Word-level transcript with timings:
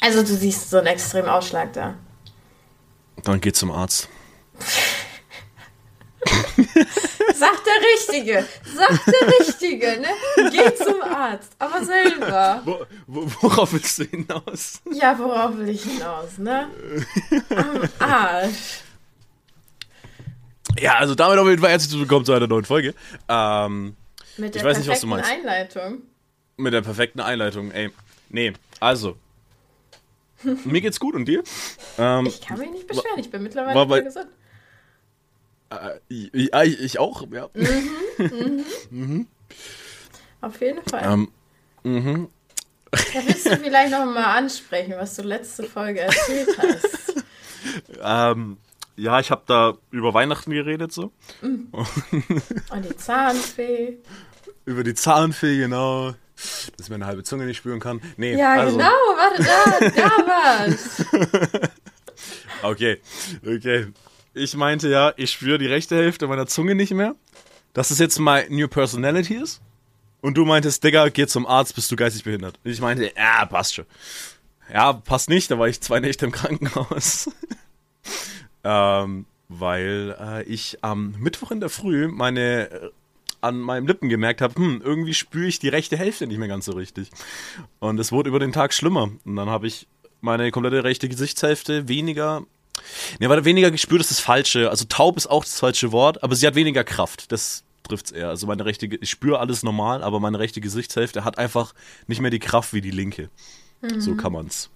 Also 0.00 0.22
du 0.22 0.34
siehst 0.34 0.70
so 0.70 0.78
einen 0.78 0.86
extremen 0.88 1.28
Ausschlag 1.28 1.72
da. 1.72 1.94
Dann 3.24 3.40
geh 3.40 3.52
zum 3.52 3.70
Arzt. 3.70 4.08
Sagt 7.34 7.62
der 7.66 7.82
Richtige. 7.94 8.46
Sagt 8.74 9.06
der 9.06 9.38
Richtige, 9.40 10.00
ne? 10.00 10.08
Geh 10.50 10.74
zum 10.74 11.00
Arzt. 11.02 11.52
Aber 11.58 11.84
selber. 11.84 12.62
Wo, 12.64 12.80
wo, 13.06 13.30
worauf 13.40 13.72
willst 13.72 13.98
du 13.98 14.04
hinaus? 14.04 14.80
Ja, 14.92 15.18
worauf 15.18 15.56
will 15.56 15.68
ich 15.70 15.82
hinaus, 15.82 16.38
ne? 16.38 16.68
Am 17.50 17.88
Arsch. 17.98 18.82
Ja, 20.78 20.94
also 20.96 21.14
damit 21.14 21.38
auf 21.38 21.48
jeden 21.48 21.60
Fall 21.60 21.70
herzlich 21.70 21.98
willkommen 21.98 22.24
zu 22.24 22.32
einer 22.32 22.46
neuen 22.46 22.64
Folge. 22.64 22.94
Ähm, 23.28 23.96
Mit 24.36 24.54
der 24.54 24.60
Ich 24.62 24.66
weiß 24.68 24.78
nicht, 24.78 24.88
was 24.88 25.00
du 25.00 25.08
perfekten 25.08 25.08
meinst. 25.08 25.30
Einleitung. 25.30 26.02
mit 26.56 26.72
der 26.72 26.82
perfekten 26.82 27.20
Einleitung, 27.20 27.70
ey. 27.72 27.90
Nee, 28.28 28.52
also. 28.78 29.16
Mir 30.64 30.80
geht's 30.80 30.98
gut 31.00 31.14
und 31.14 31.26
dir? 31.26 31.42
Ähm, 31.98 32.26
Ich 32.26 32.40
kann 32.40 32.58
mich 32.58 32.70
nicht 32.70 32.86
beschweren. 32.86 33.18
Ich 33.18 33.30
bin 33.30 33.42
mittlerweile 33.42 33.74
war 33.74 33.86
bei- 33.86 34.00
gesund. 34.00 34.28
äh, 35.70 35.98
ich, 36.08 36.98
auch, 36.98 37.26
ja. 37.30 37.48
Auf 40.40 40.60
jeden 40.60 40.82
Fall. 40.88 41.02
Ähm, 41.04 41.28
mhm. 41.82 42.28
Da 42.90 42.98
willst 43.26 43.46
du 43.46 43.56
vielleicht 43.56 43.92
noch 43.92 44.04
mal 44.04 44.36
ansprechen, 44.36 44.94
was 44.96 45.14
du 45.16 45.22
letzte 45.22 45.64
Folge 45.64 46.00
erzählt 46.00 46.48
hast. 46.58 47.14
Ähm, 48.02 48.56
ja, 48.96 49.20
ich 49.20 49.30
habe 49.30 49.42
da 49.46 49.74
über 49.90 50.14
Weihnachten 50.14 50.50
geredet, 50.50 50.92
so. 50.92 51.12
Und 51.42 51.70
die 52.88 52.96
Zahnfee. 52.96 53.98
Über 54.64 54.82
die 54.82 54.94
Zahnfee, 54.94 55.58
genau. 55.58 56.14
Dass 56.76 56.86
ich 56.86 56.90
meine 56.90 57.06
halbe 57.06 57.22
Zunge 57.22 57.44
nicht 57.46 57.58
spüren 57.58 57.80
kann. 57.80 58.00
Nee, 58.16 58.36
Ja, 58.36 58.54
also, 58.54 58.76
genau, 58.76 58.88
warte, 58.88 59.42
da, 59.42 59.90
da 59.90 60.26
war's. 60.26 61.04
Okay, 62.62 63.00
okay. 63.46 63.86
Ich 64.34 64.54
meinte 64.54 64.88
ja, 64.88 65.12
ich 65.16 65.30
spüre 65.32 65.58
die 65.58 65.66
rechte 65.66 65.96
Hälfte 65.96 66.26
meiner 66.26 66.46
Zunge 66.46 66.74
nicht 66.74 66.92
mehr. 66.92 67.14
Dass 67.72 67.90
es 67.90 67.98
jetzt 67.98 68.18
my 68.18 68.44
new 68.48 68.68
personality 68.68 69.34
ist. 69.34 69.60
Und 70.20 70.36
du 70.36 70.44
meintest, 70.44 70.84
Digga, 70.84 71.08
geh 71.08 71.26
zum 71.26 71.46
Arzt, 71.46 71.74
bist 71.74 71.90
du 71.90 71.96
geistig 71.96 72.24
behindert. 72.24 72.58
Und 72.62 72.70
ich 72.70 72.80
meinte, 72.80 73.10
ja, 73.16 73.46
passt 73.46 73.74
schon. 73.74 73.86
Ja, 74.72 74.92
passt 74.92 75.30
nicht, 75.30 75.50
da 75.50 75.58
war 75.58 75.68
ich 75.68 75.80
zwei 75.80 76.00
Nächte 76.00 76.26
im 76.26 76.32
Krankenhaus. 76.32 77.30
ähm, 78.64 79.24
weil 79.48 80.16
äh, 80.20 80.42
ich 80.44 80.78
am 80.82 81.14
Mittwoch 81.18 81.50
in 81.50 81.60
der 81.60 81.70
Früh 81.70 82.08
meine 82.08 82.90
an 83.40 83.58
meinen 83.58 83.86
Lippen 83.86 84.08
gemerkt 84.08 84.40
habe, 84.40 84.54
hm, 84.54 84.82
irgendwie 84.84 85.14
spüre 85.14 85.46
ich 85.46 85.58
die 85.58 85.68
rechte 85.68 85.96
Hälfte 85.96 86.26
nicht 86.26 86.38
mehr 86.38 86.48
ganz 86.48 86.64
so 86.64 86.72
richtig. 86.72 87.10
Und 87.78 87.98
es 87.98 88.12
wurde 88.12 88.28
über 88.28 88.38
den 88.38 88.52
Tag 88.52 88.74
schlimmer. 88.74 89.10
Und 89.24 89.36
dann 89.36 89.48
habe 89.48 89.66
ich 89.66 89.86
meine 90.20 90.50
komplette 90.50 90.84
rechte 90.84 91.08
Gesichtshälfte 91.08 91.88
weniger. 91.88 92.42
Ne, 93.18 93.28
warte, 93.28 93.44
weniger 93.44 93.70
gespürt 93.70 94.00
ist 94.00 94.10
das 94.10 94.20
falsche. 94.20 94.70
Also 94.70 94.84
taub 94.88 95.16
ist 95.16 95.26
auch 95.26 95.44
das 95.44 95.58
falsche 95.58 95.92
Wort, 95.92 96.22
aber 96.22 96.34
sie 96.34 96.46
hat 96.46 96.54
weniger 96.54 96.84
Kraft. 96.84 97.32
Das 97.32 97.64
trifft's 97.82 98.10
eher. 98.10 98.28
Also 98.28 98.46
meine 98.46 98.64
rechte, 98.64 98.86
ich 98.86 99.10
spüre 99.10 99.38
alles 99.38 99.62
normal, 99.62 100.02
aber 100.02 100.20
meine 100.20 100.38
rechte 100.38 100.60
Gesichtshälfte 100.60 101.24
hat 101.24 101.38
einfach 101.38 101.74
nicht 102.06 102.20
mehr 102.20 102.30
die 102.30 102.38
Kraft 102.38 102.72
wie 102.72 102.80
die 102.80 102.90
linke. 102.90 103.30
So 103.98 104.14
kann 104.14 104.32
man's. 104.32 104.68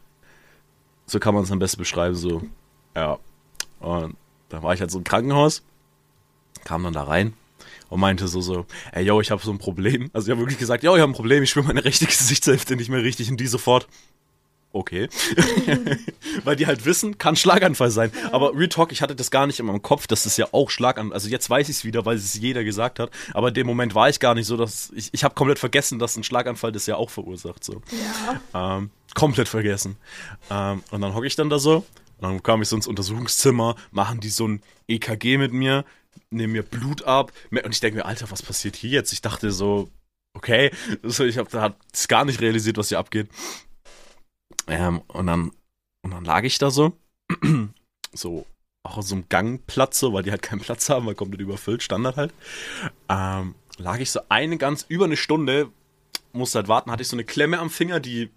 So 1.07 1.19
kann 1.21 1.35
man's 1.35 1.53
am 1.53 1.59
besten 1.59 1.79
beschreiben. 1.79 2.15
So, 2.15 2.43
ja. 2.97 3.19
Und 3.81 4.17
dann 4.49 4.63
war 4.63 4.73
ich 4.73 4.81
halt 4.81 4.91
so 4.91 4.99
im 4.99 5.05
Krankenhaus, 5.05 5.63
kam 6.65 6.83
dann 6.85 6.95
da 6.95 7.03
rein 7.03 7.35
und 7.95 8.01
meinte 8.01 8.27
so 8.27 8.41
so, 8.41 8.67
ey, 8.91 9.05
yo, 9.05 9.21
ich 9.21 9.31
habe 9.31 9.41
so 9.41 9.53
ein 9.53 9.59
Problem. 9.59 10.11
Also 10.13 10.27
ich 10.27 10.33
habe 10.33 10.41
wirklich 10.41 10.59
gesagt, 10.59 10.83
yo, 10.83 10.97
ich 10.97 11.01
habe 11.01 11.13
ein 11.13 11.15
Problem, 11.15 11.45
ich 11.45 11.51
spüre 11.51 11.65
meine 11.65 11.85
rechte 11.85 12.07
Gesichtshälfte 12.07 12.75
nicht 12.75 12.89
mehr 12.91 13.05
richtig 13.05 13.31
und 13.31 13.39
die 13.39 13.47
sofort. 13.47 13.87
Okay. 14.73 15.09
Weil 16.45 16.57
die 16.57 16.67
halt 16.67 16.85
wissen, 16.87 17.19
kann 17.19 17.37
Schlaganfall 17.37 17.93
sein. 17.93 18.11
Aber 18.33 18.53
Real 18.53 18.69
Talk, 18.69 18.91
ich 18.91 19.01
hatte 19.01 19.15
das 19.15 19.31
gar 19.31 19.47
nicht 19.47 19.61
in 19.61 19.67
meinem 19.67 19.81
Kopf, 19.81 20.09
dass 20.09 20.25
das 20.25 20.37
ja 20.37 20.49
auch 20.51 20.71
Schlaganfall, 20.71 21.15
also 21.15 21.29
jetzt 21.29 21.49
weiß 21.49 21.69
ich 21.69 21.77
es 21.77 21.85
wieder, 21.85 22.05
weil 22.05 22.17
es 22.17 22.35
jeder 22.35 22.65
gesagt 22.65 22.99
hat, 22.99 23.13
aber 23.33 23.49
in 23.49 23.55
dem 23.55 23.69
Moment 23.69 23.95
war 23.95 24.09
ich 24.09 24.19
gar 24.19 24.35
nicht 24.35 24.47
so, 24.47 24.57
dass 24.57 24.91
ich, 24.97 25.11
ich 25.13 25.23
habe 25.23 25.37
komplett 25.37 25.61
vergessen, 25.61 26.01
dass 26.01 26.17
ein 26.17 26.25
Schlaganfall 26.25 26.73
das 26.73 26.87
ja 26.87 26.97
auch 26.97 27.11
verursacht, 27.11 27.63
so. 27.63 27.81
Ja. 28.53 28.79
Ähm, 28.79 28.91
komplett 29.15 29.47
vergessen. 29.47 29.99
Ähm, 30.51 30.83
und 30.91 31.01
dann 31.01 31.15
hocke 31.15 31.29
ich 31.29 31.37
dann 31.37 31.49
da 31.49 31.61
so. 31.61 31.77
Und 31.77 32.23
dann 32.23 32.43
kam 32.43 32.61
ich 32.61 32.69
so 32.69 32.75
ins 32.75 32.89
Untersuchungszimmer, 32.89 33.77
machen 33.93 34.19
die 34.19 34.31
so 34.31 34.49
ein 34.49 34.63
EKG 34.89 35.39
mit 35.39 35.53
mir, 35.53 35.85
nehmen 36.31 36.53
mir 36.53 36.63
Blut 36.63 37.05
ab. 37.05 37.33
Und 37.51 37.73
ich 37.73 37.81
denke 37.81 37.99
mir, 37.99 38.07
Alter, 38.07 38.31
was 38.31 38.43
passiert 38.43 38.77
hier 38.77 38.91
jetzt? 38.91 39.13
Ich 39.13 39.23
dachte 39.23 39.53
so, 39.53 39.91
okay, 40.35 40.71
so, 41.03 41.25
ich 41.25 41.39
habe 41.39 41.51
da 41.51 41.75
gar 42.09 42.25
nicht 42.25 42.41
realisiert, 42.41 42.77
was 42.77 42.89
hier 42.89 42.99
abgeht. 42.99 43.29
Ähm, 44.67 45.01
und 45.09 45.27
dann 45.27 45.53
und 46.05 46.11
dann 46.11 46.25
lag 46.25 46.45
ich 46.45 46.59
da 46.59 46.71
so, 46.71 46.93
so 48.13 48.47
auch 48.83 48.99
auf 48.99 49.07
so 49.07 49.15
einem 49.15 49.29
Gangplatz, 49.31 49.99
so, 49.99 50.13
weil 50.13 50.23
die 50.23 50.31
halt 50.31 50.43
keinen 50.43 50.61
Platz 50.61 50.91
haben, 50.91 51.07
weil 51.07 51.15
komplett 51.15 51.41
überfüllt, 51.41 51.83
Standard 51.83 52.17
halt. 52.17 52.35
Ähm, 53.09 53.55
lag 53.79 53.99
ich 53.99 54.11
so 54.11 54.21
eine 54.29 54.59
ganz 54.59 54.85
über 54.87 55.07
eine 55.07 55.17
Stunde, 55.17 55.71
musste 56.33 56.59
halt 56.59 56.69
warten, 56.69 56.91
hatte 56.91 57.03
ich 57.03 57.09
so 57.09 57.17
eine 57.17 57.25
Klemme 57.25 57.59
am 57.59 57.71
Finger, 57.71 58.01
die 58.01 58.31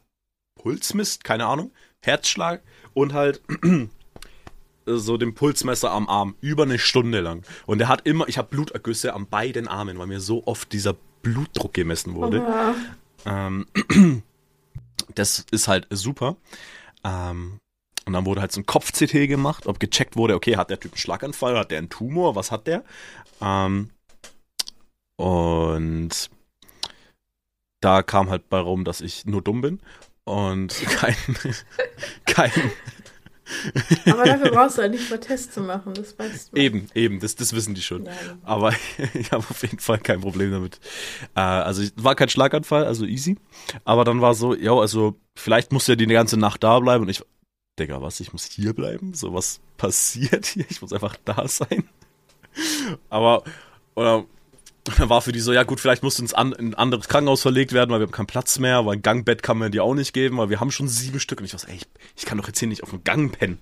Puls 0.55 0.93
misst, 0.93 1.25
keine 1.25 1.45
Ahnung, 1.45 1.71
Herzschlag 2.01 2.63
und 2.93 3.11
halt 3.11 3.41
so 4.87 5.17
den 5.17 5.35
Pulsmesser 5.35 5.91
am 5.91 6.07
Arm 6.09 6.35
über 6.41 6.63
eine 6.63 6.79
Stunde 6.79 7.21
lang. 7.21 7.43
Und 7.65 7.81
er 7.81 7.87
hat 7.87 8.07
immer, 8.07 8.27
ich 8.27 8.37
habe 8.37 8.49
Blutergüsse 8.49 9.13
an 9.13 9.27
beiden 9.27 9.67
Armen, 9.67 9.99
weil 9.99 10.07
mir 10.07 10.19
so 10.19 10.45
oft 10.45 10.71
dieser 10.73 10.95
Blutdruck 11.21 11.73
gemessen 11.73 12.15
wurde. 12.15 12.45
Ähm, 13.25 13.65
das 15.15 15.45
ist 15.51 15.67
halt 15.67 15.87
super. 15.89 16.37
Ähm, 17.03 17.59
und 18.05 18.13
dann 18.13 18.25
wurde 18.25 18.39
halt 18.41 18.53
so 18.53 18.61
ein 18.61 18.65
Kopf-CT 18.65 19.27
gemacht, 19.27 19.67
ob 19.67 19.79
gecheckt 19.79 20.15
wurde, 20.15 20.35
okay, 20.35 20.55
hat 20.55 20.69
der 20.69 20.79
Typ 20.79 20.93
einen 20.93 20.99
Schlaganfall, 20.99 21.57
hat 21.57 21.71
der 21.71 21.79
einen 21.79 21.89
Tumor, 21.89 22.35
was 22.35 22.51
hat 22.51 22.65
der? 22.65 22.83
Ähm, 23.41 23.89
und 25.17 26.29
da 27.81 28.03
kam 28.03 28.29
halt 28.29 28.49
bei 28.49 28.59
rum, 28.59 28.85
dass 28.85 29.01
ich 29.01 29.25
nur 29.25 29.41
dumm 29.41 29.61
bin 29.61 29.79
und 30.23 30.73
kein, 30.89 31.15
kein 32.25 32.51
Aber 34.06 34.25
dafür 34.25 34.52
brauchst 34.52 34.78
du 34.78 34.81
halt 34.81 34.91
nicht 34.91 35.09
mal 35.09 35.19
Tests 35.19 35.53
zu 35.53 35.62
machen, 35.62 35.94
das 35.94 36.18
weißt 36.18 36.52
du. 36.53 36.58
eben, 36.58 36.88
eben, 36.94 37.19
das, 37.19 37.35
das 37.35 37.53
wissen 37.53 37.75
die 37.75 37.81
schon. 37.81 38.06
Ja. 38.06 38.12
Aber 38.44 38.74
ich 39.13 39.31
habe 39.31 39.46
auf 39.50 39.62
jeden 39.62 39.80
Fall 39.80 40.00
kein 40.00 40.22
Problem 40.22 40.52
damit. 40.52 40.80
Äh, 41.35 41.40
also 41.40 41.81
es 41.81 41.94
war 41.96 42.16
kein 42.16 42.30
Schlaganfall, 42.30 42.85
also 42.85 43.06
easy. 43.06 43.38
Aber 43.85 44.03
dann 44.03 44.22
war 44.22 44.34
so, 44.34 44.53
ja, 44.53 44.74
also 44.74 45.16
vielleicht 45.35 45.72
musst 45.72 45.88
du 45.88 45.94
ja 45.94 45.96
die 45.96 46.06
ganze 46.08 46.38
Nacht 46.38 46.63
da 46.63 46.80
bleiben. 46.80 47.03
Und 47.03 47.09
ich, 47.09 47.24
Digga, 47.80 48.02
was, 48.02 48.19
ich 48.19 48.34
muss 48.34 48.46
hier 48.46 48.74
bleiben? 48.74 49.13
So, 49.13 49.34
was 49.34 49.59
passiert 49.78 50.46
hier? 50.46 50.66
Ich 50.69 50.81
muss 50.81 50.94
einfach 50.94 51.16
da 51.25 51.47
sein. 51.47 51.88
Aber, 53.09 53.44
oder, 53.96 54.25
dann 54.95 55.09
war 55.09 55.21
für 55.21 55.31
die 55.31 55.39
so, 55.39 55.53
ja 55.53 55.63
gut, 55.63 55.79
vielleicht 55.79 56.03
musst 56.03 56.19
du 56.19 56.23
ins 56.23 56.33
an, 56.33 56.53
in 56.53 56.69
ein 56.69 56.73
anderes 56.75 57.07
Krankenhaus 57.07 57.41
verlegt 57.41 57.73
werden, 57.73 57.89
weil 57.91 57.99
wir 57.99 58.07
haben 58.07 58.11
keinen 58.11 58.27
Platz 58.27 58.59
mehr, 58.59 58.85
weil 58.85 58.97
ein 58.97 59.01
Gangbett 59.01 59.43
kann 59.43 59.57
man 59.57 59.71
dir 59.71 59.83
auch 59.83 59.93
nicht 59.93 60.13
geben, 60.13 60.37
weil 60.37 60.49
wir 60.49 60.59
haben 60.59 60.71
schon 60.71 60.87
sieben 60.87 61.19
Stück. 61.19 61.39
Und 61.39 61.45
ich 61.45 61.53
war 61.53 61.59
so, 61.59 61.67
ey, 61.67 61.75
ich, 61.75 61.87
ich 62.15 62.25
kann 62.25 62.37
doch 62.37 62.47
jetzt 62.47 62.59
hier 62.59 62.67
nicht 62.67 62.83
auf 62.83 62.91
dem 62.91 63.03
Gang 63.03 63.37
pennen. 63.37 63.59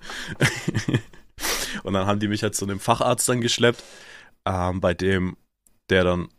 und 1.83 1.93
dann 1.93 2.05
haben 2.05 2.19
die 2.19 2.27
mich 2.27 2.43
halt 2.43 2.55
zu 2.55 2.65
einem 2.65 2.79
Facharzt 2.79 3.27
dann 3.29 3.41
geschleppt, 3.41 3.83
ähm, 4.45 4.81
bei 4.81 4.93
dem, 4.93 5.37
der 5.89 6.03
dann 6.03 6.29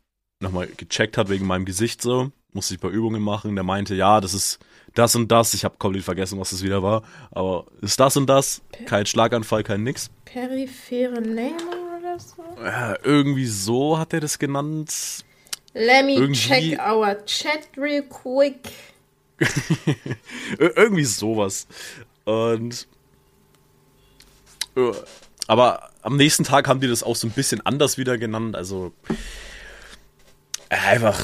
nochmal 0.40 0.68
gecheckt 0.76 1.16
hat 1.16 1.28
wegen 1.28 1.46
meinem 1.46 1.64
Gesicht 1.64 2.02
so, 2.02 2.30
musste 2.52 2.74
ich 2.74 2.78
ein 2.78 2.82
paar 2.82 2.90
Übungen 2.90 3.22
machen. 3.22 3.54
Der 3.54 3.64
meinte, 3.64 3.94
ja, 3.94 4.20
das 4.20 4.34
ist 4.34 4.58
das 4.94 5.14
und 5.14 5.30
das. 5.30 5.54
Ich 5.54 5.64
habe 5.64 5.76
komplett 5.78 6.04
vergessen, 6.04 6.38
was 6.40 6.50
das 6.50 6.62
wieder 6.62 6.82
war. 6.82 7.02
Aber 7.30 7.66
ist 7.80 8.00
das 8.00 8.16
und 8.16 8.26
das, 8.26 8.62
kein 8.86 9.06
Schlaganfall, 9.06 9.62
kein 9.62 9.82
nix. 9.82 10.10
Periphere 10.24 11.20
Lähmung 11.20 11.85
oder 12.16 12.56
so? 12.56 12.62
Äh, 12.64 12.98
irgendwie 13.02 13.46
so 13.46 13.98
hat 13.98 14.12
er 14.12 14.20
das 14.20 14.38
genannt. 14.38 14.92
Let 15.74 16.06
me 16.06 16.12
Irgendwie- 16.14 16.34
check 16.38 16.80
our 16.80 17.24
chat 17.26 17.68
real 17.76 18.02
quick. 18.02 18.60
Ir- 20.58 20.76
irgendwie 20.76 21.04
sowas. 21.04 21.66
Und. 22.24 22.86
Aber 25.46 25.90
am 26.02 26.16
nächsten 26.16 26.44
Tag 26.44 26.68
haben 26.68 26.80
die 26.80 26.88
das 26.88 27.02
auch 27.02 27.16
so 27.16 27.26
ein 27.26 27.30
bisschen 27.32 27.64
anders 27.64 27.98
wieder 27.98 28.18
genannt. 28.18 28.56
Also. 28.56 28.92
Einfach. 30.68 31.18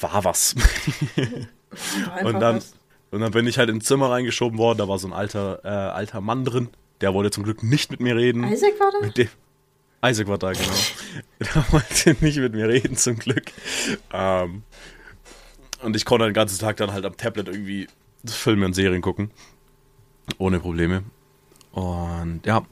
War 0.00 0.24
was. 0.24 0.54
Einfach 1.16 2.24
Und 2.24 2.40
dann, 2.40 2.56
was. 2.56 2.74
und 3.10 3.20
dann 3.20 3.32
bin 3.32 3.46
ich 3.46 3.58
halt 3.58 3.68
ins 3.70 3.84
Zimmer 3.86 4.10
reingeschoben 4.10 4.58
worden. 4.58 4.78
Da 4.78 4.88
war 4.88 4.98
so 4.98 5.08
ein 5.08 5.12
alter, 5.12 5.60
äh, 5.64 5.68
alter 5.68 6.20
Mann 6.20 6.44
drin. 6.44 6.68
Der 7.00 7.14
wollte 7.14 7.30
zum 7.30 7.44
Glück 7.44 7.62
nicht 7.62 7.90
mit 7.90 8.00
mir 8.00 8.14
reden. 8.16 8.44
Isaac 8.44 8.78
war 8.78 8.90
da? 9.00 9.08
Isaac 10.04 10.28
war 10.28 10.38
da, 10.38 10.52
genau. 10.52 10.72
Der 11.40 11.72
wollte 11.72 12.16
nicht 12.24 12.38
mit 12.38 12.54
mir 12.54 12.68
reden, 12.68 12.96
zum 12.96 13.18
Glück. 13.18 13.52
Ähm, 14.12 14.62
und 15.82 15.96
ich 15.96 16.04
konnte 16.04 16.24
den 16.24 16.34
ganzen 16.34 16.58
Tag 16.58 16.76
dann 16.78 16.92
halt 16.92 17.04
am 17.04 17.16
Tablet 17.16 17.48
irgendwie 17.48 17.88
Filme 18.24 18.66
und 18.66 18.74
Serien 18.74 19.02
gucken. 19.02 19.30
Ohne 20.38 20.60
Probleme. 20.60 21.04
Und 21.72 22.42
ja, 22.44 22.62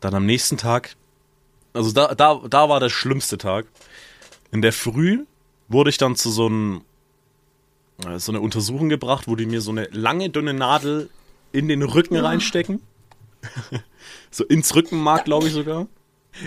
dann 0.00 0.14
am 0.14 0.26
nächsten 0.26 0.56
Tag, 0.56 0.96
also 1.72 1.92
da, 1.92 2.14
da, 2.14 2.40
da 2.48 2.68
war 2.68 2.80
der 2.80 2.88
schlimmste 2.88 3.38
Tag. 3.38 3.66
In 4.50 4.62
der 4.62 4.72
Früh 4.72 5.24
wurde 5.68 5.90
ich 5.90 5.98
dann 5.98 6.16
zu 6.16 6.30
so 6.30 6.46
einem, 6.46 6.82
äh, 8.06 8.18
so 8.18 8.32
einer 8.32 8.40
Untersuchung 8.40 8.88
gebracht, 8.88 9.28
wo 9.28 9.36
die 9.36 9.46
mir 9.46 9.60
so 9.60 9.70
eine 9.70 9.84
lange, 9.92 10.30
dünne 10.30 10.54
Nadel 10.54 11.10
in 11.52 11.68
den 11.68 11.82
Rücken 11.82 12.16
reinstecken. 12.16 12.80
so 14.30 14.44
ins 14.44 14.74
Rückenmark, 14.74 15.24
glaube 15.24 15.46
ich 15.46 15.52
sogar. 15.52 15.86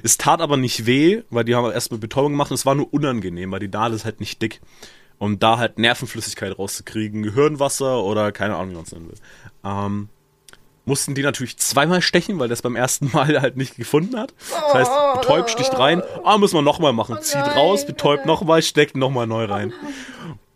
Es 0.04 0.18
tat 0.18 0.42
aber 0.42 0.58
nicht 0.58 0.86
weh, 0.86 1.24
weil 1.30 1.44
die 1.44 1.56
haben 1.56 1.72
erstmal 1.72 2.00
Betäubung 2.00 2.34
gemacht 2.34 2.52
und 2.52 2.56
es 2.56 2.66
war 2.66 2.76
nur 2.76 2.94
unangenehm, 2.94 3.52
weil 3.52 3.60
die 3.60 3.68
Nadel 3.68 3.96
ist 3.96 4.06
halt 4.06 4.20
nicht 4.20 4.42
dick. 4.42 4.62
Um 5.18 5.38
da 5.38 5.60
halt 5.60 5.78
Nervenflüssigkeit 5.78 6.58
rauszukriegen, 6.58 7.22
Gehirnwasser 7.22 8.04
oder 8.04 8.32
keine 8.32 8.56
Ahnung, 8.56 8.72
wie 8.72 8.76
man 8.76 8.84
es 8.86 8.92
nennen 8.92 9.08
will. 9.08 9.18
Ähm, 9.64 10.10
mussten 10.86 11.14
die 11.14 11.22
natürlich 11.22 11.58
zweimal 11.58 12.02
stechen, 12.02 12.40
weil 12.40 12.50
das 12.50 12.62
beim 12.62 12.76
ersten 12.76 13.12
Mal 13.14 13.40
halt 13.42 13.56
nicht 13.56 13.76
gefunden 13.76 14.18
hat. 14.18 14.34
Das 14.50 14.74
heißt, 14.74 14.92
betäubt, 15.16 15.50
sticht 15.52 15.78
rein, 15.78 16.02
ah, 16.24 16.38
müssen 16.38 16.56
wir 16.56 16.62
nochmal 16.62 16.94
machen. 16.94 17.18
Oh 17.20 17.22
Zieht 17.22 17.56
raus, 17.56 17.86
betäubt 17.86 18.26
nochmal, 18.26 18.62
steckt 18.62 18.96
nochmal 18.96 19.28
neu 19.28 19.46
rein. 19.46 19.74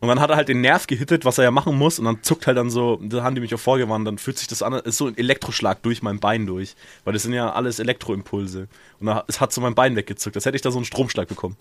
Und 0.06 0.10
dann 0.10 0.20
hat 0.20 0.30
er 0.30 0.36
halt 0.36 0.50
den 0.50 0.62
Nerv 0.62 0.86
gehittet, 0.86 1.26
was 1.26 1.40
er 1.40 1.46
ja 1.46 1.52
machen 1.52 1.76
muss, 1.76 1.98
und 1.98 2.06
dann 2.06 2.22
zuckt 2.22 2.46
halt 2.46 2.58
dann 2.58 2.70
so, 2.70 3.00
da 3.02 3.24
haben 3.24 3.34
die 3.34 3.42
mich 3.42 3.56
auch 3.56 3.60
vorgewarnt, 3.60 4.08
dann 4.08 4.20
fühlt 4.20 4.38
sich 4.38 4.48
das 4.48 4.62
an, 4.62 4.74
ist 4.74 4.98
so 4.98 5.08
ein 5.08 5.18
Elektroschlag 5.18 5.82
durch 5.82 6.04
mein 6.04 6.20
Bein 6.20 6.46
durch. 6.46 6.76
Weil 7.04 7.14
das 7.14 7.24
sind 7.24 7.34
ja 7.34 7.52
alles 7.52 7.80
Elektroimpulse. 7.80 8.68
Und 9.00 9.08
da, 9.08 9.24
es 9.28 9.42
hat 9.42 9.52
so 9.52 9.62
mein 9.62 9.74
Bein 9.74 9.96
weggezuckt, 9.96 10.36
als 10.36 10.46
hätte 10.46 10.56
ich 10.56 10.62
da 10.62 10.70
so 10.70 10.78
einen 10.78 10.86
Stromschlag 10.86 11.28
bekommen. 11.28 11.58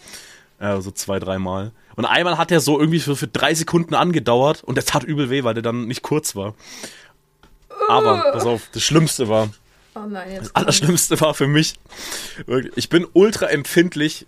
Äh, 0.60 0.80
so 0.82 0.90
zwei, 0.90 1.18
dreimal. 1.18 1.72
Und 1.96 2.04
einmal 2.04 2.36
hat 2.36 2.52
er 2.52 2.60
so 2.60 2.78
irgendwie 2.78 3.00
für, 3.00 3.16
für 3.16 3.28
drei 3.28 3.54
Sekunden 3.54 3.94
angedauert 3.94 4.62
und 4.62 4.74
der 4.74 4.84
tat 4.84 5.04
übel 5.04 5.30
weh, 5.30 5.42
weil 5.42 5.54
der 5.54 5.62
dann 5.62 5.86
nicht 5.86 6.02
kurz 6.02 6.36
war. 6.36 6.54
Aber, 7.88 8.30
pass 8.32 8.44
auf, 8.44 8.68
das 8.72 8.82
Schlimmste 8.82 9.28
war, 9.28 9.48
Oh 9.96 10.06
nein, 10.08 10.38
das 10.40 10.54
Allerschlimmste 10.56 11.20
war 11.20 11.34
für 11.34 11.46
mich, 11.46 11.74
wirklich, 12.46 12.72
ich 12.76 12.88
bin 12.88 13.06
ultra 13.12 13.46
empfindlich 13.46 14.26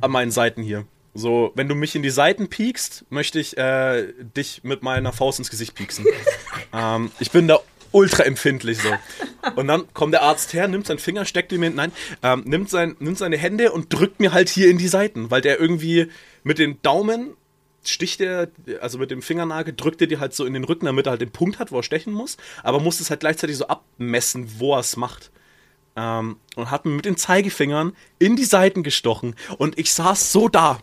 an 0.00 0.12
meinen 0.12 0.30
Seiten 0.30 0.62
hier. 0.62 0.84
So, 1.14 1.52
wenn 1.54 1.68
du 1.68 1.74
mich 1.74 1.94
in 1.96 2.02
die 2.02 2.10
Seiten 2.10 2.48
piekst, 2.48 3.04
möchte 3.10 3.40
ich 3.40 3.56
äh, 3.56 4.12
dich 4.36 4.62
mit 4.62 4.82
meiner 4.82 5.12
Faust 5.12 5.38
ins 5.38 5.50
Gesicht 5.50 5.74
pieksen. 5.74 6.06
ähm, 6.72 7.10
ich 7.18 7.30
bin 7.30 7.48
da 7.48 7.58
ultra 7.92 8.24
empfindlich 8.24 8.78
so. 8.78 8.90
Und 9.56 9.68
dann 9.68 9.92
kommt 9.94 10.12
der 10.12 10.22
Arzt 10.22 10.52
her, 10.52 10.68
nimmt 10.68 10.86
seinen 10.86 10.98
Finger, 10.98 11.24
steckt 11.24 11.52
ihn 11.52 11.60
mir, 11.60 11.70
nein, 11.70 11.92
ähm, 12.22 12.42
nimmt, 12.44 12.70
sein, 12.70 12.96
nimmt 12.98 13.18
seine 13.18 13.38
Hände 13.38 13.72
und 13.72 13.92
drückt 13.92 14.20
mir 14.20 14.32
halt 14.32 14.48
hier 14.48 14.70
in 14.70 14.78
die 14.78 14.88
Seiten, 14.88 15.30
weil 15.30 15.40
der 15.40 15.58
irgendwie 15.58 16.08
mit 16.44 16.58
dem 16.58 16.80
Daumen 16.82 17.34
sticht 17.84 18.20
er, 18.20 18.48
also 18.80 18.98
mit 18.98 19.10
dem 19.10 19.22
Fingernagel 19.22 19.74
drückt 19.74 20.00
er 20.00 20.06
dir 20.06 20.20
halt 20.20 20.34
so 20.34 20.44
in 20.44 20.52
den 20.52 20.64
Rücken, 20.64 20.86
damit 20.86 21.06
er 21.06 21.10
halt 21.10 21.20
den 21.20 21.30
Punkt 21.30 21.58
hat, 21.58 21.72
wo 21.72 21.78
er 21.78 21.82
stechen 21.82 22.12
muss, 22.12 22.36
aber 22.62 22.80
muss 22.80 23.00
es 23.00 23.10
halt 23.10 23.20
gleichzeitig 23.20 23.56
so 23.56 23.68
abmessen, 23.68 24.48
wo 24.58 24.74
er 24.74 24.80
es 24.80 24.96
macht. 24.96 25.30
Ähm, 25.96 26.36
und 26.54 26.70
hat 26.70 26.84
mir 26.84 26.92
mit 26.92 27.06
den 27.06 27.16
Zeigefingern 27.16 27.92
in 28.18 28.36
die 28.36 28.44
Seiten 28.44 28.82
gestochen 28.82 29.34
und 29.56 29.78
ich 29.78 29.92
saß 29.92 30.32
so 30.32 30.48
da, 30.48 30.78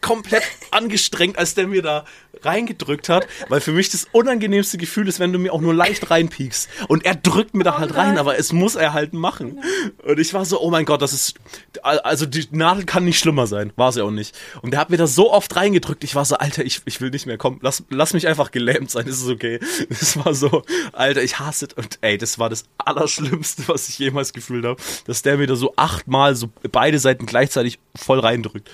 komplett 0.00 0.42
angestrengt, 0.70 1.38
als 1.38 1.54
der 1.54 1.66
mir 1.66 1.82
da 1.82 2.04
reingedrückt 2.42 3.08
hat, 3.08 3.26
weil 3.48 3.60
für 3.60 3.72
mich 3.72 3.90
das 3.90 4.06
unangenehmste 4.12 4.78
Gefühl 4.78 5.08
ist, 5.08 5.18
wenn 5.20 5.32
du 5.32 5.38
mir 5.38 5.52
auch 5.52 5.60
nur 5.60 5.74
leicht 5.74 6.10
reinpiekst. 6.10 6.68
Und 6.88 7.04
er 7.04 7.14
drückt 7.14 7.54
mir 7.54 7.64
da 7.64 7.78
halt 7.78 7.94
rein, 7.96 8.18
aber 8.18 8.38
es 8.38 8.52
muss 8.52 8.74
er 8.74 8.92
halt 8.92 9.12
machen. 9.12 9.60
Und 10.04 10.18
ich 10.18 10.34
war 10.34 10.44
so, 10.44 10.60
oh 10.60 10.70
mein 10.70 10.84
Gott, 10.84 11.02
das 11.02 11.12
ist, 11.12 11.34
also 11.82 12.26
die 12.26 12.46
Nadel 12.50 12.84
kann 12.84 13.04
nicht 13.04 13.18
schlimmer 13.18 13.46
sein. 13.46 13.72
War 13.76 13.92
sie 13.92 14.02
auch 14.02 14.10
nicht. 14.10 14.36
Und 14.62 14.72
der 14.72 14.80
hat 14.80 14.90
mir 14.90 14.96
da 14.96 15.06
so 15.06 15.32
oft 15.32 15.54
reingedrückt, 15.56 16.04
ich 16.04 16.14
war 16.14 16.24
so, 16.24 16.36
Alter, 16.36 16.64
ich, 16.64 16.82
ich 16.84 17.00
will 17.00 17.10
nicht 17.10 17.26
mehr, 17.26 17.38
komm, 17.38 17.58
lass, 17.62 17.82
lass 17.90 18.14
mich 18.14 18.28
einfach 18.28 18.50
gelähmt 18.50 18.90
sein, 18.90 19.06
ist 19.06 19.22
es 19.22 19.28
okay. 19.28 19.58
Das 19.88 20.24
war 20.24 20.34
so, 20.34 20.62
Alter, 20.92 21.22
ich 21.22 21.38
hasse 21.38 21.66
es. 21.66 21.74
Und 21.74 21.98
ey, 22.02 22.18
das 22.18 22.38
war 22.38 22.48
das 22.50 22.64
Allerschlimmste, 22.78 23.64
was 23.66 23.88
ich 23.88 23.98
jemals 23.98 24.32
gefühlt 24.32 24.64
habe, 24.64 24.80
dass 25.06 25.22
der 25.22 25.38
mir 25.38 25.46
da 25.46 25.56
so 25.56 25.74
achtmal 25.76 26.36
so 26.36 26.48
beide 26.70 26.98
Seiten 26.98 27.26
gleichzeitig 27.26 27.78
voll 27.94 28.20
reindrückt. 28.20 28.70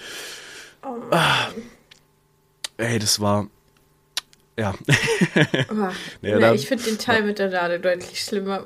Ah. 1.10 1.48
Ey, 2.76 2.98
das 2.98 3.20
war. 3.20 3.46
Ja. 4.58 4.75
Oh, 5.70 5.75
nee, 6.22 6.38
da- 6.38 6.52
ich 6.54 6.66
finde 6.69 6.84
den 6.84 6.98
Teil 6.98 7.22
mit 7.22 7.38
der 7.38 7.50
Nadel 7.50 7.81
deutlich 7.81 8.22
schlimmer. 8.22 8.62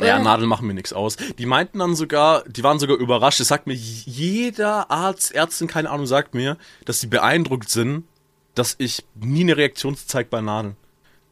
Ja, 0.00 0.18
Nadeln 0.18 0.48
machen 0.48 0.66
mir 0.66 0.74
nichts 0.74 0.92
aus. 0.92 1.16
Die 1.38 1.46
meinten 1.46 1.78
dann 1.78 1.94
sogar, 1.94 2.44
die 2.46 2.62
waren 2.62 2.78
sogar 2.78 2.98
überrascht. 2.98 3.40
Das 3.40 3.48
sagt 3.48 3.66
mir 3.66 3.72
jeder 3.74 4.90
Arzt, 4.90 5.34
Ärztin, 5.34 5.68
keine 5.68 5.88
Ahnung, 5.90 6.06
sagt 6.06 6.34
mir, 6.34 6.58
dass 6.84 7.00
sie 7.00 7.06
beeindruckt 7.06 7.70
sind, 7.70 8.04
dass 8.54 8.74
ich 8.78 9.04
nie 9.14 9.40
eine 9.40 9.56
Reaktion 9.56 9.96
zeige 9.96 10.28
bei 10.28 10.42
Nadeln. 10.42 10.76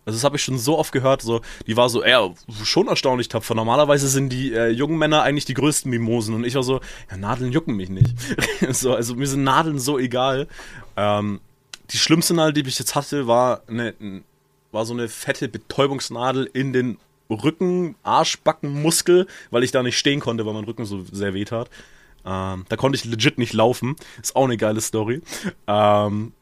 Also 0.06 0.16
das 0.16 0.24
habe 0.24 0.36
ich 0.36 0.42
schon 0.42 0.58
so 0.58 0.78
oft 0.78 0.92
gehört. 0.92 1.22
So, 1.22 1.40
die 1.66 1.76
war 1.76 1.88
so, 1.88 2.04
ja, 2.04 2.30
schon 2.62 2.88
erstaunlich 2.88 3.28
tapfer. 3.28 3.54
Normalerweise 3.54 4.08
sind 4.08 4.30
die 4.30 4.52
äh, 4.52 4.68
jungen 4.68 4.98
Männer 4.98 5.22
eigentlich 5.22 5.44
die 5.44 5.54
größten 5.54 5.90
Mimosen 5.90 6.34
und 6.34 6.44
ich 6.44 6.54
war 6.54 6.62
so, 6.62 6.80
ja, 7.10 7.16
Nadeln 7.16 7.52
jucken 7.52 7.76
mich 7.76 7.88
nicht. 7.88 8.14
so, 8.70 8.94
also 8.94 9.14
mir 9.14 9.26
sind 9.26 9.44
Nadeln 9.44 9.78
so 9.78 9.98
egal. 9.98 10.46
Ähm, 10.96 11.40
die 11.90 11.98
schlimmste 11.98 12.34
Nadel, 12.34 12.52
die 12.52 12.68
ich 12.68 12.78
jetzt 12.78 12.94
hatte, 12.94 13.26
war 13.26 13.62
eine, 13.66 13.94
war 14.72 14.84
so 14.84 14.92
eine 14.94 15.08
fette 15.08 15.48
Betäubungsnadel 15.48 16.48
in 16.52 16.72
den 16.72 16.98
Rücken, 17.30 17.96
Arschbackenmuskel, 18.02 19.26
weil 19.50 19.64
ich 19.64 19.70
da 19.70 19.82
nicht 19.82 19.98
stehen 19.98 20.20
konnte, 20.20 20.44
weil 20.46 20.54
mein 20.54 20.64
Rücken 20.64 20.84
so 20.84 21.04
sehr 21.10 21.34
weh 21.34 21.44
tat. 21.44 21.70
Ähm, 22.26 22.64
da 22.68 22.76
konnte 22.76 22.96
ich 22.96 23.04
legit 23.04 23.38
nicht 23.38 23.52
laufen. 23.52 23.96
Ist 24.22 24.36
auch 24.36 24.44
eine 24.44 24.56
geile 24.56 24.80
Story. 24.80 25.22
Ähm, 25.66 26.32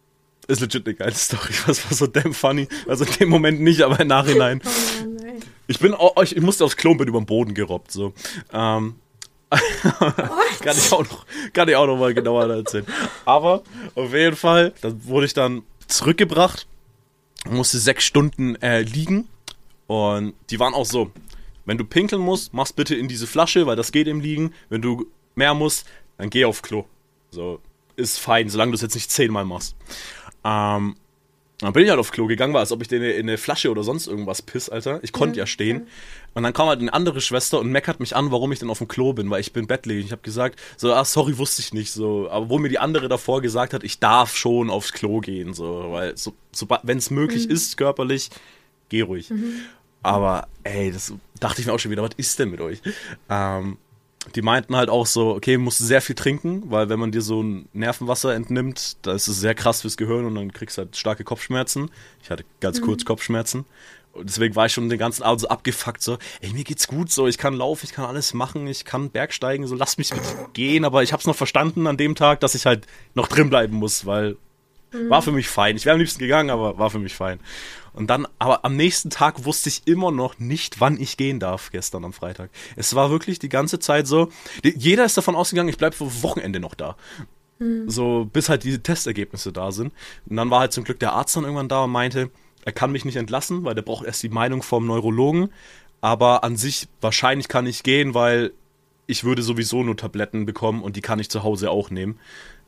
ist 0.49 0.61
legit 0.61 0.87
eine 0.87 0.95
geile 0.95 1.15
Story. 1.15 1.53
Was 1.67 1.85
war 1.85 1.97
so 1.97 2.07
damn 2.07 2.35
funny? 2.35 2.69
Also 2.87 3.05
in 3.05 3.13
dem 3.15 3.29
Moment 3.29 3.61
nicht, 3.61 3.83
aber 3.83 4.01
im 4.01 4.09
Nachhinein. 4.09 4.61
Oh 5.03 5.07
nein. 5.07 5.41
Ich 5.69 5.79
bin 5.79 5.95
auch, 5.95 6.21
ich 6.23 6.39
musste 6.41 6.65
aufs 6.65 6.77
Klo 6.77 6.91
und 6.91 6.99
bin 6.99 7.09
über 7.09 7.21
den 7.21 7.27
Boden 7.27 7.55
gerobbt. 7.55 7.93
So. 7.93 8.13
Ähm, 8.53 8.97
kann 9.51 10.77
ich 10.77 10.93
auch 10.93 11.03
noch, 11.03 11.27
kann 11.53 11.69
ich 11.69 11.77
auch 11.77 11.87
noch 11.87 11.97
mal 11.97 12.15
genauer 12.15 12.49
erzählen. 12.49 12.87
Aber 13.25 13.63
auf 13.95 14.13
jeden 14.13 14.37
Fall, 14.37 14.73
dann 14.81 15.05
wurde 15.05 15.27
ich 15.27 15.35
dann 15.35 15.63
zurückgebracht, 15.87 16.67
musste 17.49 17.79
sechs 17.79 18.05
Stunden 18.05 18.57
äh, 18.57 18.83
liegen 18.83 19.29
und 19.87 20.35
die 20.51 20.59
waren 20.59 20.75
auch 20.75 20.87
so, 20.87 21.11
wenn 21.65 21.79
du 21.79 21.85
pinkeln 21.85 22.23
musst, 22.23 22.55
mach's 22.55 22.73
bitte 22.73 22.95
in 22.95 23.09
diese 23.09 23.27
Flasche, 23.27 23.67
weil 23.67 23.77
das 23.77 23.93
geht 23.93 24.09
im 24.09 24.21
Liegen. 24.21 24.53
Wenn 24.69 24.83
du 24.83 25.07
mehr 25.35 25.55
musst, 25.55 25.87
dann 26.19 26.31
geh 26.31 26.45
auf 26.45 26.63
Klo. 26.63 26.87
So, 27.31 27.61
ist 27.97 28.19
fein, 28.19 28.49
solange 28.49 28.73
du 28.73 28.77
es 28.77 28.83
jetzt 28.83 28.95
nicht 28.95 29.11
zehnmal 29.11 29.45
machst. 29.45 29.77
Ähm, 30.45 30.97
dann 31.63 31.73
bin 31.73 31.85
ich 31.85 31.91
halt 31.91 32.01
auf 32.01 32.11
Klo 32.11 32.27
gegangen, 32.27 32.53
war, 32.55 32.61
als 32.61 32.73
ob 32.73 32.83
ich 32.83 32.91
in 32.91 33.01
eine, 33.03 33.13
in 33.13 33.29
eine 33.29 33.39
Flasche 33.39 33.71
oder 33.71 33.85
sonst 33.85 34.09
irgendwas 34.09 34.43
piss, 34.43 34.69
Alter. 34.69 34.99
Ich 35.03 35.13
konnte 35.13 35.39
ja 35.39 35.47
stehen. 35.47 35.87
Und 36.35 36.43
dann 36.43 36.53
kam 36.53 36.67
halt 36.67 36.81
eine 36.81 36.93
andere 36.93 37.21
Schwester 37.21 37.61
und 37.61 37.71
meckert 37.71 38.01
mich 38.01 38.17
an, 38.17 38.33
warum 38.33 38.51
ich 38.51 38.59
denn 38.59 38.69
auf 38.69 38.79
dem 38.79 38.89
Klo 38.89 39.13
bin, 39.13 39.31
weil 39.31 39.41
ich 39.41 39.53
bin 39.53 39.69
bettlägerig. 39.69 40.07
Ich 40.07 40.13
habe 40.13 40.23
gesagt, 40.23 40.59
so, 40.77 40.93
ach, 40.93 41.07
sorry, 41.07 41.39
wusste 41.39 41.63
ich 41.63 41.73
nicht, 41.73 41.93
so. 41.93 42.29
Aber 42.31 42.49
wo 42.49 42.59
mir 42.59 42.69
die 42.69 42.81
andere 42.81 43.09
davor 43.09 43.43
gesagt 43.43 43.75
hat, 43.75 43.85
ich 43.85 44.01
darf 44.01 44.37
schon 44.37 44.71
aufs 44.71 44.93
Klo 44.93 45.21
gehen, 45.21 45.55
so. 45.55 45.93
Weil, 45.93 46.17
so, 46.17 46.35
so 46.51 46.67
wenn 46.83 46.99
es 46.99 47.11
möglich 47.11 47.49
ist, 47.49 47.77
körperlich, 47.77 48.31
geh 48.89 49.03
ruhig. 49.03 49.33
Aber, 50.03 50.49
ey, 50.65 50.91
das 50.91 51.15
dachte 51.39 51.61
ich 51.61 51.69
mir 51.69 51.75
auch 51.75 51.79
schon 51.79 51.93
wieder, 51.93 52.03
was 52.03 52.11
ist 52.17 52.41
denn 52.41 52.51
mit 52.51 52.61
euch? 52.61 52.83
Ähm, 53.29 53.79
die 54.35 54.43
meinten 54.43 54.77
halt 54.77 54.89
auch 54.89 55.07
so, 55.07 55.35
okay, 55.35 55.59
musst 55.59 55.81
du 55.81 55.85
sehr 55.85 56.01
viel 56.01 56.15
trinken, 56.15 56.63
weil 56.71 56.89
wenn 56.89 57.01
man 57.01 57.11
dir 57.11 57.23
so 57.23 57.43
ein 57.43 57.69
Nervenwasser 57.73 58.35
entnimmt, 58.35 58.97
da 59.03 59.13
ist 59.13 59.29
es 59.29 59.41
sehr 59.41 59.55
krass 59.55 59.83
fürs 59.83 59.97
Gehirn 59.97 60.25
und 60.25 60.35
dann 60.35 60.53
kriegst 60.53 60.79
du 60.79 60.83
halt 60.83 60.97
starke 60.97 61.25
Kopfschmerzen. 61.25 61.91
Ich 62.23 62.31
hatte 62.31 62.45
ganz 62.61 62.81
kurz 62.81 63.05
Kopfschmerzen. 63.05 63.65
Und 64.13 64.29
deswegen 64.29 64.55
war 64.55 64.67
ich 64.67 64.73
schon 64.73 64.91
den 64.91 64.99
ganzen 64.99 65.23
Abend 65.23 65.41
so 65.41 65.49
abgefuckt, 65.49 66.03
so, 66.03 66.19
ey, 66.41 66.53
mir 66.53 66.65
geht's 66.65 66.87
gut, 66.87 67.11
so, 67.11 67.27
ich 67.27 67.39
kann 67.39 67.55
laufen, 67.55 67.87
ich 67.87 67.93
kann 67.93 68.05
alles 68.05 68.35
machen, 68.35 68.67
ich 68.67 68.85
kann 68.85 69.11
Bergsteigen, 69.11 69.67
so, 69.67 69.75
lass 69.75 69.97
mich 69.97 70.11
gehen, 70.53 70.85
aber 70.85 71.03
ich 71.03 71.13
hab's 71.13 71.27
noch 71.27 71.37
verstanden 71.37 71.87
an 71.87 71.97
dem 71.97 72.15
Tag, 72.15 72.41
dass 72.41 72.55
ich 72.55 72.67
halt 72.67 72.87
noch 73.15 73.27
drin 73.27 73.49
bleiben 73.49 73.77
muss, 73.77 74.05
weil 74.05 74.37
war 75.09 75.23
für 75.23 75.33
mich 75.33 75.49
fein. 75.49 75.77
Ich 75.77 75.87
wäre 75.87 75.95
am 75.95 76.01
liebsten 76.01 76.19
gegangen, 76.19 76.51
aber 76.51 76.79
war 76.79 76.91
für 76.91 76.99
mich 76.99 77.15
fein. 77.15 77.41
Und 77.93 78.09
dann, 78.09 78.27
aber 78.39 78.65
am 78.65 78.77
nächsten 78.77 79.11
Tag 79.11 79.45
wusste 79.45 79.69
ich 79.69 79.83
immer 79.87 80.11
noch 80.11 80.39
nicht, 80.39 80.81
wann 80.81 80.99
ich 81.01 81.17
gehen 81.17 81.41
darf, 81.41 81.71
gestern 81.71 82.05
am 82.05 82.13
Freitag. 82.13 82.51
Es 82.77 82.95
war 82.95 83.11
wirklich 83.11 83.39
die 83.39 83.49
ganze 83.49 83.79
Zeit 83.79 84.07
so, 84.07 84.31
jeder 84.63 85.05
ist 85.05 85.17
davon 85.17 85.37
ausgegangen, 85.37 85.69
ich 85.69 85.77
bleibe 85.77 85.97
für 85.97 86.23
Wochenende 86.23 86.61
noch 86.61 86.75
da. 86.75 86.97
So, 87.87 88.29
bis 88.33 88.49
halt 88.49 88.65
diese 88.65 88.83
Testergebnisse 88.83 89.53
da 89.53 89.71
sind. 89.71 89.93
Und 90.29 90.37
dann 90.37 90.51
war 90.51 90.61
halt 90.61 90.73
zum 90.73 90.85
Glück 90.85 90.99
der 90.99 91.13
Arzt 91.13 91.37
dann 91.37 91.45
irgendwann 91.45 91.69
da 91.69 91.85
und 91.85 91.91
meinte, 91.91 92.31
er 92.65 92.73
kann 92.73 92.93
mich 92.93 93.05
nicht 93.05 93.17
entlassen, 93.17 93.65
weil 93.65 93.75
der 93.75 93.83
braucht 93.83 94.05
erst 94.05 94.23
die 94.23 94.29
Meinung 94.29 94.63
vom 94.63 94.87
Neurologen. 94.87 95.51
Aber 96.01 96.43
an 96.43 96.57
sich, 96.57 96.89
wahrscheinlich 97.01 97.49
kann 97.49 97.67
ich 97.67 97.83
gehen, 97.83 98.15
weil 98.15 98.53
ich 99.07 99.25
würde 99.25 99.43
sowieso 99.43 99.85
nur 99.85 99.97
Tabletten 99.97 100.47
bekommen 100.47 100.83
und 100.83 100.97
die 100.97 101.03
kann 101.03 101.19
ich 101.19 101.29
zu 101.29 101.43
Hause 101.43 101.71
auch 101.71 101.91
nehmen. 101.91 102.19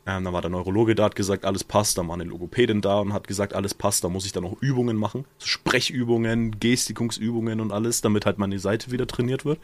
Ähm, 0.07 0.23
dann 0.23 0.33
war 0.33 0.41
der 0.41 0.51
Neurologe 0.51 0.93
da, 0.93 1.05
hat 1.05 1.15
gesagt, 1.15 1.45
alles 1.45 1.63
passt. 1.63 1.97
Dann 1.97 2.07
war 2.07 2.13
eine 2.13 2.25
Logopädin 2.25 2.81
da 2.81 2.99
und 2.99 3.13
hat 3.13 3.27
gesagt, 3.27 3.53
alles 3.53 3.73
passt. 3.73 4.03
Da 4.03 4.09
muss 4.09 4.25
ich 4.25 4.31
dann 4.31 4.43
noch 4.43 4.61
Übungen 4.61 4.97
machen. 4.97 5.25
So 5.39 5.47
Sprechübungen, 5.47 6.59
Gestikungsübungen 6.59 7.59
und 7.59 7.71
alles, 7.71 8.01
damit 8.01 8.25
halt 8.25 8.37
meine 8.37 8.59
Seite 8.59 8.91
wieder 8.91 9.07
trainiert 9.07 9.45
wird. 9.45 9.59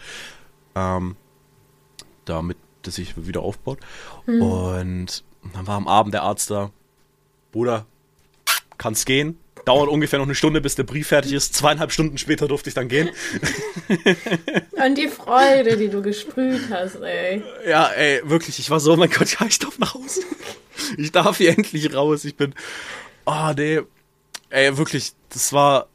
Ähm, 0.74 1.16
damit 2.26 2.58
das 2.82 2.96
sich 2.96 3.28
wieder 3.28 3.42
aufbaut. 3.42 3.80
Und 4.26 5.24
dann 5.54 5.68
war 5.68 5.76
am 5.78 5.88
Abend 5.88 6.14
der 6.14 6.24
Arzt 6.24 6.50
da. 6.50 6.72
Bruder, 7.52 7.86
kann's 8.78 9.06
gehen. 9.06 9.38
Dauert 9.66 9.90
ungefähr 9.90 10.20
noch 10.20 10.26
eine 10.26 10.36
Stunde, 10.36 10.62
bis 10.62 10.76
der 10.76 10.84
Brief 10.84 11.08
fertig 11.08 11.34
ist. 11.34 11.54
Zweieinhalb 11.54 11.92
Stunden 11.92 12.18
später 12.18 12.48
durfte 12.48 12.70
ich 12.70 12.74
dann 12.74 12.88
gehen. 12.88 13.10
Und 14.86 14.98
die 14.98 15.08
Freude, 15.08 15.78
die 15.78 15.90
du 15.90 16.02
gesprüht 16.02 16.62
hast, 16.72 16.96
ey. 17.02 17.44
Ja, 17.68 17.88
ey, 17.90 18.22
wirklich, 18.24 18.60
ich 18.60 18.70
war 18.70 18.80
so, 18.80 18.94
oh 18.94 18.96
mein 18.96 19.10
Gott, 19.10 19.40
ja, 19.40 19.46
ich 19.46 19.60
darf 19.60 19.78
nach 19.80 19.94
Hause. 19.94 20.22
Ich 20.98 21.12
darf 21.12 21.38
hier 21.38 21.52
endlich 21.52 21.94
raus. 21.94 22.26
Ich 22.26 22.36
bin, 22.36 22.56
oh, 23.26 23.52
nee. 23.56 23.82
Ey, 24.50 24.78
wirklich, 24.78 25.14
das 25.30 25.54
war, 25.54 25.88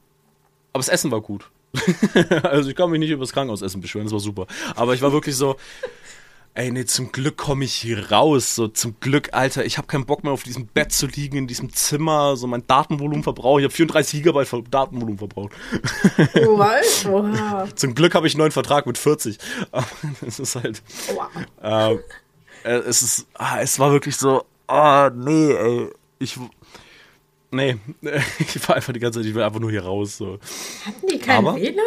aber 0.72 0.80
das 0.80 0.88
Essen 0.88 1.10
war 1.10 1.20
gut. 1.20 1.48
also 2.42 2.70
ich 2.70 2.76
kann 2.76 2.90
mich 2.90 3.00
nicht 3.00 3.10
über 3.10 3.24
das 3.24 3.32
Krankenhausessen 3.32 3.80
beschweren, 3.80 4.06
das 4.06 4.12
war 4.12 4.20
super. 4.20 4.46
Aber 4.74 4.94
ich 4.94 5.02
war 5.02 5.12
wirklich 5.12 5.36
so, 5.36 5.56
ey, 6.56 6.70
nee, 6.72 6.84
zum 6.86 7.12
Glück 7.12 7.36
komme 7.36 7.64
ich 7.64 7.74
hier 7.74 8.10
raus. 8.10 8.54
So, 8.54 8.66
zum 8.68 8.96
Glück, 9.00 9.28
Alter, 9.32 9.64
ich 9.64 9.78
habe 9.78 9.86
keinen 9.86 10.06
Bock 10.06 10.24
mehr 10.24 10.32
auf 10.32 10.42
diesem 10.42 10.66
Bett 10.66 10.90
zu 10.92 11.06
liegen, 11.06 11.36
in 11.36 11.46
diesem 11.46 11.72
Zimmer, 11.72 12.36
so 12.36 12.46
mein 12.46 12.66
Datenvolumen 12.66 13.22
verbraucht. 13.22 13.60
Ich 13.60 13.64
habe 13.64 13.74
34 13.74 14.22
Gigabyte 14.22 14.64
Datenvolumen 14.70 15.18
verbraucht. 15.18 15.52
Oh, 16.34 16.58
was? 16.58 17.06
Oha. 17.06 17.66
zum 17.74 17.94
Glück 17.94 18.14
habe 18.14 18.26
ich 18.26 18.34
einen 18.34 18.40
neuen 18.40 18.52
Vertrag 18.52 18.86
mit 18.86 18.98
40. 18.98 19.38
Aber 19.70 19.86
es 20.26 20.38
ist 20.40 20.56
halt, 20.56 20.82
Wow. 21.14 21.28
ähm, 21.62 22.00
äh, 22.64 22.70
es 22.78 23.02
ist, 23.02 23.26
ah, 23.34 23.60
es 23.60 23.78
war 23.78 23.92
wirklich 23.92 24.16
so, 24.16 24.44
ah, 24.66 25.10
nee, 25.14 25.52
ey, 25.52 25.90
ich, 26.18 26.38
nee, 27.50 27.76
ich 28.38 28.68
war 28.68 28.76
einfach 28.76 28.92
die 28.92 28.98
ganze 29.00 29.20
Zeit, 29.20 29.28
ich 29.28 29.34
will 29.34 29.42
einfach 29.42 29.60
nur 29.60 29.70
hier 29.70 29.84
raus, 29.84 30.16
so. 30.16 30.38
Hatten 30.86 31.06
die 31.06 31.18
kein 31.18 31.38
Aber- 31.46 31.56
WLAN? 31.56 31.84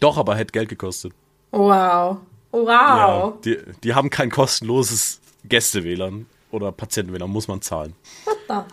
Doch, 0.00 0.18
aber 0.18 0.36
hätte 0.36 0.52
Geld 0.52 0.68
gekostet. 0.68 1.12
Wow. 1.50 2.18
Wow. 2.52 2.66
Ja, 2.66 3.38
die, 3.44 3.58
die 3.84 3.94
haben 3.94 4.10
kein 4.10 4.30
kostenloses 4.30 5.20
Gäste-WLAN 5.44 6.26
oder 6.50 6.72
Patienten-WLAN, 6.72 7.30
muss 7.30 7.48
man 7.48 7.60
zahlen. 7.60 7.94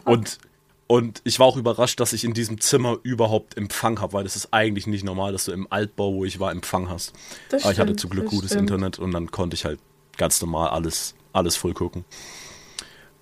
Und, 0.05 0.37
und 0.87 1.21
ich 1.25 1.39
war 1.39 1.47
auch 1.47 1.57
überrascht, 1.57 1.99
dass 1.99 2.13
ich 2.13 2.23
in 2.23 2.33
diesem 2.33 2.61
Zimmer 2.61 2.97
überhaupt 3.03 3.57
Empfang 3.57 3.99
habe, 3.99 4.13
weil 4.13 4.23
das 4.23 4.35
ist 4.35 4.53
eigentlich 4.53 4.87
nicht 4.87 5.03
normal, 5.03 5.33
dass 5.33 5.45
du 5.45 5.51
im 5.51 5.67
Altbau, 5.69 6.13
wo 6.13 6.25
ich 6.25 6.39
war, 6.39 6.51
Empfang 6.51 6.89
hast. 6.89 7.13
Das 7.49 7.63
Aber 7.63 7.73
ich 7.73 7.79
hatte 7.79 7.89
stimmt, 7.89 7.99
zum 7.99 8.09
Glück 8.11 8.25
gutes 8.27 8.51
stimmt. 8.51 8.71
Internet 8.71 8.99
und 8.99 9.11
dann 9.11 9.31
konnte 9.31 9.55
ich 9.55 9.65
halt 9.65 9.79
ganz 10.17 10.41
normal 10.41 10.69
alles, 10.69 11.15
alles 11.33 11.57
voll 11.57 11.73
gucken. 11.73 12.05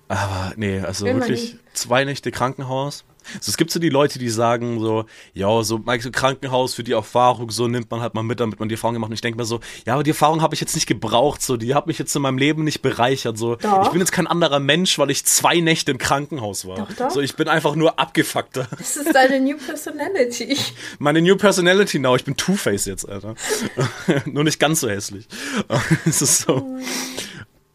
Aber 0.08 0.52
nee, 0.56 0.80
also 0.80 1.06
Immerhin. 1.06 1.30
wirklich 1.30 1.56
zwei 1.72 2.04
Nächte 2.04 2.30
Krankenhaus. 2.30 3.04
Also 3.34 3.50
es 3.50 3.56
gibt 3.56 3.70
so 3.70 3.78
die 3.80 3.90
Leute, 3.90 4.18
die 4.18 4.28
sagen 4.28 4.80
so, 4.80 5.04
ja, 5.32 5.62
so 5.62 5.74
so 5.84 6.10
Krankenhaus 6.10 6.74
für 6.74 6.84
die 6.84 6.92
Erfahrung, 6.92 7.50
so 7.50 7.68
nimmt 7.68 7.90
man 7.90 8.00
halt 8.00 8.14
mal 8.14 8.22
mit, 8.22 8.40
damit 8.40 8.60
man 8.60 8.68
die 8.68 8.74
Erfahrung 8.74 8.94
gemacht. 8.94 9.10
Und 9.10 9.14
ich 9.14 9.20
denke 9.20 9.38
mir 9.38 9.44
so, 9.44 9.60
ja, 9.86 9.94
aber 9.94 10.02
die 10.02 10.10
Erfahrung 10.10 10.42
habe 10.42 10.54
ich 10.54 10.60
jetzt 10.60 10.74
nicht 10.74 10.86
gebraucht, 10.86 11.42
so, 11.42 11.56
die 11.56 11.74
hat 11.74 11.86
mich 11.86 11.98
jetzt 11.98 12.14
in 12.14 12.22
meinem 12.22 12.38
Leben 12.38 12.64
nicht 12.64 12.82
bereichert. 12.82 13.38
So, 13.38 13.56
Doch. 13.56 13.84
ich 13.84 13.88
bin 13.90 14.00
jetzt 14.00 14.12
kein 14.12 14.26
anderer 14.26 14.60
Mensch, 14.60 14.98
weil 14.98 15.10
ich 15.10 15.24
zwei 15.24 15.60
Nächte 15.60 15.90
im 15.90 15.98
Krankenhaus 15.98 16.66
war. 16.66 16.76
Doch, 16.76 16.92
doch. 16.92 17.10
So, 17.10 17.20
ich 17.20 17.36
bin 17.36 17.48
einfach 17.48 17.74
nur 17.74 17.98
abgefuckter. 17.98 18.68
Das 18.76 18.96
ist 18.96 19.14
deine 19.14 19.40
New 19.40 19.56
Personality. 19.56 20.56
Meine 20.98 21.20
New 21.20 21.36
Personality 21.36 21.98
now, 21.98 22.16
ich 22.16 22.24
bin 22.24 22.36
Two-Face 22.36 22.86
jetzt, 22.86 23.08
Alter. 23.08 23.34
Nur 24.26 24.44
nicht 24.44 24.58
ganz 24.58 24.80
so 24.80 24.88
hässlich. 24.88 25.26
es 26.06 26.22
ist 26.22 26.42
so. 26.42 26.78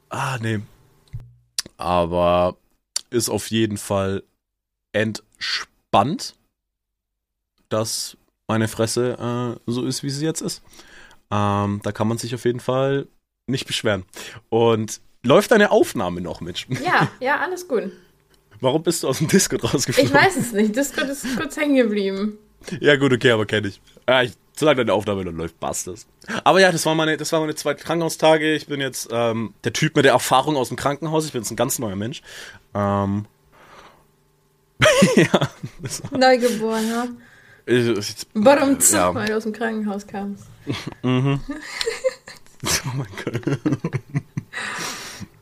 Ah, 0.10 0.38
nee. 0.42 0.60
Aber 1.78 2.58
ist 3.10 3.30
auf 3.30 3.48
jeden 3.48 3.78
Fall 3.78 4.24
entspannt, 5.40 6.36
dass 7.70 8.18
meine 8.48 8.68
Fresse 8.68 9.58
äh, 9.68 9.72
so 9.72 9.86
ist, 9.86 10.04
wie 10.04 10.10
sie 10.10 10.26
jetzt 10.26 10.42
ist. 10.42 10.62
Ähm, 11.32 11.82
da 11.84 11.92
kann 11.92 12.08
man 12.08 12.18
sich 12.18 12.34
auf 12.34 12.46
jeden 12.46 12.60
Fall 12.60 13.08
nicht 13.48 13.68
beschweren. 13.68 14.06
Und 14.50 15.02
läuft 15.24 15.52
deine 15.52 15.72
Aufnahme 15.72 16.22
noch, 16.22 16.42
Mitch? 16.42 16.68
Ja, 16.84 17.10
ja, 17.20 17.40
alles 17.40 17.68
gut. 17.68 17.92
Warum 18.60 18.84
bist 18.84 19.04
du 19.04 19.08
aus 19.08 19.20
dem 19.20 19.28
Discord 19.28 19.64
rausgeflogen? 19.64 20.12
Ich 20.12 20.14
weiß 20.14 20.36
es 20.36 20.52
nicht. 20.52 20.76
Discord 20.76 21.10
ist 21.10 21.26
kurz 21.38 21.56
hängen 21.56 21.76
geblieben. 21.76 22.38
Ja, 22.82 22.98
gut, 22.98 23.14
okay, 23.14 23.32
aber 23.32 23.46
kenne 23.46 23.70
ich. 23.70 23.82
Ja, 24.08 24.24
ich. 24.24 24.34
Solange 24.58 24.78
deine 24.80 24.94
Aufnahme 24.94 25.24
dann 25.24 25.38
läuft, 25.38 25.58
passt 25.62 25.88
das. 25.88 26.06
Aber 26.44 26.60
ja, 26.60 26.70
das 26.70 26.86
war 26.86 26.94
meine, 26.94 27.16
das 27.16 27.32
meine 27.32 27.56
zweite 27.56 27.82
Krankenhaustage. 27.82 28.56
Ich 28.56 28.68
bin 28.68 28.82
jetzt 28.82 29.08
ähm, 29.10 29.54
der 29.64 29.72
Typ 29.72 29.96
mit 29.96 30.04
der 30.04 30.12
Erfahrung 30.12 30.58
aus 30.58 30.68
dem 30.68 30.76
Krankenhaus. 30.76 31.26
Ich 31.26 31.32
bin 31.32 31.42
jetzt 31.42 31.52
ein 31.52 31.56
ganz 31.56 31.80
neuer 31.80 31.96
Mensch. 31.96 32.22
Ähm, 32.74 33.26
ja, 35.16 35.50
Neugeborener. 36.12 37.10
ich, 37.66 37.88
ich, 37.88 38.16
Warum 38.34 38.78
ja. 38.80 39.14
weil 39.14 39.28
du 39.28 39.38
aus 39.38 39.44
dem 39.44 39.54
Krankenhaus 39.54 40.08
kamst. 40.08 40.46
oh 41.04 41.38
mein 42.96 43.08
Gott. 43.24 43.60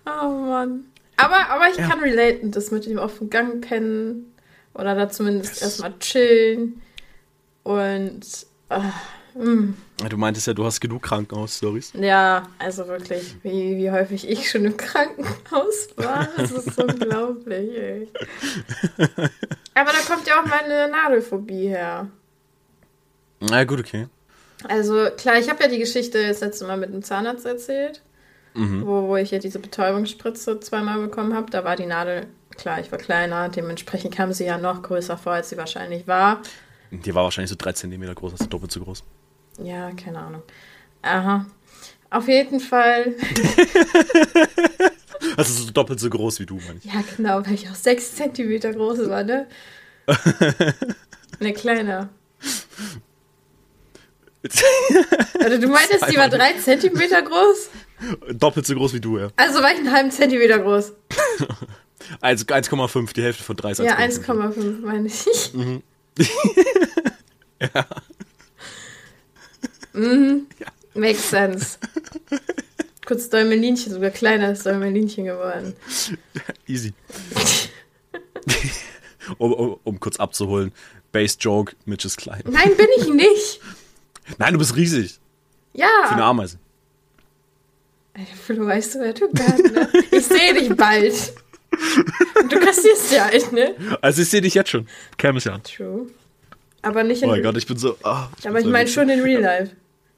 Oh 0.06 0.30
Mann. 0.30 0.86
Aber, 1.18 1.50
aber 1.50 1.70
ich 1.70 1.78
kann 1.78 2.00
relaten, 2.00 2.52
das 2.52 2.72
mit 2.72 2.86
dem 2.86 3.00
auf 3.00 3.18
dem 3.18 3.30
Gang 3.30 3.62
pennen 3.62 4.34
oder 4.74 4.96
da 4.96 5.10
zumindest 5.10 5.62
erstmal 5.62 5.98
chillen 6.00 6.82
und 7.64 8.22
ah, 8.70 8.94
mm. 9.38 9.76
Du 10.10 10.18
meintest 10.18 10.48
ja, 10.48 10.54
du 10.54 10.64
hast 10.64 10.80
genug 10.80 11.02
Krankenhaus-Stories. 11.02 11.94
ja, 12.00 12.44
also 12.60 12.88
wirklich, 12.88 13.36
wie, 13.42 13.78
wie 13.78 13.90
häufig 13.90 14.30
ich 14.30 14.50
schon 14.50 14.66
im 14.66 14.78
Krankenhaus 14.78 15.90
war, 15.96 16.28
das 16.38 16.52
ist 16.52 16.78
unglaublich, 16.82 17.76
ey. 17.76 18.08
Aber 19.74 19.92
da 19.92 20.14
kommt 20.14 20.28
ja 20.28 20.40
auch 20.40 20.46
meine 20.46 20.90
Nadelphobie 20.90 21.70
her. 21.70 22.08
Na 23.40 23.64
gut, 23.64 23.80
okay. 23.80 24.08
Also 24.68 25.10
klar, 25.18 25.38
ich 25.38 25.50
habe 25.50 25.64
ja 25.64 25.70
die 25.70 25.80
Geschichte 25.80 26.28
das 26.28 26.42
letzte 26.42 26.66
Mal 26.66 26.78
mit 26.78 26.92
dem 26.92 27.04
Zahnarzt 27.04 27.46
erzählt, 27.46 28.02
wo, 28.56 29.08
wo 29.08 29.16
ich 29.18 29.30
ja 29.30 29.38
diese 29.38 29.60
Betäubungsspritze 29.60 30.60
zweimal 30.60 31.00
bekommen 31.00 31.36
habe. 31.36 31.52
Da 31.52 31.64
war 31.64 31.76
die 31.76 31.86
Nadel, 31.86 32.26
klar, 32.56 32.80
ich 32.80 32.92
war 32.92 32.98
kleiner, 32.98 33.50
dementsprechend 33.50 34.16
kam 34.16 34.34
sie 34.34 34.46
ja 34.46 34.58
noch 34.58 34.82
größer 34.82 35.18
vor, 35.18 35.34
als 35.34 35.50
sie 35.50 35.58
wahrscheinlich 35.58 36.08
war. 36.08 36.42
Die 36.90 37.14
war 37.14 37.24
wahrscheinlich 37.24 37.52
so 37.52 37.56
drei 37.56 37.74
Zentimeter 37.74 38.16
groß, 38.16 38.34
also 38.34 38.46
doppelt 38.46 38.72
so 38.72 38.80
groß. 38.80 39.04
Ja, 39.64 39.92
keine 39.92 40.20
Ahnung. 40.20 40.44
Aha. 41.02 41.46
Auf 42.10 42.28
jeden 42.28 42.60
Fall, 42.60 43.14
Also 45.36 45.64
so 45.66 45.72
doppelt 45.72 46.00
so 46.00 46.10
groß 46.10 46.40
wie 46.40 46.46
du, 46.46 46.56
meine 46.66 46.80
ich. 46.82 46.86
ja 46.86 47.04
genau, 47.16 47.46
weil 47.46 47.54
ich 47.54 47.70
auch 47.70 47.76
sechs 47.76 48.16
Zentimeter 48.16 48.72
groß 48.74 49.10
war, 49.10 49.24
ne? 49.24 49.48
Ne, 51.40 51.54
kleiner. 51.54 52.10
Also 55.44 55.58
du 55.60 55.68
meintest, 55.68 56.10
die 56.10 56.16
war 56.16 56.30
drei 56.30 56.54
Zentimeter 56.54 57.22
groß? 57.22 57.70
doppelt 58.34 58.66
so 58.66 58.76
groß 58.76 58.94
wie 58.94 59.02
du, 59.02 59.18
ja. 59.20 59.30
Also 59.36 59.62
war 59.62 59.74
ich 59.74 59.80
einen 59.80 59.92
halben 59.92 60.12
Zentimeter 60.12 60.60
groß. 60.60 60.94
Also 62.22 62.46
1,5, 62.46 63.14
die 63.14 63.24
Hälfte 63.24 63.44
von 63.44 63.58
3 63.58 63.72
ist 63.72 63.80
Ja, 63.80 63.98
1,5. 63.98 64.56
1,5 64.56 64.82
meine 64.86 65.08
ich. 65.08 65.54
Mhm. 65.54 65.84
Makes 70.94 71.30
sense. 71.30 71.78
Kurz 73.06 73.30
Däumelinchen, 73.30 73.94
sogar 73.94 74.10
kleiner 74.10 74.48
als 74.48 74.64
Däumelinchen 74.64 75.26
geworden. 75.26 75.74
Easy. 76.68 76.94
um, 79.38 79.54
um, 79.54 79.80
um 79.84 80.00
kurz 80.00 80.18
abzuholen. 80.18 80.72
Base 81.12 81.38
Joke, 81.40 81.76
Mitch 81.86 82.06
ist 82.06 82.18
klein. 82.18 82.44
Nein, 82.50 82.76
bin 82.78 82.88
ich 82.98 83.08
nicht. 83.14 83.60
Nein, 84.38 84.54
du 84.54 84.60
bist 84.60 84.76
riesig. 84.76 85.20
Für 85.74 85.84
eine 85.84 86.20
Ja. 86.22 86.30
Ameise. 86.30 86.58
Flo, 88.46 88.66
weißt 88.66 88.96
du, 88.96 89.00
wer 89.00 89.14
du 89.14 89.30
bist, 89.32 89.72
ne? 89.74 89.90
Ich 90.12 90.26
sehe 90.26 90.54
dich 90.56 90.76
bald. 90.76 91.34
Und 92.42 92.52
du 92.52 92.60
kassierst 92.60 93.12
ja 93.12 93.26
halt, 93.26 93.52
ne? 93.52 93.76
Also 94.02 94.24
ich 94.24 94.30
sehe 94.30 94.42
dich 94.42 94.56
jetzt 94.56 94.70
schon. 94.72 94.88
Käme 95.18 95.38
es 95.38 95.46
an. 95.48 95.62
True. 95.64 96.08
Aber 96.82 97.04
nicht 97.04 97.22
Oh 97.22 97.26
in 97.26 97.32
mein 97.32 97.44
Gott, 97.44 97.58
ich 97.58 97.68
bin 97.68 97.78
so. 97.78 97.96
ah, 98.04 98.28
bin 98.42 98.50
Aber 98.50 98.60
ich 98.60 98.66
meine 98.66 98.90
schon 98.90 99.08
in 99.10 99.22
Real 99.22 99.42
Life. 99.42 99.76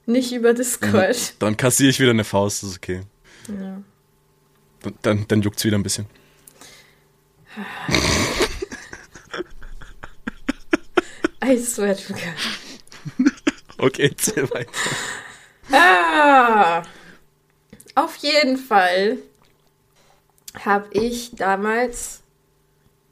Nicht 0.10 0.32
über 0.32 0.56
Discord. 0.56 1.34
Dann 1.40 1.56
kassiere 1.56 1.92
ich 1.92 2.00
wieder 2.00 2.10
eine 2.10 2.24
Faust, 2.24 2.64
das 2.64 2.72
ist 2.72 2.78
okay. 2.78 3.02
Ja. 3.48 3.80
Dann, 4.82 4.94
dann, 5.04 5.28
dann 5.28 5.42
juckt's 5.44 5.64
wieder 5.66 5.78
ein 5.78 5.84
bisschen. 5.84 6.08
I 11.46 11.58
swear 11.60 11.96
to 11.96 12.14
God. 12.14 13.32
Okay, 13.78 14.10
erzähl 14.10 14.50
weiter. 14.52 14.72
Ah, 15.72 16.84
auf 17.96 18.18
jeden 18.18 18.58
Fall 18.58 19.20
habe 20.66 20.88
ich 20.92 21.36
damals, 21.36 22.24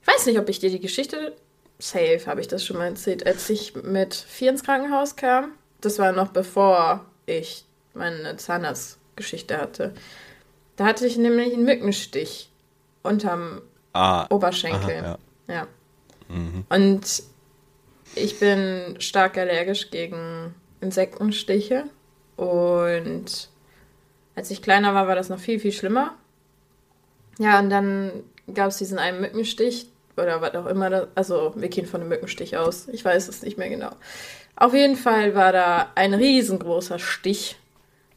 ich 0.02 0.08
weiß 0.08 0.26
nicht, 0.26 0.40
ob 0.40 0.50
ich 0.50 0.60
dir 0.60 0.70
die 0.70 0.82
Geschichte, 0.82 1.36
safe 1.80 2.24
habe 2.26 2.42
ich 2.42 2.50
das 2.50 2.66
schon 2.66 2.78
mal 2.78 2.88
erzählt, 2.88 3.26
als 3.26 3.50
ich 3.50 3.76
mit 3.76 4.14
vier 4.14 4.50
ins 4.50 4.64
Krankenhaus 4.64 5.16
kam. 5.16 5.54
Das 5.82 6.00
war 6.00 6.12
noch 6.12 6.30
bevor 6.30 7.06
ich 7.26 7.66
meine 7.94 8.38
Zahnarztgeschichte 8.38 9.58
hatte. 9.58 9.94
Da 10.76 10.86
hatte 10.86 11.06
ich 11.08 11.18
nämlich 11.18 11.54
einen 11.54 11.66
Mückenstich 11.66 12.52
unterm 13.04 13.62
Ah, 13.94 14.28
Oberschenkel. 14.30 14.98
aha, 15.04 15.18
ja. 15.48 15.54
Ja. 15.56 15.68
Und 16.70 17.24
ich 18.16 18.40
bin 18.40 18.96
stark 19.00 19.38
allergisch 19.38 19.90
gegen 19.90 20.54
Insektenstiche. 20.82 21.86
Und 22.36 23.50
als 24.36 24.52
ich 24.52 24.62
kleiner 24.62 24.94
war, 24.94 25.08
war 25.08 25.16
das 25.16 25.30
noch 25.30 25.40
viel, 25.40 25.60
viel 25.60 25.72
schlimmer. 25.72 26.16
Ja, 27.40 27.60
und 27.60 27.70
dann 27.70 28.12
gab 28.54 28.68
es 28.70 28.78
diesen 28.78 29.00
einen 29.00 29.22
Mückenstich 29.22 29.88
oder 30.16 30.42
was 30.42 30.54
auch 30.56 30.66
immer. 30.68 30.90
Das, 30.90 31.08
also, 31.16 31.54
wir 31.56 31.70
gehen 31.70 31.86
von 31.88 32.02
einem 32.02 32.10
Mückenstich 32.10 32.58
aus. 32.58 32.88
Ich 32.90 33.04
weiß 33.04 33.28
es 33.28 33.42
nicht 33.42 33.58
mehr 33.58 33.70
genau. 33.70 33.92
Auf 34.58 34.74
jeden 34.74 34.96
Fall 34.96 35.36
war 35.36 35.52
da 35.52 35.92
ein 35.94 36.16
riesengroßer 36.16 36.98
Stich, 36.98 37.58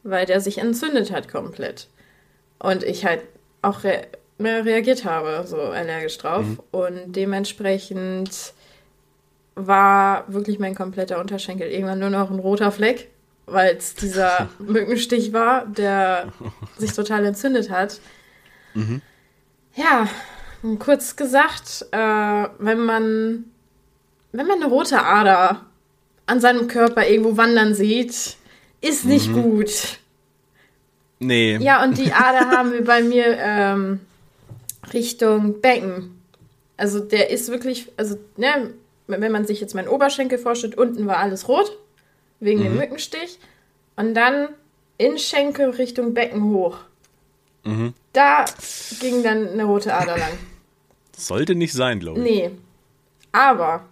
weil 0.02 0.25
der 0.25 0.40
sich 0.40 0.56
entzündet 0.59 1.12
hat 1.12 1.28
komplett. 1.28 1.88
Und 2.59 2.82
ich 2.82 3.04
halt 3.04 3.23
auch 3.62 3.85
re 3.85 4.06
mehr 4.38 4.64
reagiert 4.64 5.04
habe, 5.04 5.44
so 5.47 5.61
allergisch 5.61 6.16
drauf. 6.16 6.47
Und 6.70 7.12
dementsprechend 7.14 8.54
war 9.54 10.25
wirklich 10.32 10.59
mein 10.59 10.75
kompletter 10.75 11.20
Unterschenkel 11.20 11.70
irgendwann 11.70 11.99
nur 11.99 12.09
noch 12.09 12.30
ein 12.30 12.38
roter 12.38 12.73
Fleck, 12.73 13.11
weil 13.44 13.76
es 13.76 13.94
dieser 13.94 14.49
Mückenstich 14.59 15.35
war, 15.35 15.66
der 15.66 16.32
sich 16.78 16.94
total 16.94 17.26
entzündet 17.26 17.68
hat. 17.68 18.00
Mhm. 18.73 19.02
Ja, 19.75 20.09
kurz 20.78 21.16
gesagt, 21.16 21.85
äh, 21.90 22.49
wenn 22.59 22.80
man 22.80 23.44
wenn 24.32 24.47
man 24.47 24.62
eine 24.62 24.70
rote 24.70 25.04
Ader 25.04 25.66
an 26.30 26.40
seinem 26.40 26.68
Körper 26.68 27.08
irgendwo 27.08 27.37
wandern 27.37 27.75
sieht, 27.75 28.37
ist 28.80 29.04
nicht 29.04 29.30
mhm. 29.30 29.42
gut. 29.42 29.99
Nee. 31.18 31.56
Ja, 31.56 31.82
und 31.82 31.99
die 31.99 32.12
Ader 32.12 32.50
haben 32.56 32.72
wir 32.72 32.84
bei 32.84 33.02
mir 33.02 33.37
ähm, 33.38 34.00
Richtung 34.92 35.60
Becken. 35.60 36.22
Also 36.76 37.00
der 37.00 37.30
ist 37.30 37.50
wirklich, 37.50 37.90
also 37.96 38.16
ne, 38.37 38.72
wenn 39.08 39.32
man 39.32 39.44
sich 39.44 39.60
jetzt 39.60 39.75
meinen 39.75 39.88
Oberschenkel 39.88 40.38
vorstellt, 40.38 40.78
unten 40.78 41.06
war 41.06 41.16
alles 41.16 41.49
rot, 41.49 41.76
wegen 42.38 42.60
mhm. 42.60 42.64
dem 42.64 42.76
Mückenstich. 42.76 43.38
Und 43.96 44.14
dann 44.14 44.50
in 44.99 45.18
Schenkel 45.18 45.70
Richtung 45.70 46.14
Becken 46.14 46.44
hoch. 46.44 46.78
Mhm. 47.64 47.92
Da 48.12 48.44
ging 49.00 49.25
dann 49.25 49.49
eine 49.49 49.64
rote 49.64 49.92
Ader 49.92 50.16
lang. 50.16 50.38
sollte 51.16 51.56
nicht 51.56 51.72
sein, 51.72 51.99
glaube 51.99 52.20
ich. 52.20 52.25
Nee. 52.25 52.50
Aber 53.32 53.84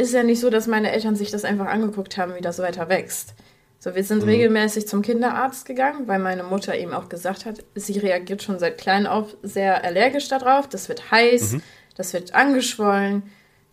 ist 0.00 0.14
ja 0.14 0.22
nicht 0.22 0.40
so, 0.40 0.50
dass 0.50 0.66
meine 0.66 0.90
Eltern 0.92 1.14
sich 1.14 1.30
das 1.30 1.44
einfach 1.44 1.66
angeguckt 1.66 2.16
haben, 2.16 2.34
wie 2.34 2.40
das 2.40 2.58
weiter 2.58 2.88
wächst. 2.88 3.34
So, 3.78 3.94
wir 3.94 4.04
sind 4.04 4.22
mhm. 4.22 4.28
regelmäßig 4.28 4.86
zum 4.88 5.02
Kinderarzt 5.02 5.64
gegangen, 5.64 6.06
weil 6.06 6.18
meine 6.18 6.42
Mutter 6.42 6.76
eben 6.76 6.92
auch 6.92 7.08
gesagt 7.08 7.46
hat, 7.46 7.64
sie 7.74 7.98
reagiert 7.98 8.42
schon 8.42 8.58
seit 8.58 8.78
klein 8.78 9.06
auf 9.06 9.36
sehr 9.42 9.84
allergisch 9.84 10.28
darauf. 10.28 10.68
Das 10.68 10.88
wird 10.88 11.10
heiß, 11.10 11.52
mhm. 11.52 11.62
das 11.96 12.12
wird 12.12 12.34
angeschwollen. 12.34 13.22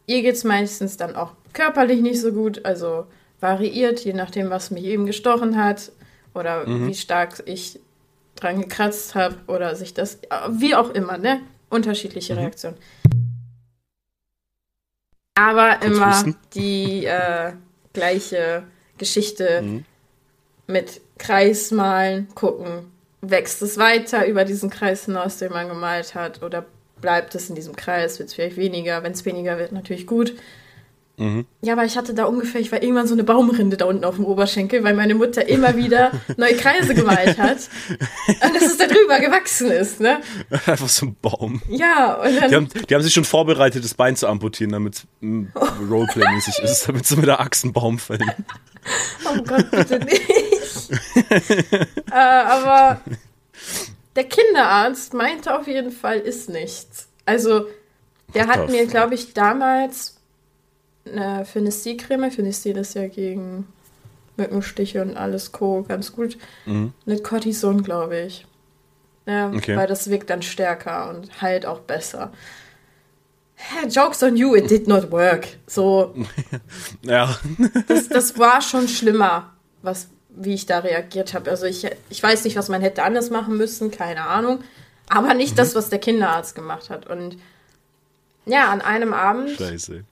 Ihr 0.06 0.22
geht 0.22 0.36
es 0.36 0.44
meistens 0.46 0.96
dann 0.96 1.16
auch 1.16 1.34
körperlich 1.52 2.02
nicht 2.02 2.22
so 2.22 2.32
gut, 2.32 2.64
also 2.66 3.06
variiert, 3.42 4.00
je 4.00 4.14
nachdem, 4.14 4.50
was 4.50 4.72
mich 4.72 4.86
eben 4.86 5.06
gestochen 5.06 5.62
hat 5.62 5.92
oder 6.34 6.66
mhm. 6.66 6.88
wie 6.88 6.96
stark 6.96 7.44
ich 7.46 7.80
dran 8.36 8.62
gekratzt 8.62 9.16
habe 9.16 9.36
oder 9.48 9.76
sich 9.76 9.94
das, 9.94 10.20
wie 10.52 10.76
auch 10.76 10.92
immer, 10.92 11.18
ne? 11.18 11.42
Unterschiedliche 11.70 12.34
mhm. 12.34 12.40
Reaktionen. 12.40 12.78
Aber 15.38 15.84
immer 15.84 16.24
die 16.56 17.06
äh, 17.06 17.54
gleiche 17.94 18.64
Geschichte 18.98 19.62
mhm. 19.62 19.86
mit 20.66 21.00
Kreis 21.20 21.70
malen, 21.70 22.28
gucken, 22.34 22.92
wächst 23.22 23.62
es 23.62 23.78
weiter 23.78 24.26
über 24.26 24.46
diesen 24.46 24.72
Kreis 24.72 25.06
hinaus, 25.06 25.38
den 25.38 25.52
man 25.52 25.68
gemalt 25.68 26.16
hat, 26.16 26.42
oder 26.42 26.66
bleibt 27.02 27.36
es 27.36 27.50
in 27.50 27.56
diesem 27.56 27.76
Kreis, 27.76 28.18
wird 28.18 28.30
es 28.30 28.36
vielleicht 28.36 28.58
weniger. 28.58 29.04
Wenn 29.04 29.12
es 29.12 29.26
weniger 29.26 29.60
wird, 29.60 29.72
natürlich 29.72 30.08
gut. 30.08 30.34
Mhm. 31.20 31.48
Ja, 31.62 31.74
aber 31.74 31.84
ich 31.84 31.98
hatte 31.98 32.14
da 32.14 32.26
ungefähr, 32.26 32.62
ich 32.62 32.72
war 32.72 32.82
irgendwann 32.82 33.08
so 33.08 33.16
eine 33.16 33.24
Baumrinde 33.24 33.76
da 33.76 33.86
unten 33.86 34.06
auf 34.06 34.18
dem 34.18 34.26
Oberschenkel, 34.26 34.84
weil 34.84 34.94
meine 34.94 35.16
Mutter 35.16 35.50
immer 35.50 35.76
wieder 35.76 36.12
neue 36.38 36.56
Kreise 36.56 36.94
gemalt 36.94 37.40
hat. 37.40 37.58
Und 38.28 38.56
dass 38.56 38.64
es 38.64 38.78
da 38.78 38.86
drüber 38.86 39.20
gewachsen 39.20 39.72
ist, 39.72 40.00
ne? 40.00 40.22
Einfach 40.68 40.88
so 40.88 41.08
ein 41.08 41.16
Baum. 41.20 41.62
Ja, 41.70 42.22
und 42.22 42.40
dann. 42.40 42.50
Die 42.50 42.56
haben, 42.56 42.70
die 42.88 42.96
haben 42.96 43.02
sich 43.02 43.14
schon 43.16 43.24
vorbereitet, 43.24 43.84
das 43.84 43.96
Bein 43.96 44.16
zu 44.16 44.28
amputieren, 44.28 44.72
damit 44.72 44.96
es 44.96 45.08
oh. 45.56 45.66
Roleplay-mäßig 45.90 46.60
ist, 46.60 46.88
damit 46.88 47.08
sie 47.08 47.16
mit 47.16 47.26
der 47.26 47.40
Axt 47.40 47.64
einen 47.64 47.74
Baum 47.74 47.98
fällen. 47.98 48.32
Oh 49.26 49.42
Gott, 49.42 49.72
bitte 49.72 50.00
nicht. 50.00 50.92
äh, 52.12 52.14
aber 52.14 53.02
der 54.16 54.24
Kinderarzt 54.26 55.16
meinte 55.16 55.58
auf 55.58 55.68
jeden 55.68 55.92
Fall, 55.92 56.20
ist 56.20 56.48
nichts. 56.50 57.08
Also, 57.26 57.66
der 58.36 58.48
hat 58.48 58.70
mir, 58.70 58.86
glaube 58.86 59.16
ich, 59.16 59.34
damals 59.34 60.17
eine 61.12 61.46
Phenestil-Creme. 61.46 62.32
Phenestil 62.32 62.78
ist 62.78 62.96
ja 62.96 63.08
gegen 63.08 63.68
Mückenstiche 64.38 65.02
und 65.02 65.18
alles 65.18 65.52
Co. 65.52 65.84
ganz 65.88 66.14
gut. 66.14 66.38
Mhm. 66.66 66.94
Mit 67.06 67.24
Cortison, 67.24 67.84
glaube 67.84 68.20
ich. 68.22 68.46
Ja, 69.26 69.50
okay. 69.50 69.76
Weil 69.76 69.88
das 69.88 70.10
wirkt 70.10 70.30
dann 70.30 70.42
stärker 70.42 71.10
und 71.10 71.42
heilt 71.42 71.66
auch 71.66 71.80
besser. 71.80 72.32
Jokes 73.90 74.24
on 74.24 74.38
you, 74.38 74.56
it 74.56 74.70
did 74.70 74.88
not 74.88 75.12
work. 75.12 75.48
So. 75.66 76.14
ja. 77.02 77.38
das, 77.88 78.08
das 78.08 78.40
war 78.40 78.62
schon 78.62 78.88
schlimmer, 78.88 79.54
was, 79.82 80.08
wie 80.30 80.54
ich 80.54 80.66
da 80.66 80.80
reagiert 80.80 81.34
habe. 81.34 81.50
Also 81.50 81.66
ich, 81.66 81.88
ich 82.10 82.24
weiß 82.24 82.46
nicht, 82.46 82.56
was 82.56 82.70
man 82.70 82.82
hätte 82.82 83.04
anders 83.04 83.30
machen 83.30 83.58
müssen, 83.58 83.92
keine 83.92 84.22
Ahnung. 84.22 84.60
Aber 85.10 85.34
nicht 85.34 85.54
mhm. 85.54 85.58
das, 85.58 85.76
was 85.76 85.90
der 85.90 86.00
Kinderarzt 86.00 86.56
gemacht 86.56 86.90
hat. 86.90 87.08
Und 87.08 87.38
ja, 88.46 88.72
an 88.72 88.82
einem 88.82 89.14
Abend 89.14 89.50
Scheiße. 89.52 90.04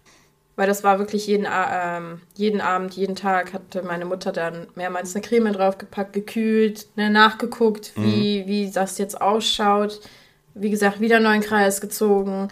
Weil 0.55 0.67
das 0.67 0.83
war 0.85 0.99
wirklich 0.99 1.27
jeden, 1.27 1.45
ähm, 1.49 2.21
jeden 2.35 2.61
Abend, 2.61 2.93
jeden 2.93 3.15
Tag 3.15 3.51
hatte 3.53 3.83
meine 3.83 4.05
Mutter 4.05 4.31
dann 4.31 4.67
mehrmals 4.75 5.13
eine 5.13 5.21
Creme 5.21 5.51
draufgepackt, 5.51 6.13
gekühlt, 6.13 6.87
ne, 6.95 7.09
nachgeguckt, 7.09 7.91
wie, 7.95 8.43
mhm. 8.43 8.47
wie 8.47 8.71
das 8.71 8.97
jetzt 8.97 9.19
ausschaut. 9.19 9.99
Wie 10.53 10.69
gesagt, 10.69 11.01
wieder 11.01 11.19
neuen 11.19 11.41
Kreis 11.41 11.81
gezogen. 11.81 12.47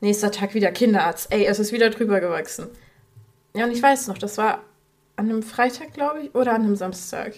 Nächster 0.00 0.30
Tag 0.30 0.54
wieder 0.54 0.70
Kinderarzt. 0.70 1.32
Ey, 1.32 1.44
es 1.44 1.58
ist 1.58 1.72
wieder 1.72 1.90
drüber 1.90 2.20
gewachsen. 2.20 2.68
Ja, 3.54 3.64
und 3.64 3.72
ich 3.72 3.82
weiß 3.82 4.06
noch, 4.06 4.18
das 4.18 4.38
war 4.38 4.62
an 5.16 5.28
einem 5.28 5.42
Freitag, 5.42 5.92
glaube 5.92 6.22
ich, 6.22 6.34
oder 6.34 6.54
an 6.54 6.62
einem 6.62 6.76
Samstag. 6.76 7.34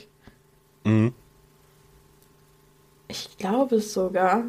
Mhm. 0.85 1.15
Ich 3.09 3.37
glaube 3.39 3.77
es 3.77 3.93
sogar. 3.95 4.45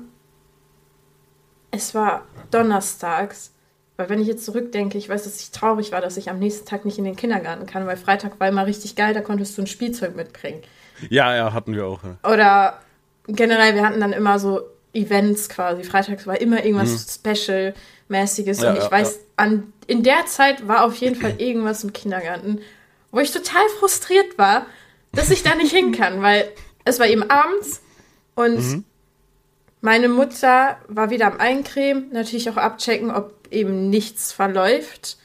Es 1.72 1.96
war 1.96 2.26
donnerstags. 2.52 3.55
Weil 3.98 4.10
wenn 4.10 4.20
ich 4.22 4.28
jetzt 4.28 4.44
zurückdenke, 4.44 4.98
ich 4.98 5.08
weiß, 5.08 5.24
dass 5.24 5.40
ich 5.40 5.52
traurig 5.52 5.92
war, 5.92 6.02
dass 6.02 6.18
ich 6.18 6.30
am 6.30 6.40
nächsten 6.40 6.66
Tag 6.66 6.84
nicht 6.84 6.98
in 6.98 7.06
den 7.06 7.16
Kindergarten 7.16 7.66
kann, 7.66 7.88
weil 7.88 7.96
Freitag 7.96 8.40
war 8.40 8.48
immer 8.48 8.66
richtig 8.66 8.96
geil, 8.96 9.14
da 9.14 9.22
konntest 9.22 9.58
du 9.58 9.62
ein 9.62 9.68
Spielzeug 9.68 10.16
mitbringen. 10.16 10.62
Ja, 11.10 11.36
ja, 11.36 11.54
hatten 11.54 11.74
wir 11.74 11.86
auch. 11.86 12.00
Ja. 12.04 12.30
Oder 12.30 12.82
generell, 13.28 13.76
wir 13.76 13.86
hatten 13.86 14.02
dann 14.02 14.14
immer 14.14 14.38
so 14.40 14.62
Events 14.94 15.50
quasi. 15.50 15.84
Freitags 15.84 16.28
war 16.28 16.40
immer 16.40 16.64
irgendwas 16.66 17.20
mhm. 17.24 17.34
Special-mäßiges. 17.34 18.62
Ja, 18.62 18.72
und 18.72 18.78
ich 18.78 18.84
ja, 18.84 18.92
weiß, 18.92 19.20
an, 19.38 19.74
in 19.88 20.04
der 20.04 20.26
Zeit 20.26 20.68
war 20.68 20.86
auf 20.86 20.96
jeden 20.96 21.16
Fall 21.16 21.36
irgendwas 21.38 21.84
im 21.84 21.94
Kindergarten, 21.94 22.60
wo 23.12 23.20
ich 23.20 23.32
total 23.32 23.64
frustriert 23.80 24.38
war, 24.38 24.66
dass 25.14 25.32
ich 25.32 25.44
da 25.44 25.56
nicht 25.56 25.74
hin 25.74 25.94
kann, 25.94 26.22
weil 26.22 26.50
es 26.84 27.00
war 27.00 27.08
eben 27.08 27.24
abends 27.30 27.82
und 28.36 28.58
mhm. 28.58 28.86
Meine 29.86 30.10
Mutter 30.10 30.78
war 30.88 31.12
wieder 31.12 31.28
am 31.28 31.40
Eincremen, 31.40 32.12
natürlich 32.12 32.50
auch 32.50 32.58
abchecken, 32.58 33.12
ob 33.12 33.34
eben 33.52 33.92
nichts 33.92 34.32
verläuft. 34.32 35.20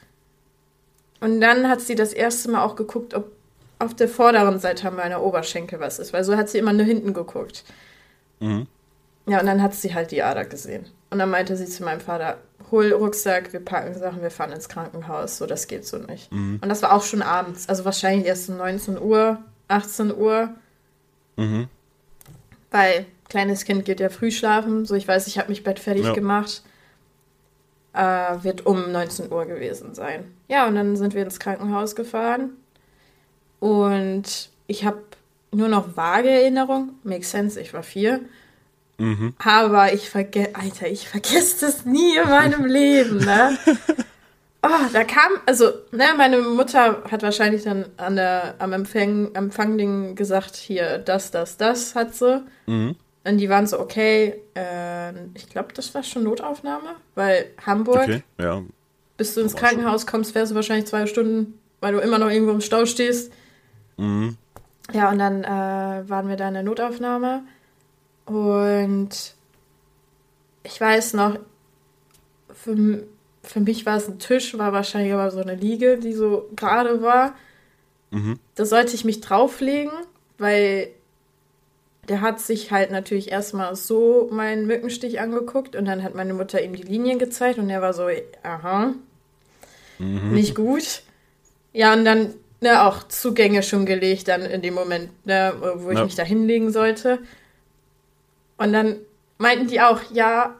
Und 1.20 1.40
dann 1.40 1.66
hat 1.66 1.80
sie 1.80 1.94
das 1.94 2.12
erste 2.12 2.50
Mal 2.50 2.62
auch 2.62 2.76
geguckt, 2.76 3.14
ob 3.14 3.32
auf 3.78 3.94
der 3.94 4.06
vorderen 4.06 4.58
Seite 4.58 4.90
meiner 4.90 5.22
Oberschenkel 5.22 5.80
was 5.80 5.98
ist, 5.98 6.12
weil 6.12 6.24
so 6.24 6.36
hat 6.36 6.50
sie 6.50 6.58
immer 6.58 6.74
nur 6.74 6.84
hinten 6.84 7.14
geguckt. 7.14 7.64
Mhm. 8.40 8.66
Ja, 9.24 9.40
und 9.40 9.46
dann 9.46 9.62
hat 9.62 9.74
sie 9.74 9.94
halt 9.94 10.10
die 10.10 10.22
Ader 10.22 10.44
gesehen. 10.44 10.84
Und 11.08 11.20
dann 11.20 11.30
meinte 11.30 11.56
sie 11.56 11.64
zu 11.64 11.82
meinem 11.82 12.00
Vater, 12.00 12.36
hol 12.70 12.92
Rucksack, 12.92 13.54
wir 13.54 13.64
packen 13.64 13.98
Sachen, 13.98 14.20
wir 14.20 14.30
fahren 14.30 14.52
ins 14.52 14.68
Krankenhaus. 14.68 15.38
So, 15.38 15.46
das 15.46 15.68
geht 15.68 15.86
so 15.86 15.96
nicht. 15.96 16.30
Mhm. 16.30 16.58
Und 16.60 16.68
das 16.68 16.82
war 16.82 16.92
auch 16.92 17.02
schon 17.02 17.22
abends, 17.22 17.66
also 17.66 17.86
wahrscheinlich 17.86 18.26
erst 18.26 18.50
um 18.50 18.58
19 18.58 19.00
Uhr, 19.00 19.38
18 19.68 20.14
Uhr. 20.14 20.50
Mhm. 21.36 21.68
Weil 22.70 23.06
kleines 23.30 23.64
Kind 23.64 23.86
geht 23.86 24.00
ja 24.00 24.10
früh 24.10 24.30
schlafen. 24.30 24.84
So, 24.84 24.94
ich 24.94 25.08
weiß, 25.08 25.26
ich 25.26 25.38
habe 25.38 25.48
mich 25.48 25.64
Bett 25.64 25.78
fertig 25.78 26.04
ja. 26.04 26.12
gemacht 26.12 26.62
äh, 27.92 28.42
wird 28.42 28.66
um 28.66 28.92
19 28.92 29.30
Uhr 29.32 29.46
gewesen 29.46 29.94
sein. 29.94 30.24
Ja, 30.48 30.66
und 30.66 30.74
dann 30.74 30.96
sind 30.96 31.14
wir 31.14 31.22
ins 31.22 31.40
Krankenhaus 31.40 31.96
gefahren 31.96 32.50
und 33.58 34.50
ich 34.66 34.84
habe 34.84 35.02
nur 35.52 35.68
noch 35.68 35.96
vage 35.96 36.30
Erinnerung. 36.30 36.90
Makes 37.02 37.30
sense, 37.30 37.60
ich 37.60 37.74
war 37.74 37.82
vier. 37.82 38.20
Mhm. 38.98 39.34
Aber 39.38 39.92
ich 39.92 40.10
vergesse, 40.10 40.54
Alter, 40.54 40.88
ich 40.88 41.08
vergesse 41.08 41.66
das 41.66 41.84
nie 41.84 42.16
in 42.16 42.28
meinem 42.28 42.64
Leben, 42.66 43.18
ne? 43.18 43.58
Oh, 44.62 44.88
da 44.92 45.04
kam, 45.04 45.32
also, 45.46 45.70
ne, 45.90 46.04
meine 46.18 46.38
Mutter 46.38 47.02
hat 47.10 47.22
wahrscheinlich 47.22 47.62
dann 47.62 47.86
an 47.96 48.16
der, 48.16 48.56
am 48.58 48.74
Empfang, 48.74 49.34
Empfangding 49.34 50.16
gesagt, 50.16 50.54
hier, 50.54 50.98
das, 50.98 51.30
das, 51.30 51.56
das 51.56 51.94
hat 51.94 52.14
sie. 52.14 52.44
Mhm. 52.66 52.94
Und 53.24 53.38
die 53.38 53.48
waren 53.48 53.66
so, 53.66 53.78
okay, 53.78 54.40
äh, 54.54 55.12
ich 55.34 55.48
glaube, 55.50 55.74
das 55.74 55.94
war 55.94 56.02
schon 56.02 56.24
Notaufnahme, 56.24 56.96
weil 57.14 57.50
Hamburg, 57.64 58.02
okay, 58.02 58.22
ja. 58.38 58.62
bis 59.16 59.34
du 59.34 59.42
ins 59.42 59.54
Krankenhaus 59.54 60.06
kommst, 60.06 60.32
fährst 60.32 60.52
du 60.52 60.56
wahrscheinlich 60.56 60.86
zwei 60.86 61.06
Stunden, 61.06 61.58
weil 61.80 61.92
du 61.92 61.98
immer 61.98 62.18
noch 62.18 62.30
irgendwo 62.30 62.52
im 62.52 62.62
Stau 62.62 62.86
stehst. 62.86 63.32
Mhm. 63.98 64.36
Ja, 64.92 65.10
und 65.10 65.18
dann 65.18 65.44
äh, 65.44 66.08
waren 66.08 66.28
wir 66.28 66.36
da 66.36 66.48
in 66.48 66.54
der 66.54 66.62
Notaufnahme 66.62 67.44
und 68.24 69.34
ich 70.62 70.80
weiß 70.80 71.14
noch, 71.14 71.38
für, 72.52 73.04
für 73.42 73.60
mich 73.60 73.86
war 73.86 73.96
es 73.96 74.08
ein 74.08 74.18
Tisch, 74.18 74.56
war 74.56 74.72
wahrscheinlich 74.72 75.12
aber 75.12 75.30
so 75.30 75.40
eine 75.40 75.54
Liege, 75.54 75.98
die 75.98 76.12
so 76.12 76.48
gerade 76.56 77.02
war. 77.02 77.34
Mhm. 78.10 78.38
Da 78.54 78.64
sollte 78.64 78.94
ich 78.94 79.04
mich 79.04 79.20
drauflegen, 79.20 79.92
weil 80.38 80.88
der 82.10 82.20
hat 82.20 82.40
sich 82.40 82.72
halt 82.72 82.90
natürlich 82.90 83.30
erstmal 83.30 83.76
so 83.76 84.28
meinen 84.32 84.66
Mückenstich 84.66 85.20
angeguckt 85.20 85.76
und 85.76 85.84
dann 85.84 86.02
hat 86.02 86.16
meine 86.16 86.34
Mutter 86.34 86.60
ihm 86.60 86.74
die 86.74 86.82
Linien 86.82 87.20
gezeigt 87.20 87.58
und 87.60 87.70
er 87.70 87.80
war 87.82 87.94
so, 87.94 88.08
aha. 88.42 88.94
nicht 89.98 90.56
gut. 90.56 91.02
Ja, 91.72 91.92
und 91.92 92.04
dann 92.04 92.34
ne, 92.60 92.84
auch 92.84 93.06
Zugänge 93.06 93.62
schon 93.62 93.86
gelegt, 93.86 94.26
dann 94.26 94.42
in 94.42 94.60
dem 94.60 94.74
Moment, 94.74 95.24
ne, 95.24 95.54
wo 95.76 95.90
ich 95.90 95.98
Ja. 95.98 96.04
mich 96.04 96.16
da 96.16 96.24
hinlegen 96.24 96.72
sollte. 96.72 97.20
Und 98.58 98.72
dann 98.72 98.96
meinten 99.38 99.68
die 99.68 99.80
auch, 99.80 100.00
ja, 100.12 100.56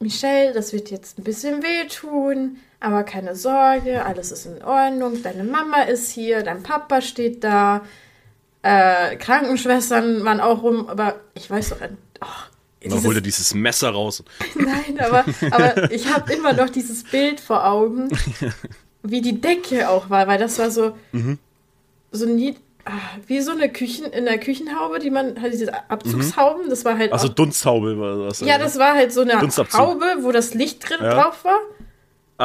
Michelle, 0.00 0.52
das 0.52 0.72
wird 0.72 0.90
jetzt 0.90 1.16
ein 1.16 1.24
bisschen 1.24 1.62
wehtun, 1.62 2.56
aber 2.80 3.04
keine 3.04 3.36
Sorge, 3.36 4.04
alles 4.04 4.32
ist 4.32 4.46
in 4.46 4.64
Ordnung. 4.64 5.22
Deine 5.22 5.44
Mama 5.44 5.82
ist 5.82 6.10
hier, 6.10 6.42
dein 6.42 6.64
Papa 6.64 7.00
steht 7.00 7.44
da, 7.44 7.82
äh, 8.64 9.16
Krankenschwestern 9.16 10.24
waren 10.24 10.40
auch 10.40 10.62
rum, 10.62 10.88
aber 10.88 11.16
ich 11.34 11.50
weiß 11.50 11.70
doch, 11.70 11.76
oh, 12.22 12.26
Und 12.84 12.92
dann 12.92 13.04
holt 13.04 13.16
er 13.16 13.20
dieses 13.20 13.52
Messer 13.54 13.90
raus. 13.90 14.24
Nein, 14.54 14.98
aber, 15.00 15.24
aber 15.50 15.90
ich 15.92 16.12
habe 16.12 16.32
immer 16.32 16.52
noch 16.54 16.70
dieses 16.70 17.04
Bild 17.04 17.40
vor 17.40 17.66
Augen, 17.66 18.08
wie 19.02 19.20
die 19.20 19.40
Decke 19.40 19.88
auch 19.90 20.08
war, 20.08 20.26
weil 20.26 20.38
das 20.38 20.58
war 20.58 20.70
so, 20.70 20.96
Mhm. 21.12 21.38
so 22.10 22.24
nie, 22.26 22.56
ah, 22.86 22.92
wie 23.26 23.40
so 23.42 23.52
eine 23.52 23.70
Küchen, 23.70 24.06
in 24.06 24.24
der 24.24 24.38
Küchenhaube, 24.38 24.98
die 24.98 25.10
man, 25.10 25.40
halt 25.42 25.52
diese 25.52 25.72
Abzugshauben, 25.90 26.70
das 26.70 26.86
war 26.86 26.96
halt 26.96 27.12
Also 27.12 27.28
auch, 27.28 27.34
Dunsthaube 27.34 27.98
war 27.98 28.16
das. 28.28 28.40
ja, 28.40 28.56
das 28.58 28.78
war 28.78 28.94
halt 28.94 29.12
so 29.12 29.20
eine 29.20 29.38
Dunstabzug. 29.38 29.78
Haube, 29.78 30.06
wo 30.22 30.32
das 30.32 30.54
Licht 30.54 30.88
drin 30.88 31.00
Ja. 31.02 31.14
drauf 31.14 31.44
war. 31.44 31.58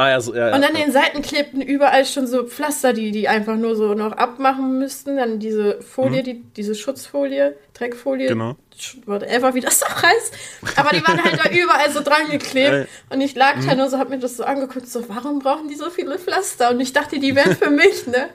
Ah, 0.00 0.10
ja, 0.10 0.20
so, 0.20 0.34
ja, 0.34 0.48
ja. 0.50 0.56
Und 0.56 0.64
an 0.64 0.74
den 0.74 0.92
Seiten 0.92 1.20
klebten 1.22 1.60
überall 1.60 2.04
schon 2.06 2.26
so 2.26 2.44
Pflaster, 2.46 2.92
die 2.92 3.10
die 3.10 3.28
einfach 3.28 3.56
nur 3.56 3.76
so 3.76 3.94
noch 3.94 4.12
abmachen 4.12 4.78
müssten. 4.78 5.16
Dann 5.16 5.38
diese 5.38 5.82
Folie, 5.82 6.22
die, 6.22 6.42
diese 6.56 6.74
Schutzfolie, 6.74 7.56
Dreckfolie, 7.74 8.26
Mhm. 8.34 8.38
Genau. 8.38 8.56
Whatever, 9.04 9.52
wie 9.54 9.60
das 9.60 9.82
auch 9.88 10.02
heißt. 10.02 10.34
Aber 10.76 10.90
die 10.90 11.06
waren 11.06 11.22
halt 11.22 11.38
da 11.44 11.50
überall 11.50 11.90
so 11.90 12.00
dran 12.02 12.30
geklebt. 12.30 12.88
Und 13.10 13.20
ich 13.20 13.34
lag 13.34 13.56
Mhm. 13.56 13.66
da 13.66 13.74
nur 13.74 13.90
so, 13.90 13.98
hab 13.98 14.08
mir 14.08 14.18
das 14.18 14.36
so 14.38 14.44
angeguckt, 14.44 14.88
so, 14.88 15.06
warum 15.08 15.40
brauchen 15.40 15.68
die 15.68 15.74
so 15.74 15.90
viele 15.90 16.18
Pflaster? 16.18 16.70
Und 16.70 16.80
ich 16.80 16.92
dachte, 16.94 17.18
die 17.18 17.34
wären 17.36 17.54
für 17.56 17.68
mich, 17.70 18.06
ne? 18.06 18.30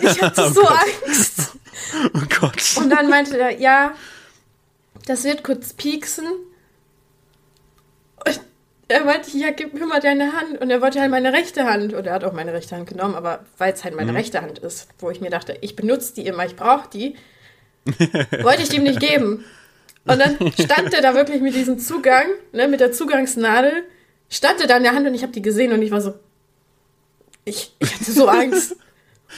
Ich 0.00 0.22
hatte 0.22 0.42
Oh 0.46 0.50
so 0.50 0.60
Gott. 0.62 0.78
Angst. 1.06 1.52
Oh 2.14 2.20
Gott. 2.40 2.62
Und 2.78 2.88
dann 2.90 3.10
meinte 3.10 3.36
er, 3.38 3.58
ja, 3.60 3.92
das 5.06 5.24
wird 5.24 5.42
kurz 5.44 5.74
pieksen. 5.74 6.24
Er 8.94 9.04
meinte, 9.04 9.36
ja, 9.36 9.50
gib 9.50 9.74
mir 9.74 9.86
mal 9.86 10.00
deine 10.00 10.32
Hand. 10.34 10.60
Und 10.60 10.70
er 10.70 10.80
wollte 10.80 11.00
halt 11.00 11.10
meine 11.10 11.32
rechte 11.32 11.64
Hand. 11.64 11.94
Und 11.94 12.06
er 12.06 12.12
hat 12.14 12.22
auch 12.22 12.32
meine 12.32 12.52
rechte 12.52 12.76
Hand 12.76 12.88
genommen, 12.88 13.16
aber 13.16 13.44
weil 13.58 13.72
es 13.72 13.82
halt 13.82 13.96
meine 13.96 14.12
Mhm. 14.12 14.18
rechte 14.18 14.40
Hand 14.40 14.60
ist, 14.60 14.88
wo 15.00 15.10
ich 15.10 15.20
mir 15.20 15.30
dachte, 15.30 15.56
ich 15.62 15.74
benutze 15.74 16.14
die 16.14 16.26
immer, 16.26 16.46
ich 16.46 16.54
brauche 16.54 16.88
die, 16.90 17.16
wollte 18.42 18.62
ich 18.62 18.72
ihm 18.72 18.84
nicht 18.84 19.00
geben. 19.00 19.44
Und 20.06 20.18
dann 20.20 20.36
stand 20.52 20.94
er 20.94 21.00
da 21.02 21.14
wirklich 21.14 21.40
mit 21.40 21.54
diesem 21.54 21.78
Zugang, 21.78 22.26
ne, 22.52 22.68
mit 22.68 22.78
der 22.80 22.92
Zugangsnadel, 22.92 23.72
stand 24.30 24.60
er 24.60 24.66
da 24.68 24.76
in 24.76 24.82
der 24.84 24.94
Hand 24.94 25.06
und 25.06 25.14
ich 25.14 25.22
habe 25.22 25.32
die 25.32 25.42
gesehen 25.42 25.72
und 25.72 25.82
ich 25.82 25.90
war 25.90 26.00
so, 26.00 26.14
ich, 27.44 27.74
ich 27.80 27.94
hatte 27.94 28.12
so 28.12 28.28
Angst. 28.28 28.76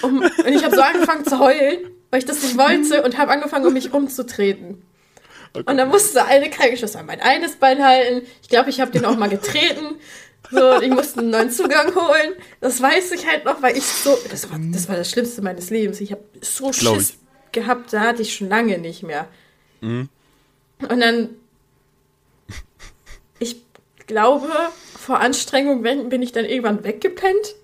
Um, 0.03 0.19
und 0.21 0.49
ich 0.53 0.65
habe 0.65 0.75
so 0.77 0.83
angefangen 0.83 1.25
zu 1.25 1.39
heulen, 1.39 1.79
weil 2.11 2.19
ich 2.19 2.27
das 2.27 2.43
nicht 2.43 2.59
wollte 2.59 3.03
und 3.03 3.17
habe 3.17 3.33
angefangen, 3.33 3.65
um 3.67 3.73
mich 3.73 3.93
rumzutreten. 3.95 4.83
Und 5.65 5.77
dann 5.77 5.89
musste 5.89 6.25
eine 6.25 6.51
Krankenschwester 6.51 7.03
mein 7.03 7.21
eines 7.21 7.57
Bein 7.57 7.85
halten. 7.85 8.27
Ich 8.43 8.49
glaube, 8.49 8.71
ich 8.71 8.81
habe 8.81 8.91
den 8.91 9.05
auch 9.05 9.17
mal 9.17 9.29
getreten. 9.29 9.97
So, 10.51 10.81
ich 10.81 10.91
musste 10.91 11.21
einen 11.21 11.31
neuen 11.31 11.51
Zugang 11.51 11.95
holen. 11.95 12.35
Das 12.61 12.81
weiß 12.81 13.13
ich 13.13 13.27
halt 13.27 13.45
noch, 13.45 13.63
weil 13.63 13.77
ich 13.77 13.85
so. 13.85 14.17
Das 14.31 14.51
war 14.51 14.59
das, 14.61 14.89
war 14.89 14.97
das 14.97 15.11
Schlimmste 15.11 15.43
meines 15.43 15.71
Lebens. 15.71 16.01
Ich 16.01 16.13
habe 16.13 16.23
so 16.41 16.71
Glaub 16.71 16.97
Schiss 16.97 17.11
ich. 17.11 17.53
gehabt, 17.53 17.93
da 17.93 18.01
hatte 18.03 18.23
ich 18.23 18.35
schon 18.35 18.49
lange 18.49 18.79
nicht 18.79 19.03
mehr. 19.03 19.29
Und 19.81 20.09
dann. 20.79 21.31
Ich 23.39 23.63
glaube, 24.07 24.49
vor 24.99 25.21
Anstrengung 25.21 25.83
bin 25.83 26.23
ich 26.23 26.33
dann 26.33 26.45
irgendwann 26.45 26.85
weggepennt. 26.85 27.55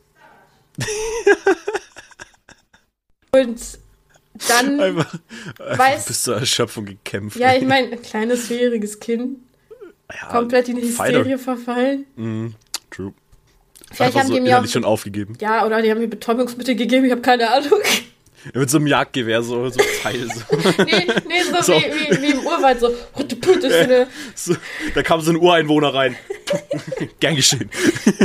Und 3.34 3.60
dann. 4.48 4.80
Einfach, 4.80 5.14
Weiß- 5.58 5.80
einfach 5.80 6.06
bis 6.06 6.22
zur 6.22 6.36
Erschöpfung 6.36 6.84
gekämpft. 6.86 7.36
Ja, 7.38 7.54
ich 7.54 7.64
meine, 7.64 7.92
ein 7.92 8.02
kleines, 8.02 8.46
vierjähriges 8.46 9.00
Kind, 9.00 9.38
Ja, 10.10 10.28
komplett 10.28 10.68
in 10.68 10.76
die. 10.76 10.82
Hysterie 10.82 11.38
verfallen. 11.38 12.06
Mhm, 12.16 12.54
true. 12.90 13.12
Vielleicht 13.90 14.00
Einfach 14.16 14.20
haben 14.20 14.28
so 14.28 14.34
die 14.34 14.40
mir 14.40 14.58
auch, 14.58 14.66
schon 14.66 14.84
aufgegeben. 14.84 15.36
ja, 15.40 15.66
oder 15.66 15.82
die 15.82 15.90
haben 15.90 15.98
mir 15.98 16.08
Betäubungsmittel 16.08 16.74
gegeben, 16.76 17.04
ich 17.04 17.12
habe 17.12 17.20
keine 17.20 17.50
Ahnung. 17.50 17.78
Ja, 18.54 18.60
mit 18.60 18.70
so 18.70 18.78
einem 18.78 18.86
Jagdgewehr, 18.86 19.42
so, 19.42 19.68
so 19.68 19.78
Pfeil. 19.80 20.28
So. 20.28 20.56
Nee, 20.84 21.06
nee 21.28 21.42
so, 21.50 21.62
So. 21.62 21.72
Wie, 21.74 22.16
wie, 22.16 22.22
wie 22.22 22.30
im 22.32 22.38
Urwald, 22.46 22.80
so, 22.80 22.88
so 22.88 23.68
eine 23.68 24.06
so. 24.34 24.56
Da 24.94 25.02
kam 25.02 25.20
so 25.20 25.30
ein 25.30 25.36
Ureinwohner 25.36 25.92
rein. 25.92 26.16
Gern 27.20 27.36
geschehen. 27.36 27.70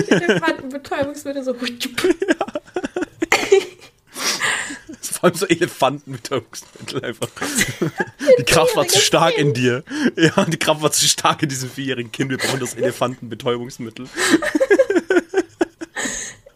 Elefantenbetäubungsmittel, 0.07 1.43
so, 1.43 1.53
hutte, 1.53 1.89
putte. 1.89 2.15
Vor 2.37 3.06
allem 5.27 5.37
so 5.37 5.45
Elefantenbetäubungsmittel 5.47 7.03
einfach. 7.03 7.29
Die 8.39 8.43
Kraft 8.43 8.75
war 8.75 8.87
zu 8.87 8.99
stark 8.99 9.37
in 9.37 9.53
dir. 9.53 9.83
Ja, 10.15 10.45
die 10.45 10.57
Kraft 10.57 10.81
war 10.81 10.91
zu 10.91 11.05
stark 11.07 11.43
in 11.43 11.49
diesem 11.49 11.69
vierjährigen 11.69 12.11
Kind. 12.11 12.29
Wir 12.31 12.37
brauchen 12.37 12.59
das 12.59 12.73
Elefantenbetäubungsmittel. 12.75 14.07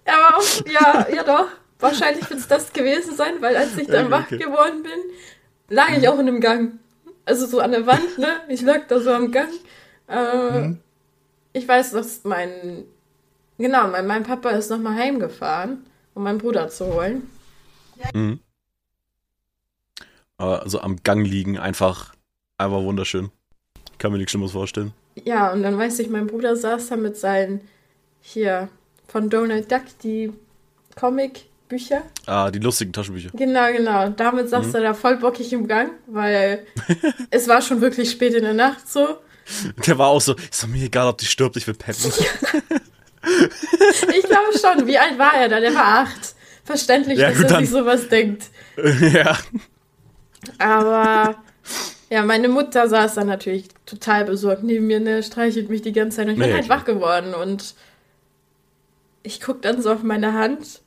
Aber 0.06 0.38
auch, 0.38 0.66
ja, 0.68 1.08
ja 1.14 1.24
doch, 1.24 1.48
wahrscheinlich 1.80 2.30
wird 2.30 2.40
es 2.40 2.48
das 2.48 2.74
gewesen 2.74 3.16
sein, 3.16 3.36
weil 3.42 3.56
als 3.56 3.78
ich 3.78 3.88
dann 3.88 4.08
Okay, 4.08 4.12
wach 4.12 4.26
okay. 4.26 4.38
geworden 4.38 4.84
bin, 4.84 5.00
lag 5.70 5.90
ich 5.98 6.08
auch 6.10 6.20
in 6.20 6.28
einem 6.28 6.42
Gang. 6.42 6.80
Also 7.26 7.46
so 7.46 7.60
an 7.60 7.72
der 7.72 7.86
Wand, 7.86 8.18
ne? 8.18 8.42
Ich 8.50 8.62
lag 8.62 8.88
da 8.88 9.00
so 9.00 9.12
am 9.12 9.32
Gang. 9.32 9.50
Äh, 10.08 10.60
Mhm. 10.60 10.80
Ich 11.54 11.68
weiß, 11.68 11.92
dass 11.92 12.24
mein, 12.24 12.86
genau, 13.58 13.88
mein, 13.88 14.08
mein 14.08 14.24
Papa 14.24 14.52
ist 14.52 14.70
nochmal 14.70 14.96
heimgefahren, 14.96 15.86
um 16.14 16.24
meinen 16.24 16.38
Bruder 16.38 16.70
zu 16.70 16.94
holen. 16.94 17.30
Aber 18.00 18.51
also 20.50 20.82
am 20.82 20.98
Gang 21.04 21.26
liegen, 21.26 21.58
einfach, 21.58 22.14
einfach 22.58 22.82
wunderschön. 22.82 23.30
Kann 23.98 24.12
mir 24.12 24.18
nichts 24.18 24.32
Schlimmes 24.32 24.52
vorstellen. 24.54 24.94
Ja, 25.26 25.52
und 25.52 25.62
dann 25.64 25.78
weiß 25.78 26.00
ich, 26.00 26.10
mein 26.10 26.28
Bruder 26.28 26.56
saß 26.56 26.88
da 26.88 26.96
mit 26.96 27.18
seinen, 27.18 27.62
hier, 28.22 28.70
von 29.08 29.30
Donald 29.30 29.72
Duck, 29.72 29.82
die 30.04 30.32
Comic-Bücher. 30.96 32.02
Ah, 32.26 32.50
die 32.50 32.60
lustigen 32.60 32.94
Taschenbücher. 32.94 33.30
Genau, 33.34 33.72
genau. 33.72 34.10
Damit 34.10 34.50
saß 34.50 34.68
Mhm. 34.68 34.76
er 34.76 34.82
da 34.82 34.94
voll 34.94 35.18
bockig 35.18 35.52
im 35.54 35.68
Gang, 35.68 35.92
weil 36.08 36.66
es 37.30 37.48
war 37.48 37.62
schon 37.62 37.82
wirklich 37.82 38.10
spät 38.12 38.34
in 38.34 38.44
der 38.44 38.54
Nacht 38.54 38.88
so. 38.88 39.18
Der 39.86 39.98
war 39.98 40.08
auch 40.08 40.22
so, 40.22 40.36
ist 40.36 40.64
doch 40.64 40.68
mir 40.70 40.84
egal, 40.86 41.08
ob 41.08 41.18
die 41.18 41.26
stirbt, 41.26 41.58
ich 41.58 41.68
will 41.68 41.74
pennen. 41.76 41.98
Ich 43.24 44.24
glaube 44.24 44.58
schon. 44.60 44.88
Wie 44.88 44.98
alt 44.98 45.18
war 45.20 45.36
er 45.36 45.48
da? 45.50 45.60
Der 45.60 45.74
war 45.76 46.00
acht. 46.06 46.36
Verständlich, 46.64 47.20
Ja, 47.20 47.30
dass 47.30 47.40
er 47.40 47.48
dann- 47.48 47.60
sich 47.66 47.70
sowas 47.70 48.08
denkt. 48.10 48.46
ja. 49.14 49.38
Aber 50.58 51.36
ja, 52.10 52.24
meine 52.24 52.50
Mutter 52.50 52.88
saß 52.90 53.16
dann 53.16 53.28
natürlich 53.28 53.66
total 53.86 54.26
besorgt 54.26 54.64
neben 54.64 54.88
mir, 54.88 55.00
ne, 55.00 55.24
streichelt 55.24 55.70
mich 55.70 55.82
die 55.82 55.92
ganze 55.94 56.18
Zeit 56.18 56.26
und 56.28 56.34
ich 56.34 56.40
bin 56.40 56.48
Nee, 56.50 56.54
halt 56.56 56.66
klar. 56.66 56.80
wach 56.80 56.86
geworden 56.86 57.34
und 57.34 57.76
ich 59.24 59.40
guck 59.40 59.62
dann 59.62 59.82
so 59.82 59.92
auf 59.92 60.04
meine 60.04 60.34
Hand, 60.34 60.82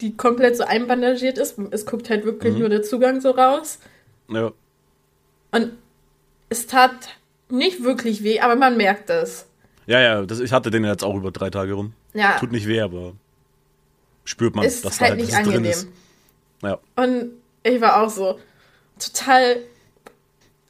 die 0.00 0.16
komplett 0.16 0.56
so 0.56 0.64
einbandagiert 0.64 1.38
ist. 1.38 1.56
Es 1.70 1.86
guckt 1.86 2.10
halt 2.10 2.24
wirklich 2.24 2.54
Mhm. 2.54 2.60
nur 2.60 2.68
der 2.68 2.82
Zugang 2.82 3.20
so 3.20 3.30
raus. 3.30 3.78
ja. 4.28 4.52
Und 5.52 5.72
es 6.48 6.66
tat 6.66 6.92
nicht 7.48 7.82
wirklich 7.84 8.22
weh, 8.22 8.40
aber 8.40 8.56
man 8.56 8.76
merkt 8.76 9.08
es. 9.08 9.46
Ja, 9.86 10.00
ja, 10.00 10.22
das, 10.22 10.40
ich 10.40 10.52
hatte 10.52 10.70
den 10.70 10.84
jetzt 10.84 11.04
auch 11.04 11.14
über 11.14 11.30
drei 11.30 11.48
Tage 11.48 11.72
rum. 11.74 11.92
Ja, 12.12 12.36
Tut 12.38 12.50
nicht 12.52 12.66
weh, 12.66 12.80
aber 12.80 13.12
spürt 14.24 14.54
man, 14.56 14.64
ist 14.66 14.84
dass 14.84 14.98
da 14.98 15.02
halt 15.06 15.10
halt 15.12 15.20
nicht 15.20 15.32
was 15.32 15.38
drin 15.44 15.48
angenehm. 15.54 15.70
ist. 15.70 15.88
Ja. 16.62 16.78
Und 16.96 17.30
ich 17.62 17.80
war 17.80 18.02
auch 18.02 18.10
so 18.10 18.38
total 18.98 19.58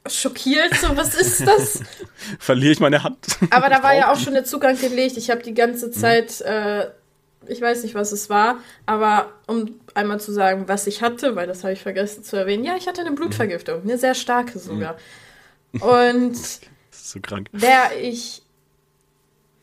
schockiert, 0.07 0.73
so 0.75 0.95
was 0.95 1.15
ist 1.15 1.45
das? 1.45 1.81
Verliere 2.39 2.71
ich 2.73 2.79
meine 2.79 3.03
Hand? 3.03 3.17
Aber 3.49 3.69
da 3.69 3.83
war 3.83 3.93
ja 3.95 4.11
Auch 4.11 4.17
schon 4.17 4.33
der 4.33 4.45
Zugang 4.45 4.79
gelegt. 4.79 5.17
Ich 5.17 5.29
habe 5.29 5.43
die 5.43 5.53
ganze 5.53 5.91
Zeit, 5.91 6.41
äh, 6.41 6.87
ich 7.47 7.61
weiß 7.61 7.83
nicht, 7.83 7.95
was 7.95 8.11
es 8.11 8.29
war, 8.29 8.59
aber 8.85 9.31
um 9.47 9.79
einmal 9.93 10.19
zu 10.19 10.31
sagen, 10.31 10.67
was 10.67 10.87
ich 10.87 11.01
hatte, 11.01 11.35
weil 11.35 11.47
das 11.47 11.63
habe 11.63 11.73
ich 11.73 11.81
vergessen 11.81 12.23
zu 12.23 12.35
erwähnen. 12.37 12.63
Ja, 12.63 12.75
ich 12.77 12.87
hatte 12.87 13.01
eine 13.01 13.11
Blutvergiftung, 13.11 13.81
eine 13.83 13.97
sehr 13.97 14.15
starke 14.15 14.59
sogar. 14.59 14.97
Und 15.79 16.33
Das 16.91 17.01
ist 17.01 17.11
so 17.11 17.19
krank. 17.19 17.47
wäre 17.51 17.95
ich 18.01 18.41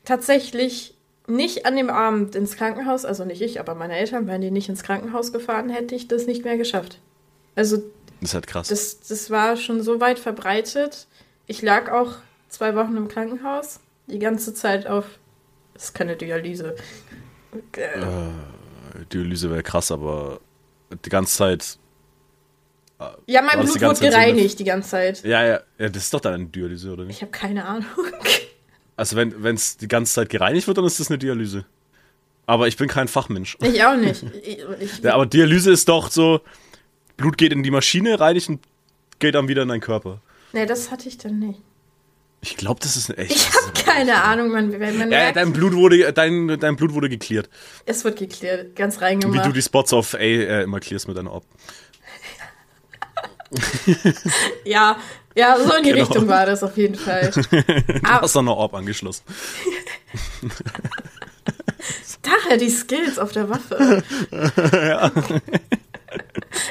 tatsächlich 0.05 0.94
nicht 1.27 1.64
an 1.66 1.77
dem 1.77 1.88
Abend 1.88 2.35
ins 2.35 2.57
Krankenhaus, 2.57 3.05
also 3.05 3.24
nicht 3.24 3.40
ich, 3.40 3.59
aber 3.59 3.74
meine 3.74 3.96
Eltern, 3.96 4.27
wären 4.27 4.42
die 4.42 4.50
nicht 4.50 4.68
ins 4.68 4.83
Krankenhaus 4.83 5.33
gefahren, 5.33 5.70
hätte 5.70 5.94
ich 5.94 6.07
das 6.07 6.27
nicht 6.27 6.44
mehr 6.44 6.59
geschafft. 6.59 6.98
Also 7.57 7.83
Das 8.25 8.31
ist 8.31 8.35
halt 8.35 8.47
krass. 8.47 8.69
das, 8.69 9.01
das 9.01 9.31
war 9.31 9.57
schon 9.57 9.83
so 9.83 10.01
weit 10.01 10.19
verbreitet. 10.19 11.07
Ich 11.47 11.61
lag 11.63 11.91
auch 11.93 12.13
zwei 12.49 12.75
Wochen 12.75 12.97
im 12.97 13.09
Krankenhaus. 13.09 13.81
Die 14.07 14.19
ganze 14.19 14.55
Zeit 14.55 14.87
auf. 14.87 15.05
Das 15.75 15.85
ist 15.85 15.95
keine 15.95 16.17
Dialyse. 16.17 16.75
Äh, 17.77 17.81
Äh, 18.01 19.05
Dialyse 19.13 19.51
wäre 19.51 19.63
krass, 19.63 19.91
aber 19.93 20.41
die 21.05 21.11
ganze 21.11 21.37
Zeit. 21.37 21.79
Ja, 23.27 23.43
mein 23.43 23.61
Blut 23.61 23.75
wurde 23.75 23.95
Zeit 23.95 23.97
so 23.99 24.05
eine- 24.05 24.11
gereinigt 24.33 24.59
die 24.59 24.65
ganze 24.65 24.89
Zeit. 24.91 25.23
Ja, 25.25 25.45
ja, 25.45 25.61
ja, 25.79 25.89
das 25.89 26.05
ist 26.05 26.15
doch 26.15 26.21
dann 26.21 26.35
eine 26.35 26.47
Dialyse, 26.47 26.93
oder 26.93 27.05
nicht? 27.05 27.17
Ich 27.17 27.23
habe 27.23 27.33
keine 27.33 27.65
Ahnung. 27.67 27.87
Also 28.97 29.17
wenn 29.17 29.57
es 29.57 29.77
die 29.77 29.89
ganze 29.89 30.15
Zeit 30.15 30.29
gereinigt 30.29 30.69
wird, 30.69 30.79
dann 30.79 30.85
ist 30.85 31.01
das 31.01 31.09
eine 31.11 31.19
Dialyse. 31.19 31.65
Aber 32.47 32.69
ich 32.69 32.77
bin 32.77 32.87
kein 32.87 33.09
Fachmensch. 33.09 33.59
Ich 33.61 33.85
auch 33.85 33.97
nicht. 33.97 34.23
Ich, 34.45 34.59
ich, 34.79 34.99
Ja, 35.03 35.15
aber 35.15 35.27
Dialyse 35.27 35.73
ist 35.73 35.89
doch 35.89 36.13
so, 36.13 36.41
Blut 37.16 37.38
geht 37.38 37.53
in 37.53 37.62
die 37.62 37.70
Maschine, 37.70 38.18
reinigt 38.20 38.48
und 38.48 38.61
geht 39.18 39.35
dann 39.35 39.48
wieder 39.48 39.62
in 39.62 39.68
deinen 39.68 39.81
Körper. 39.81 40.20
nee, 40.53 40.66
das 40.66 40.90
hatte 40.90 41.09
ich 41.09 41.18
dann 41.18 41.38
nicht. 41.38 41.61
Ich 42.40 42.57
glaube, 42.59 42.79
das 42.83 42.96
ist 42.96 43.09
ein 43.11 43.16
echt. 43.16 43.31
Ich 43.37 43.46
habe 43.55 43.72
keine 43.72 44.22
Ahnung, 44.22 44.50
man, 44.50 44.70
man 44.79 45.11
ja, 45.11 45.33
dein 45.33 45.53
Blut 45.55 45.72
wurde, 45.72 46.12
dein, 46.12 46.61
dein 46.61 46.77
Blut 46.77 46.92
wurde 46.92 47.09
geklärt. 47.09 47.48
es 47.87 48.05
wird 48.05 48.18
geklärt, 48.18 48.77
ganz 48.77 49.00
Wie 49.00 49.05
reingemacht. 49.05 49.46
du 49.46 49.53
die 49.53 49.62
Spots 49.62 49.94
auf 49.94 50.12
A 50.14 50.18
äh, 50.18 50.62
immer 50.64 50.79
klärst 50.81 51.09
mit 51.09 51.16
deiner 51.16 51.33
Ob. 51.33 51.44
Ja, 54.64 54.96
ja, 55.37 55.57
so 55.59 55.72
in 55.74 55.85
die 55.85 55.90
Genau. 55.92 56.05
Richtung 56.05 56.29
war 56.29 56.44
das 56.46 56.62
auf 56.62 56.77
jeden 56.77 56.96
Fall. 56.96 57.31
Du 57.50 58.00
Ah. 58.03 58.20
hast 58.22 58.35
dann 58.37 58.46
eine 58.48 58.57
Orb 58.57 58.74
angeschlossen. 58.74 59.22
Daher 62.22 62.57
die 62.57 62.70
Skills 62.70 63.18
auf 63.18 63.33
der 63.33 63.48
Waffe. 63.48 64.03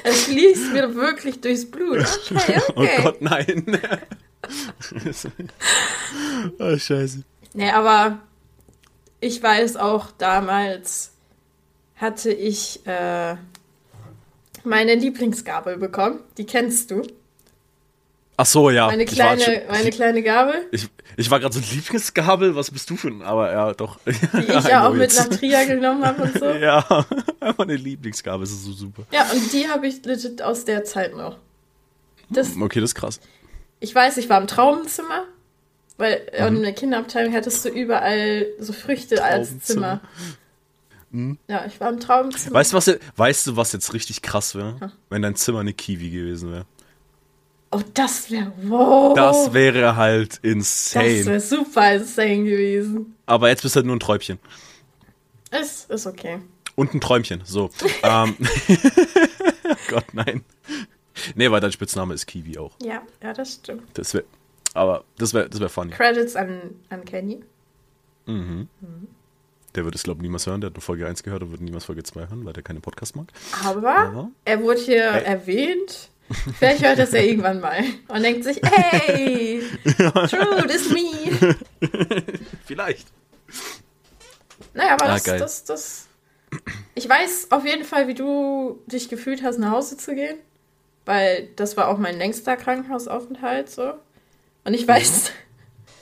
Es 0.03 0.23
fließt 0.23 0.73
mir 0.73 0.93
wirklich 0.95 1.41
durchs 1.41 1.69
Blut. 1.69 2.05
Okay, 2.29 2.61
Oh 2.69 2.81
okay. 2.81 3.01
Gott, 3.01 3.21
nein. 3.21 3.65
oh, 6.59 6.77
scheiße. 6.77 7.23
Nee, 7.53 7.69
aber 7.69 8.19
ich 9.19 9.41
weiß 9.41 9.77
auch, 9.77 10.11
damals 10.11 11.11
hatte 11.95 12.31
ich 12.31 12.85
äh, 12.85 13.35
meine 14.63 14.95
Lieblingsgabel 14.95 15.77
bekommen. 15.77 16.19
Die 16.37 16.45
kennst 16.45 16.91
du. 16.91 17.03
Ach 18.35 18.45
so, 18.47 18.69
ja. 18.71 18.87
Meine 18.87 19.03
Ich 19.03 19.17
war 19.19 19.35
kleine, 19.35 19.41
schon- 19.43 19.67
meine 19.69 19.89
kleine 19.91 20.23
Gabel, 20.23 20.55
Ich, 20.71 20.87
ich 21.17 21.29
war 21.29 21.39
gerade 21.39 21.53
so 21.53 21.59
Lieblingsgabel, 21.73 22.55
was 22.55 22.71
bist 22.71 22.89
du 22.89 22.95
für 22.97 23.09
ein? 23.09 23.21
Aber 23.21 23.51
ja, 23.51 23.73
doch. 23.73 23.99
die 24.05 24.11
ich 24.11 24.63
ja 24.67 24.87
auch 24.87 24.93
mit 24.93 25.15
nach 25.15 25.27
Trier 25.27 25.65
genommen 25.67 26.03
habe 26.05 26.23
und 26.23 26.39
so. 26.39 26.45
Ja, 26.49 26.83
Ja, 27.41 27.53
meine 27.57 27.75
Lieblingsgabel, 27.75 28.43
ist 28.43 28.63
so 28.63 28.71
super. 28.71 29.03
und 29.33 29.53
die 29.53 29.67
habe 29.67 29.87
ich 29.87 30.03
legit 30.03 30.41
aus 30.41 30.65
der 30.65 30.83
Zeit 30.83 31.15
noch. 31.15 31.37
Das, 32.29 32.55
Okay, 32.59 32.79
das 32.81 32.91
ist 32.91 32.95
krass. 32.95 33.19
ich 33.79 33.93
weiß, 33.93 34.17
ich 34.17 34.29
war 34.29 34.41
im 34.41 34.47
Traumenzimmer, 34.47 35.25
weil 35.97 36.21
Mhm. 36.39 36.57
in 36.57 36.63
der 36.63 36.73
Kinderabteilung 36.73 37.33
hattest 37.33 37.63
du 37.65 37.69
überall 37.69 38.47
so 38.59 38.73
Früchte 38.73 39.23
als 39.23 39.49
Traumzimmer. 39.49 40.01
Zimmer. 41.11 41.37
Ja, 41.47 41.65
ich 41.67 41.79
war 41.79 41.89
im 41.89 41.99
Traumzimmer. 41.99 42.55
Weißt 42.55 42.73
du, 42.73 42.77
was, 42.77 42.91
weißt 43.17 43.45
du, 43.47 43.55
was 43.55 43.71
jetzt 43.73 43.93
richtig 43.93 44.23
krass 44.23 44.55
wäre? 44.55 44.91
Wenn 45.09 45.21
dein 45.21 45.35
Zimmer 45.35 45.59
eine 45.59 45.73
Kiwi 45.73 46.09
gewesen 46.09 46.51
wäre. 46.51 46.65
Oh, 47.73 47.81
das 47.93 48.29
wäre 48.31 48.51
wow. 48.63 49.13
Das 49.15 49.53
wäre 49.53 49.95
halt 49.95 50.33
Das 50.33 50.39
insane. 50.43 51.25
wäre 51.25 51.39
super 51.39 51.93
insane 51.95 52.43
gewesen. 52.43 53.15
Aber 53.25 53.49
jetzt 53.49 53.61
bist 53.63 53.75
du 53.75 53.77
halt 53.77 53.85
nur 53.87 53.95
ein 53.95 53.99
Träubchen. 53.99 54.39
Ist, 55.51 55.89
ist 55.89 56.05
okay. 56.07 56.39
Und 56.75 56.93
ein 56.93 57.01
Träumchen, 57.01 57.41
so. 57.45 57.69
ähm. 58.03 58.35
Gott, 59.89 60.05
nein. 60.13 60.43
Nee, 61.35 61.51
weil 61.51 61.61
dein 61.61 61.71
Spitzname 61.71 62.13
ist 62.15 62.25
Kiwi 62.25 62.57
auch. 62.57 62.71
Ja, 62.81 63.01
ja, 63.21 63.33
das 63.33 63.53
stimmt. 63.55 63.83
Das 63.93 64.13
wäre, 64.15 64.23
aber 64.73 65.03
das 65.17 65.33
wäre 65.33 65.47
das 65.49 65.59
wär 65.59 65.69
funny. 65.69 65.91
Credits 65.91 66.35
an, 66.35 66.61
an 66.89 67.05
Kenny. 67.05 67.41
Der 69.75 69.85
wird 69.85 69.95
es, 69.95 70.03
glaube 70.03 70.19
ich, 70.19 70.23
niemals 70.23 70.45
hören. 70.47 70.61
Der 70.61 70.69
hat 70.69 70.75
nur 70.75 70.81
Folge 70.81 71.05
1 71.07 71.23
gehört 71.23 71.43
und 71.43 71.51
wird 71.51 71.61
niemals 71.61 71.85
Folge 71.85 72.03
2 72.03 72.21
hören, 72.29 72.45
weil 72.45 72.53
der 72.53 72.63
keine 72.63 72.79
Podcast 72.79 73.15
mag. 73.15 73.27
Aber 73.65 73.93
Ja. 73.93 74.31
er 74.45 74.61
wurde 74.63 74.79
hier 74.79 75.03
Ey. 75.11 75.23
erwähnt. 75.23 76.09
Vielleicht 76.57 76.83
hört 76.83 76.99
das 76.99 77.11
ja 77.11 77.19
irgendwann 77.19 77.59
mal 77.59 77.83
und 78.07 78.23
denkt 78.23 78.43
sich, 78.43 78.59
hey, 78.63 79.61
true, 79.97 80.67
this 80.67 80.89
me. 80.89 81.55
Vielleicht. 82.65 83.07
Naja, 84.73 84.93
aber 84.93 85.05
Ah, 85.05 85.13
das, 85.13 85.23
das, 85.23 85.63
das. 85.65 86.07
Ich 86.95 87.07
weiß 87.07 87.47
auf 87.51 87.65
jeden 87.65 87.83
Fall, 87.83 88.07
wie 88.07 88.13
du 88.13 88.81
dich 88.87 89.09
gefühlt 89.09 89.43
hast, 89.43 89.57
nach 89.59 89.71
Hause 89.71 89.97
zu 89.97 90.15
gehen. 90.15 90.37
Weil 91.05 91.49
das 91.55 91.75
war 91.75 91.89
auch 91.89 91.97
mein 91.97 92.17
längster 92.17 92.55
Krankenhausaufenthalt 92.55 93.69
so. 93.69 93.93
Und 94.63 94.73
ich 94.73 94.87
weiß, 94.87 95.31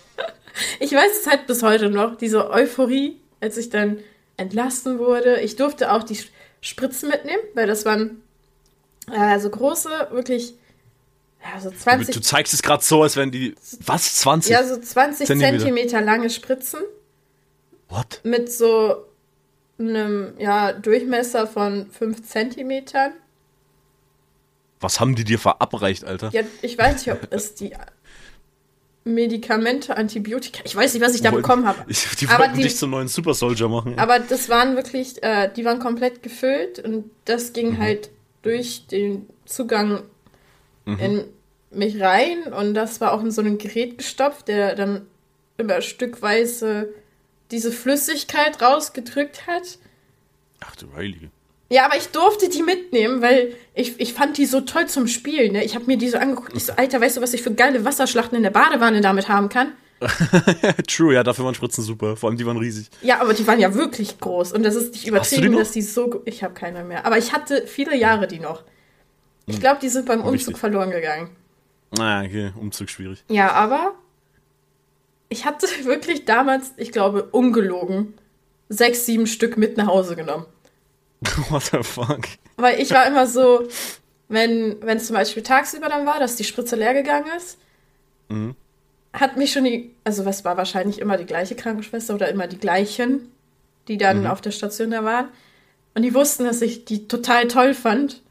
ich 0.80 0.92
weiß 0.92 1.22
es 1.22 1.28
halt 1.28 1.48
bis 1.48 1.64
heute 1.64 1.90
noch, 1.90 2.16
diese 2.16 2.50
Euphorie, 2.52 3.20
als 3.40 3.58
ich 3.58 3.70
dann 3.70 4.00
entlassen 4.38 5.00
wurde. 5.00 5.42
Ich 5.42 5.56
durfte 5.56 5.92
auch 5.92 6.04
die 6.04 6.20
Spritzen 6.62 7.10
mitnehmen, 7.10 7.42
weil 7.56 7.66
das 7.68 7.86
waren 7.86 8.22
äh, 9.12 9.40
so 9.40 9.50
große, 9.50 9.90
wirklich, 10.12 10.54
ja, 11.44 11.60
so 11.60 11.70
Du, 11.70 11.76
20, 11.78 12.14
du 12.16 12.22
zeigst 12.22 12.54
es 12.54 12.62
gerade 12.62 12.84
so, 12.84 13.02
als 13.04 13.16
wenn 13.16 13.32
die. 13.32 13.56
Was? 13.86 14.16
20? 14.18 14.52
ja, 14.52 14.64
so 14.64 14.78
20 14.80 15.28
Zentimeter. 15.28 15.58
Zentimeter 15.60 16.02
lange 16.02 16.30
Spritzen. 16.30 16.82
What? 17.90 18.22
mit 18.24 18.52
so 18.52 19.06
einem 19.78 20.34
ja, 20.38 20.72
Durchmesser 20.72 21.46
von 21.48 21.90
5 21.92 22.24
Zentimetern. 22.24 23.12
Was 24.80 25.00
haben 25.00 25.16
die 25.16 25.24
dir 25.26 25.40
verabreicht, 25.40 26.06
Alter? 26.06 26.30
Ja, 26.32 26.44
ich 26.62 26.78
weiß 26.78 27.06
nicht, 27.06 27.12
ob 27.14 27.28
es 27.34 27.54
die 27.56 27.74
Medikamente, 29.04 29.98
Antibiotika, 29.98 30.62
ich 30.64 30.76
weiß 30.76 30.94
nicht, 30.94 31.04
was 31.04 31.16
ich 31.16 31.22
da 31.22 31.32
Wollten- 31.32 31.42
bekommen 31.42 31.68
habe. 31.68 31.84
Ich, 31.88 32.08
die 32.18 32.28
Aber 32.28 32.44
wollten 32.44 32.58
die- 32.58 32.64
dich 32.64 32.78
zum 32.78 32.92
neuen 32.92 33.08
Super 33.08 33.34
Soldier 33.34 33.68
machen. 33.68 33.98
Aber 33.98 34.20
das 34.20 34.48
waren 34.48 34.76
wirklich, 34.76 35.22
äh, 35.24 35.50
die 35.56 35.66
waren 35.66 35.80
komplett 35.80 36.22
gefüllt 36.22 36.78
und 36.80 37.10
das 37.26 37.50
Mhm. 37.50 37.54
ging 37.54 37.78
halt 37.80 38.12
durch 38.42 38.88
den 38.88 39.28
Zugang 39.46 40.04
in 40.86 41.26
mich 41.70 42.02
rein 42.02 42.52
und 42.52 42.74
das 42.74 43.00
war 43.02 43.14
auch 43.14 43.22
in 43.22 43.32
so 43.32 43.42
ein 43.42 43.58
Gerät 43.58 43.98
gestopft, 43.98 44.48
der 44.48 44.76
dann 44.76 45.06
immer 45.58 45.82
stückweise 45.82 46.94
diese 47.52 47.72
Flüssigkeit 47.72 48.62
rausgedrückt 48.62 49.48
hat. 49.48 49.78
Ach 50.60 50.76
du 50.76 50.92
Heilige. 50.94 51.30
Ja, 51.70 51.86
aber 51.86 51.96
ich 51.96 52.10
durfte 52.10 52.50
die 52.50 52.64
mitnehmen, 52.64 53.22
weil 53.22 53.56
ich, 53.74 53.98
ich 54.00 54.14
fand 54.14 54.38
die 54.38 54.46
so 54.46 54.60
toll 54.62 54.88
zum 54.88 55.08
Spielen. 55.08 55.54
Ne? 55.54 55.64
Ich 55.64 55.76
habe 55.76 55.86
mir 55.86 55.98
die 55.98 56.10
so 56.10 56.18
angeguckt. 56.18 56.52
Ich 56.54 56.66
so, 56.66 56.74
Alter, 56.74 57.00
weißt 57.00 57.18
du, 57.18 57.22
was 57.22 57.34
ich 57.34 57.42
für 57.42 57.54
geile 57.54 57.86
Wasserschlachten 57.86 58.36
in 58.36 58.44
der 58.44 58.50
Badewanne 58.50 59.00
damit 59.00 59.30
haben 59.30 59.48
kann? 59.48 59.72
True, 60.88 61.14
ja, 61.14 61.24
dafür 61.24 61.46
waren 61.46 61.56
Spritzen 61.56 61.84
super. 61.84 62.16
Vor 62.18 62.30
allem 62.30 62.38
die 62.38 62.46
waren 62.46 62.58
riesig. 62.58 62.90
Ja, 63.02 63.22
aber 63.22 63.34
die 63.34 63.46
waren 63.48 63.60
ja 63.60 63.74
wirklich 63.74 64.20
groß. 64.20 64.54
Und 64.54 64.64
das 64.64 64.76
ist 64.76 64.92
nicht 64.94 65.06
die 65.06 65.10
übertrieben, 65.10 65.56
dass 65.58 65.72
die 65.72 65.82
so. 65.82 66.22
Ich 66.26 66.44
habe 66.44 66.54
keine 66.54 66.84
mehr. 66.84 67.06
Aber 67.06 67.18
ich 67.18 67.34
hatte 67.34 67.68
viele 67.68 67.96
Jahre 67.96 68.28
die 68.28 68.40
noch. 68.40 68.64
Ich 69.46 69.60
glaube, 69.60 69.80
die 69.82 69.90
sind 69.90 70.06
beim 70.06 70.20
Umzug 70.22 70.32
Hm. 70.32 70.34
Richtig. 70.38 70.58
verloren 70.58 70.92
gegangen. 70.92 71.30
Ah, 72.00 72.22
okay, 72.24 72.52
Umzug 72.60 72.90
schwierig. 72.90 73.24
Ja, 73.28 73.52
aber 73.52 73.94
ich 75.30 75.46
hatte 75.46 75.68
wirklich 75.84 76.26
damals, 76.26 76.72
ich 76.78 76.92
glaube, 76.92 77.24
ungelogen, 77.24 78.14
sechs, 78.70 79.06
sieben 79.06 79.28
Stück 79.28 79.58
mit 79.58 79.78
nach 79.78 79.88
Hause 79.88 80.16
genommen. 80.16 80.46
What 81.50 81.64
the 81.72 81.84
fuck? 81.84 82.22
Weil 82.58 82.80
ich 82.80 82.92
war 82.92 83.06
immer 83.08 83.28
so, 83.28 83.68
wenn 84.30 84.78
wenn 84.82 84.98
es 84.98 85.08
zum 85.08 85.16
Beispiel 85.16 85.44
tagsüber 85.44 85.90
dann 85.90 86.06
war, 86.06 86.20
dass 86.20 86.36
die 86.38 86.44
Spritze 86.44 86.76
leer 86.76 86.94
gegangen 86.94 87.28
ist, 87.38 87.58
Mhm. 88.30 88.56
Hat 89.14 89.38
mich 89.38 89.52
schon 89.52 89.66
die, 89.66 89.92
also 90.04 90.26
was 90.26 90.46
war 90.46 90.58
wahrscheinlich 90.58 91.00
immer 91.00 91.18
die 91.18 91.26
gleiche 91.26 91.56
Krankenschwester 91.56 92.16
oder 92.16 92.30
immer 92.30 92.48
die 92.48 92.58
gleichen, 92.60 93.32
die 93.88 93.98
dann 93.98 94.22
Mhm. 94.22 94.28
auf 94.28 94.42
der 94.42 94.52
Station 94.52 94.92
da 94.92 95.04
waren. 95.04 95.28
Und 95.96 96.04
die 96.04 96.14
wussten, 96.14 96.46
dass 96.46 96.62
ich 96.62 96.86
die 96.86 97.08
total 97.08 97.48
toll 97.48 97.74
fand, 97.74 98.22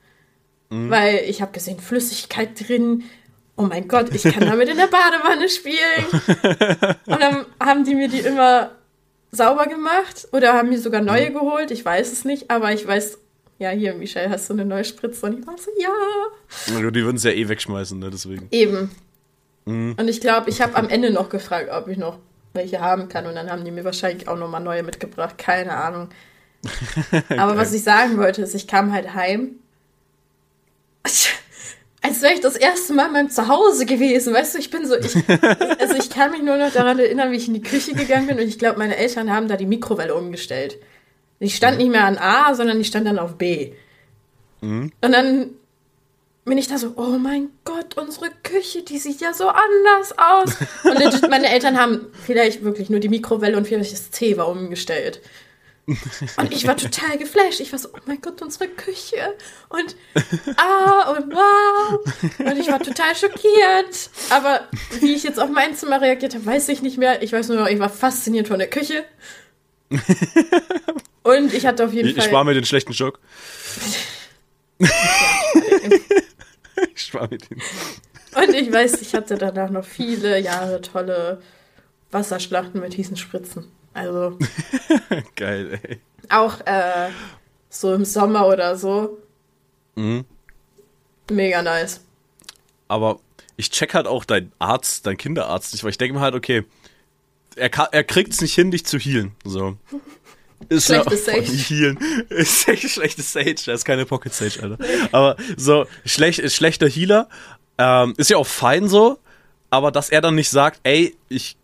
Mhm. 0.71 0.89
weil 0.91 1.17
ich 1.27 1.43
habe 1.43 1.53
gesehen, 1.53 1.79
Flüssigkeit 1.81 2.51
drin. 2.69 3.05
Oh 3.57 3.63
mein 3.65 3.89
Gott, 3.89 4.15
ich 4.15 4.23
kann 4.23 4.41
damit 4.47 4.69
in 4.71 4.77
der 4.79 4.87
Badewanne 4.87 5.49
spielen. 5.51 6.97
Und 7.07 7.21
dann 7.21 7.45
haben 7.63 7.85
die 7.85 7.95
mir 7.95 8.09
die 8.09 8.21
immer 8.21 8.71
sauber 9.33 9.67
gemacht 9.67 10.29
oder 10.33 10.55
haben 10.55 10.71
mir 10.71 10.79
sogar 10.81 11.03
Mhm. 11.03 11.09
neue 11.09 11.31
geholt. 11.33 11.71
Ich 11.71 11.85
weiß 11.85 12.11
es 12.11 12.25
nicht, 12.25 12.51
aber 12.51 12.73
ich 12.73 12.87
weiß, 12.87 13.19
ja, 13.59 13.69
hier, 13.71 13.93
Michelle, 13.95 14.31
hast 14.31 14.49
du 14.49 14.55
eine 14.55 14.65
neue 14.65 14.85
Spritze? 14.85 15.27
Und 15.27 15.41
ich 15.41 15.47
war 15.47 15.59
so, 15.59 15.71
ja. 15.79 15.91
Die 16.91 17.05
würden 17.05 17.17
es 17.17 17.25
ja 17.25 17.33
eh 17.33 17.47
wegschmeißen, 17.49 17.99
ne, 17.99 18.09
deswegen. 18.11 18.49
Eben. 18.51 18.91
Mhm. 19.71 19.95
Und 19.99 20.09
ich 20.09 20.21
glaube, 20.21 20.51
ich 20.51 20.61
habe 20.61 20.77
am 20.77 20.89
Ende 20.89 21.11
noch 21.11 21.29
gefragt, 21.29 21.71
ob 21.71 21.89
ich 21.89 21.97
noch 21.97 22.19
welche 22.53 22.81
haben 22.81 23.09
kann. 23.09 23.27
Und 23.27 23.35
dann 23.35 23.51
haben 23.51 23.65
die 23.65 23.71
mir 23.71 23.85
wahrscheinlich 23.85 24.29
auch 24.29 24.37
nochmal 24.37 24.61
neue 24.61 24.83
mitgebracht. 24.83 25.39
Keine 25.39 25.77
Ahnung. 25.77 26.09
Aber 27.37 27.57
was 27.57 27.73
ich 27.73 27.83
sagen 27.83 28.19
wollte, 28.19 28.43
ist, 28.43 28.55
ich 28.55 28.67
kam 28.67 28.93
halt 28.93 29.15
heim. 29.15 29.57
Als 32.03 32.23
wäre 32.23 32.33
ich 32.33 32.41
das 32.41 32.57
erste 32.57 32.95
Mal 32.95 33.07
in 33.07 33.13
meinem 33.13 33.31
Zuhause 33.31 33.85
gewesen. 33.85 34.33
Weißt 34.33 34.55
du, 34.55 34.59
ich 34.59 34.71
bin 34.71 34.87
so. 34.87 34.97
Ich, 34.97 35.15
also, 35.79 35.95
ich 35.97 36.11
kann 36.11 36.31
mich 36.31 36.43
nur 36.43 36.57
noch 36.57 36.73
daran 36.73 36.99
erinnern, 36.99 37.31
wie 37.31 37.37
ich 37.37 37.47
in 37.47 37.55
die 37.55 37.63
Küche 37.63 37.95
gegangen 37.95 38.27
bin. 38.27 38.39
Und 38.39 38.49
ich 38.49 38.59
glaube, 38.59 38.79
meine 38.79 38.97
Eltern 38.97 39.31
haben 39.31 39.49
da 39.49 39.57
die 39.57 39.67
Mikrowelle 39.67 40.15
umgestellt. 40.15 40.79
Die 41.41 41.51
stand 41.51 41.79
nicht 41.79 41.91
mehr 41.91 42.05
an 42.05 42.19
A, 42.19 42.55
sondern 42.55 42.79
die 42.79 42.85
stand 42.85 43.07
dann 43.07 43.19
auf 43.19 43.37
B. 43.37 43.73
Und 44.61 44.93
dann 45.01 45.51
bin 46.45 46.59
ich 46.59 46.69
da 46.69 46.79
so, 46.79 46.95
oh 46.97 47.19
mein 47.19 47.51
Gott, 47.65 47.97
unsere 47.97 48.31
Küche, 48.43 48.83
die 48.83 48.99
sieht 48.99 49.21
ja 49.21 49.33
so 49.33 49.49
anders 49.49 50.15
aus. 50.17 50.57
Und 50.85 50.99
legit, 50.99 51.29
meine 51.31 51.49
Eltern 51.51 51.79
haben 51.79 52.07
vielleicht 52.25 52.65
wirklich 52.65 52.91
nur 52.91 53.01
die 53.01 53.09
Mikrowelle 53.09 53.57
und 53.57 53.67
vielleicht 53.69 53.93
das 53.93 54.11
Zewa 54.11 54.45
umgestellt. 54.45 55.21
Und 56.37 56.53
ich 56.53 56.67
war 56.69 56.77
total 56.77 57.19
geflasht. 57.19 57.59
Ich 57.61 57.73
war 57.73 57.79
so, 57.79 57.89
oh 57.93 57.99
mein 58.07 58.21
Gott, 58.21 58.41
unsere 58.43 58.69
Küche. 58.69 59.17
Und 59.71 59.97
ah 60.57 61.11
und 61.11 61.33
wow. 61.35 61.99
Und 62.39 62.59
ich 62.59 62.69
war 62.69 62.79
total 62.79 63.17
schockiert. 63.17 64.11
Aber 64.31 64.69
wie 65.01 65.15
ich 65.15 65.25
jetzt 65.25 65.41
auf 65.41 65.51
mein 65.51 65.75
Zimmer 65.75 66.01
reagiert 66.01 66.35
habe, 66.35 66.47
weiß 66.47 66.69
ich 66.69 66.83
nicht 66.83 66.97
mehr. 66.97 67.23
Ich 67.23 67.33
weiß 67.33 67.49
nur 67.49 67.59
noch, 67.59 67.67
ich 67.67 67.81
war 67.81 67.89
fasziniert 67.91 68.47
von 68.47 68.59
der 68.61 68.71
Küche. 68.71 69.05
Und 71.23 71.53
ich 71.53 71.67
hatte 71.67 71.85
auf 71.85 71.93
jeden 71.93 72.09
Ich, 72.09 72.15
Fall. 72.17 72.27
ich 72.27 72.33
war 72.33 72.45
mit 72.45 72.57
den 72.57 72.65
schlechten 72.65 72.95
Schock. 72.95 73.19
ich 76.95 77.15
mit. 77.15 77.49
Und 78.35 78.55
ich 78.55 78.73
weiß, 78.73 79.03
ich 79.03 79.15
hatte 79.15 79.37
danach 79.37 79.71
noch 79.71 79.85
viele 79.85 80.41
Jahre 80.41 80.81
tolle 80.81 81.41
Wasserschlachten 82.11 82.81
mit 82.81 82.97
diesen 82.97 83.17
Spritzen. 83.17 83.71
Also 83.93 84.39
Geil, 85.37 85.81
ey. 85.83 86.01
auch 86.29 86.61
äh, 86.65 87.11
so 87.69 87.95
im 87.95 88.05
Sommer 88.05 88.47
oder 88.47 88.77
so. 88.77 89.19
Mhm. 89.97 90.25
Mega 91.31 91.63
nice. 91.63 92.01
Aber 92.89 93.21
ich 93.57 93.71
check 93.71 93.95
halt 93.95 94.07
auch 94.07 94.25
deinen 94.25 94.53
Arzt, 94.59 95.07
deinen 95.07 95.17
Kinderarzt 95.17 95.73
nicht, 95.73 95.85
weil 95.85 95.91
ich 95.91 95.99
denke 95.99 96.15
mir 96.15 96.21
halt, 96.21 96.35
okay, 96.35 96.65
er, 97.57 97.69
kann, 97.69 97.89
er 97.93 98.05
kriegt 98.05 98.33
es 98.33 98.41
nicht 98.41 98.55
hin, 98.55 98.71
dich 98.71 98.87
zu 98.87 98.99
healen. 98.99 99.33
So. 99.45 99.77
Ist 100.69 100.87
Schlechtes 100.87 101.27
ja, 101.27 101.35
Sage. 101.35 101.47
Healen. 101.47 101.99
Ist 102.29 102.69
echt 102.69 102.91
schlechtes 102.91 103.33
Sage, 103.33 103.55
das 103.55 103.67
ist 103.67 103.85
keine 103.85 104.07
Pocket 104.07 104.33
Sage, 104.33 104.63
Alter. 104.63 104.79
Aber 105.13 105.37
so, 105.57 105.87
schlecht, 106.05 106.51
schlechter 106.53 106.89
Healer, 106.89 107.29
ähm, 107.79 108.15
ist 108.19 108.31
ja 108.31 108.37
auch 108.37 108.47
fein 108.47 108.89
so, 108.89 109.19
aber 109.71 109.91
dass 109.91 110.11
er 110.11 110.21
dann 110.21 110.35
nicht 110.35 110.51
sagt, 110.51 110.81
ey, 110.83 111.17
ich 111.29 111.57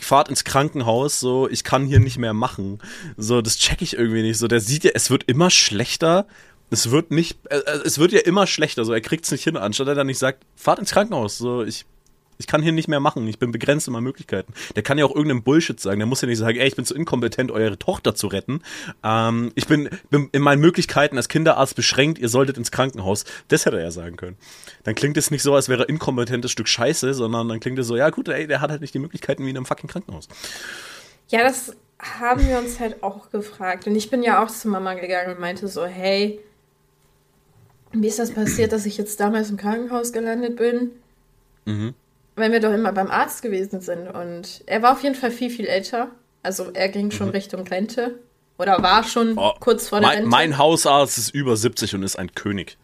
fahrt 0.00 0.28
ins 0.30 0.44
Krankenhaus, 0.44 1.20
so, 1.20 1.48
ich 1.48 1.64
kann 1.64 1.84
hier 1.84 2.00
nicht 2.00 2.16
mehr 2.16 2.32
machen. 2.32 2.80
So, 3.16 3.42
das 3.42 3.58
check 3.58 3.82
ich 3.82 3.94
irgendwie 3.94 4.22
nicht. 4.22 4.38
So, 4.38 4.48
der 4.48 4.60
sieht 4.60 4.84
ja, 4.84 4.92
es 4.94 5.10
wird 5.10 5.24
immer 5.24 5.50
schlechter. 5.50 6.26
Es 6.70 6.90
wird 6.90 7.10
nicht, 7.10 7.38
äh, 7.50 7.58
äh, 7.58 7.82
es 7.84 7.98
wird 7.98 8.12
ja 8.12 8.20
immer 8.20 8.46
schlechter. 8.46 8.86
So, 8.86 8.94
er 8.94 9.02
kriegt's 9.02 9.30
nicht 9.30 9.44
hin, 9.44 9.58
anstatt 9.58 9.88
er 9.88 9.94
dann 9.94 10.06
nicht 10.06 10.18
sagt, 10.18 10.44
fahrt 10.56 10.78
ins 10.78 10.92
Krankenhaus. 10.92 11.36
So, 11.36 11.62
ich, 11.62 11.84
ich 12.38 12.46
kann 12.46 12.62
hier 12.62 12.72
nicht 12.72 12.88
mehr 12.88 13.00
machen. 13.00 13.26
Ich 13.28 13.38
bin 13.38 13.52
begrenzt 13.52 13.86
in 13.86 13.92
meinen 13.92 14.04
Möglichkeiten. 14.04 14.52
Der 14.74 14.82
kann 14.82 14.98
ja 14.98 15.04
auch 15.04 15.14
irgendeinen 15.14 15.42
Bullshit 15.42 15.78
sagen. 15.78 15.98
Der 15.98 16.06
muss 16.06 16.20
ja 16.22 16.28
nicht 16.28 16.38
sagen, 16.38 16.58
ey, 16.58 16.66
ich 16.66 16.76
bin 16.76 16.84
zu 16.84 16.94
inkompetent, 16.94 17.50
eure 17.50 17.78
Tochter 17.78 18.14
zu 18.14 18.26
retten. 18.26 18.62
Ähm, 19.04 19.52
ich 19.54 19.66
bin, 19.66 19.88
bin 20.10 20.28
in 20.32 20.42
meinen 20.42 20.60
Möglichkeiten 20.60 21.16
als 21.16 21.28
Kinderarzt 21.28 21.76
beschränkt. 21.76 22.18
Ihr 22.18 22.28
solltet 22.28 22.58
ins 22.58 22.70
Krankenhaus. 22.70 23.24
Das 23.48 23.66
hätte 23.66 23.76
er 23.76 23.84
ja 23.84 23.90
sagen 23.90 24.16
können. 24.16 24.36
Dann 24.84 24.94
klingt 24.94 25.16
es 25.16 25.30
nicht 25.30 25.42
so, 25.42 25.54
als 25.54 25.68
wäre 25.68 25.84
er 25.84 25.88
inkompetentes 25.88 26.50
Stück 26.50 26.68
Scheiße, 26.68 27.14
sondern 27.14 27.48
dann 27.48 27.60
klingt 27.60 27.78
es 27.78 27.86
so, 27.86 27.96
ja 27.96 28.10
gut, 28.10 28.28
ey, 28.28 28.46
der 28.46 28.60
hat 28.60 28.70
halt 28.70 28.80
nicht 28.80 28.94
die 28.94 28.98
Möglichkeiten 28.98 29.44
wie 29.44 29.50
in 29.50 29.56
einem 29.56 29.66
fucking 29.66 29.88
Krankenhaus. 29.88 30.28
Ja, 31.28 31.42
das 31.42 31.74
haben 31.98 32.46
wir 32.46 32.58
uns 32.58 32.80
halt 32.80 33.02
auch 33.02 33.30
gefragt. 33.30 33.86
Und 33.86 33.94
ich 33.94 34.10
bin 34.10 34.22
ja 34.22 34.42
auch 34.42 34.50
zu 34.50 34.68
Mama 34.68 34.94
gegangen 34.94 35.32
und 35.32 35.40
meinte 35.40 35.68
so, 35.68 35.84
hey, 35.84 36.40
wie 37.92 38.08
ist 38.08 38.18
das 38.18 38.32
passiert, 38.32 38.72
dass 38.72 38.86
ich 38.86 38.98
jetzt 38.98 39.20
damals 39.20 39.50
im 39.50 39.56
Krankenhaus 39.56 40.12
gelandet 40.12 40.56
bin? 40.56 40.90
Mhm. 41.64 41.94
Weil 42.36 42.50
wir 42.52 42.60
doch 42.60 42.72
immer 42.72 42.92
beim 42.92 43.10
Arzt 43.10 43.42
gewesen 43.42 43.80
sind. 43.80 44.08
Und 44.08 44.62
er 44.66 44.82
war 44.82 44.92
auf 44.92 45.02
jeden 45.02 45.14
Fall 45.14 45.30
viel, 45.30 45.50
viel 45.50 45.66
älter. 45.66 46.08
Also 46.42 46.70
er 46.72 46.88
ging 46.88 47.10
schon 47.10 47.28
Richtung 47.30 47.66
Rente. 47.66 48.18
Oder 48.58 48.82
war 48.82 49.04
schon 49.04 49.32
Mhm. 49.32 49.38
Oh, 49.38 49.52
kurz 49.60 49.88
vor 49.88 50.00
der 50.00 50.08
mein, 50.08 50.16
Rente. 50.18 50.30
mein 50.30 50.58
Hausarzt 50.58 51.18
ist 51.18 51.30
über 51.34 51.56
70 51.56 51.94
und 51.94 52.02
ist 52.02 52.16
ein 52.18 52.34
König. 52.34 52.76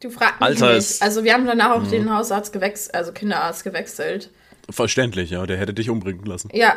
du 0.00 0.10
fragst 0.10 0.34
mich 0.40 0.46
Alter, 0.48 0.74
nicht. 0.74 1.02
Also 1.02 1.24
wir 1.24 1.34
haben 1.34 1.44
danach 1.46 1.70
auch 1.72 1.86
den 1.86 2.14
Hausarzt 2.14 2.52
gewechselt, 2.52 2.94
also 2.94 3.12
Kinderarzt 3.12 3.64
gewechselt. 3.64 4.30
Verständlich, 4.70 5.30
ja, 5.30 5.44
der 5.46 5.56
hätte 5.56 5.74
dich 5.74 5.90
umbringen 5.90 6.24
lassen. 6.24 6.50
Ja. 6.52 6.74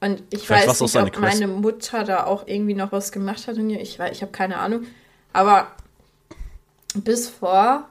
Und 0.00 0.22
ich 0.30 0.46
Vielleicht 0.46 0.68
weiß 0.68 0.80
nicht, 0.80 0.96
ob 0.96 1.12
Quest. 1.12 1.40
meine 1.40 1.46
Mutter 1.52 2.04
da 2.04 2.24
auch 2.24 2.46
irgendwie 2.46 2.74
noch 2.74 2.92
was 2.92 3.12
gemacht 3.12 3.46
hat. 3.48 3.56
in 3.56 3.68
ihr. 3.70 3.80
Ich, 3.80 3.98
weiß- 4.00 4.12
ich 4.12 4.22
habe 4.22 4.32
keine 4.32 4.56
Ahnung. 4.58 4.84
Aber 5.32 5.66
bis 6.94 7.28
vor, 7.28 7.88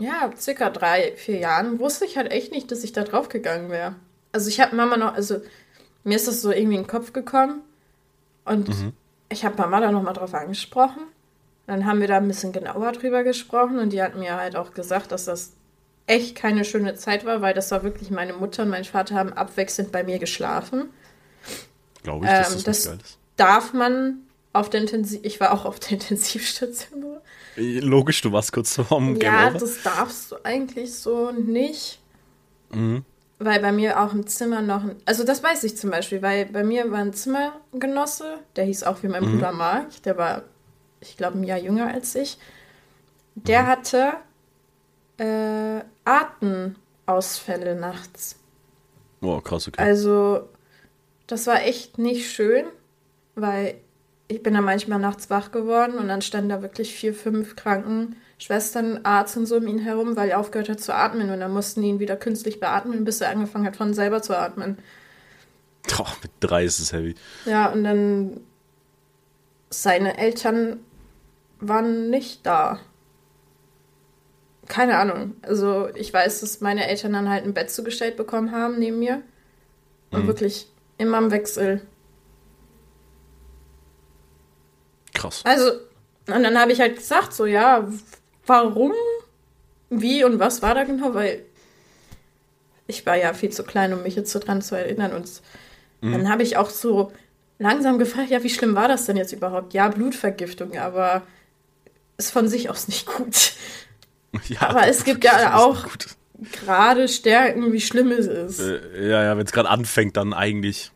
ja, 0.00 0.30
circa 0.38 0.70
drei, 0.70 1.12
vier 1.16 1.38
Jahren 1.38 1.78
wusste 1.78 2.04
ich 2.04 2.16
halt 2.16 2.30
echt 2.32 2.52
nicht, 2.52 2.70
dass 2.70 2.82
ich 2.84 2.92
da 2.92 3.04
drauf 3.04 3.28
gegangen 3.28 3.70
wäre. 3.70 3.94
Also 4.32 4.48
ich 4.48 4.60
habe 4.60 4.74
Mama 4.74 4.96
noch, 4.96 5.14
also 5.14 5.40
mir 6.04 6.16
ist 6.16 6.26
das 6.26 6.40
so 6.42 6.50
irgendwie 6.50 6.76
in 6.76 6.82
den 6.82 6.88
Kopf 6.88 7.12
gekommen. 7.12 7.60
Und 8.44 8.68
Mhm. 8.68 8.92
ich 9.28 9.44
habe 9.44 9.56
Mama 9.56 9.80
da 9.80 9.92
nochmal 9.92 10.14
drauf 10.14 10.34
angesprochen. 10.34 11.02
Dann 11.66 11.86
haben 11.86 12.00
wir 12.00 12.08
da 12.08 12.16
ein 12.16 12.26
bisschen 12.26 12.52
genauer 12.52 12.90
drüber 12.92 13.22
gesprochen 13.22 13.78
und 13.78 13.90
die 13.92 14.02
hat 14.02 14.16
mir 14.16 14.36
halt 14.36 14.56
auch 14.56 14.74
gesagt, 14.74 15.12
dass 15.12 15.26
das 15.26 15.52
echt 16.08 16.34
keine 16.34 16.64
schöne 16.64 16.96
Zeit 16.96 17.24
war, 17.24 17.40
weil 17.40 17.54
das 17.54 17.70
war 17.70 17.84
wirklich 17.84 18.10
meine 18.10 18.32
Mutter 18.32 18.64
und 18.64 18.70
mein 18.70 18.84
Vater 18.84 19.14
haben 19.14 19.32
abwechselnd 19.32 19.92
bei 19.92 20.02
mir 20.02 20.18
geschlafen. 20.18 20.90
Glaube 22.02 22.26
ich, 22.26 22.32
dass 22.32 22.48
Ähm, 22.48 22.54
das, 22.54 22.64
das- 22.64 22.78
nicht 22.78 22.86
geil 22.88 22.98
ist. 23.04 23.18
Darf 23.36 23.72
man 23.72 24.18
auf 24.52 24.68
der 24.70 24.80
Intensiv... 24.82 25.20
Ich 25.22 25.40
war 25.40 25.52
auch 25.52 25.64
auf 25.64 25.78
der 25.78 25.92
Intensivstation. 25.92 27.18
Logisch, 27.56 28.20
du 28.22 28.32
warst 28.32 28.52
kurz 28.52 28.76
vorm 28.76 29.18
Game 29.18 29.32
Ja, 29.32 29.48
Over. 29.50 29.58
das 29.58 29.82
darfst 29.82 30.32
du 30.32 30.36
eigentlich 30.44 30.94
so 30.94 31.30
nicht. 31.32 32.00
Mhm. 32.70 33.04
Weil 33.38 33.60
bei 33.60 33.72
mir 33.72 34.00
auch 34.00 34.12
im 34.14 34.26
Zimmer 34.26 34.62
noch... 34.62 34.84
ein- 34.84 34.96
Also 35.04 35.24
das 35.24 35.42
weiß 35.42 35.64
ich 35.64 35.76
zum 35.76 35.90
Beispiel, 35.90 36.22
weil 36.22 36.46
bei 36.46 36.62
mir 36.64 36.90
war 36.90 37.00
ein 37.00 37.12
Zimmergenosse, 37.12 38.38
der 38.56 38.64
hieß 38.64 38.84
auch 38.84 39.02
wie 39.02 39.08
mein 39.08 39.24
Mhm. 39.24 39.32
Bruder 39.32 39.52
Mark, 39.52 40.02
der 40.04 40.16
war, 40.16 40.42
ich 41.00 41.16
glaube, 41.16 41.38
ein 41.38 41.44
Jahr 41.44 41.58
jünger 41.58 41.88
als 41.92 42.14
ich. 42.14 42.38
Mhm. 43.34 43.44
Der 43.44 43.66
hatte 43.66 44.12
äh, 45.18 45.80
Atemausfälle 46.04 47.74
nachts. 47.74 48.36
Oh, 49.20 49.40
krass, 49.40 49.68
okay. 49.68 49.80
Also, 49.82 50.48
das 51.26 51.46
war 51.46 51.62
echt 51.62 51.98
nicht 51.98 52.30
schön, 52.30 52.64
weil 53.34 53.74
ich 54.32 54.42
bin 54.42 54.54
da 54.54 54.60
manchmal 54.60 54.98
nachts 54.98 55.30
wach 55.30 55.52
geworden 55.52 55.98
und 55.98 56.08
dann 56.08 56.22
standen 56.22 56.48
da 56.48 56.62
wirklich 56.62 56.94
vier, 56.94 57.14
fünf 57.14 57.54
Krankenschwestern, 57.56 59.00
Arzt 59.04 59.36
und 59.36 59.46
so 59.46 59.56
um 59.56 59.66
ihn 59.66 59.78
herum, 59.78 60.16
weil 60.16 60.30
er 60.30 60.38
aufgehört 60.40 60.68
hat 60.68 60.80
zu 60.80 60.94
atmen 60.94 61.30
und 61.30 61.40
dann 61.40 61.52
mussten 61.52 61.82
die 61.82 61.88
ihn 61.88 62.00
wieder 62.00 62.16
künstlich 62.16 62.58
beatmen, 62.60 63.04
bis 63.04 63.20
er 63.20 63.30
angefangen 63.30 63.66
hat, 63.66 63.76
von 63.76 63.94
selber 63.94 64.22
zu 64.22 64.36
atmen. 64.36 64.78
Oh, 65.98 66.06
mit 66.22 66.30
drei 66.40 66.64
ist 66.64 66.78
es 66.78 66.92
heavy. 66.92 67.14
Ja, 67.44 67.70
und 67.70 67.84
dann 67.84 68.40
seine 69.70 70.16
Eltern 70.18 70.78
waren 71.60 72.10
nicht 72.10 72.46
da. 72.46 72.78
Keine 74.68 74.96
Ahnung. 74.98 75.34
Also 75.42 75.88
ich 75.94 76.12
weiß, 76.12 76.40
dass 76.40 76.60
meine 76.60 76.88
Eltern 76.88 77.12
dann 77.12 77.28
halt 77.28 77.44
ein 77.44 77.54
Bett 77.54 77.70
zugestellt 77.70 78.16
bekommen 78.16 78.52
haben 78.52 78.78
neben 78.78 78.98
mir. 78.98 79.22
Und 80.10 80.22
Mhm. 80.22 80.26
wirklich 80.28 80.68
immer 80.98 81.18
im 81.18 81.30
Wechsel. 81.30 81.82
Krass. 85.22 85.42
Also, 85.44 85.72
und 86.28 86.42
dann 86.42 86.58
habe 86.58 86.72
ich 86.72 86.80
halt 86.80 86.96
gesagt, 86.96 87.32
so, 87.32 87.46
ja, 87.46 87.88
warum, 88.46 88.92
wie 89.90 90.24
und 90.24 90.38
was 90.38 90.62
war 90.62 90.74
da 90.74 90.84
genau, 90.84 91.14
weil 91.14 91.44
ich 92.86 93.06
war 93.06 93.16
ja 93.16 93.32
viel 93.32 93.50
zu 93.50 93.62
klein, 93.62 93.92
um 93.92 94.02
mich 94.02 94.16
jetzt 94.16 94.32
so 94.32 94.38
dran 94.38 94.62
zu 94.62 94.74
erinnern. 94.74 95.12
Und 95.12 95.40
dann 96.00 96.28
habe 96.28 96.42
ich 96.42 96.56
auch 96.56 96.68
so 96.68 97.12
langsam 97.60 97.98
gefragt, 97.98 98.30
ja, 98.30 98.42
wie 98.42 98.50
schlimm 98.50 98.74
war 98.74 98.88
das 98.88 99.06
denn 99.06 99.16
jetzt 99.16 99.32
überhaupt? 99.32 99.72
Ja, 99.72 99.88
Blutvergiftung, 99.88 100.76
aber 100.76 101.22
ist 102.16 102.32
von 102.32 102.48
sich 102.48 102.68
aus 102.68 102.88
nicht 102.88 103.06
gut. 103.06 103.52
Ja, 104.48 104.70
Aber 104.70 104.86
es 104.86 105.04
gibt 105.04 105.24
ja 105.24 105.58
auch-. 105.58 105.86
Gerade 106.64 107.06
Stärken, 107.06 107.70
wie 107.70 107.82
schlimm 107.82 108.10
es 108.10 108.26
ist. 108.26 108.60
Äh, 108.60 109.10
ja, 109.10 109.22
ja, 109.22 109.36
wenn 109.36 109.44
es 109.44 109.52
gerade 109.52 109.68
anfängt, 109.68 110.16
dann 110.16 110.32
eigentlich 110.32 110.90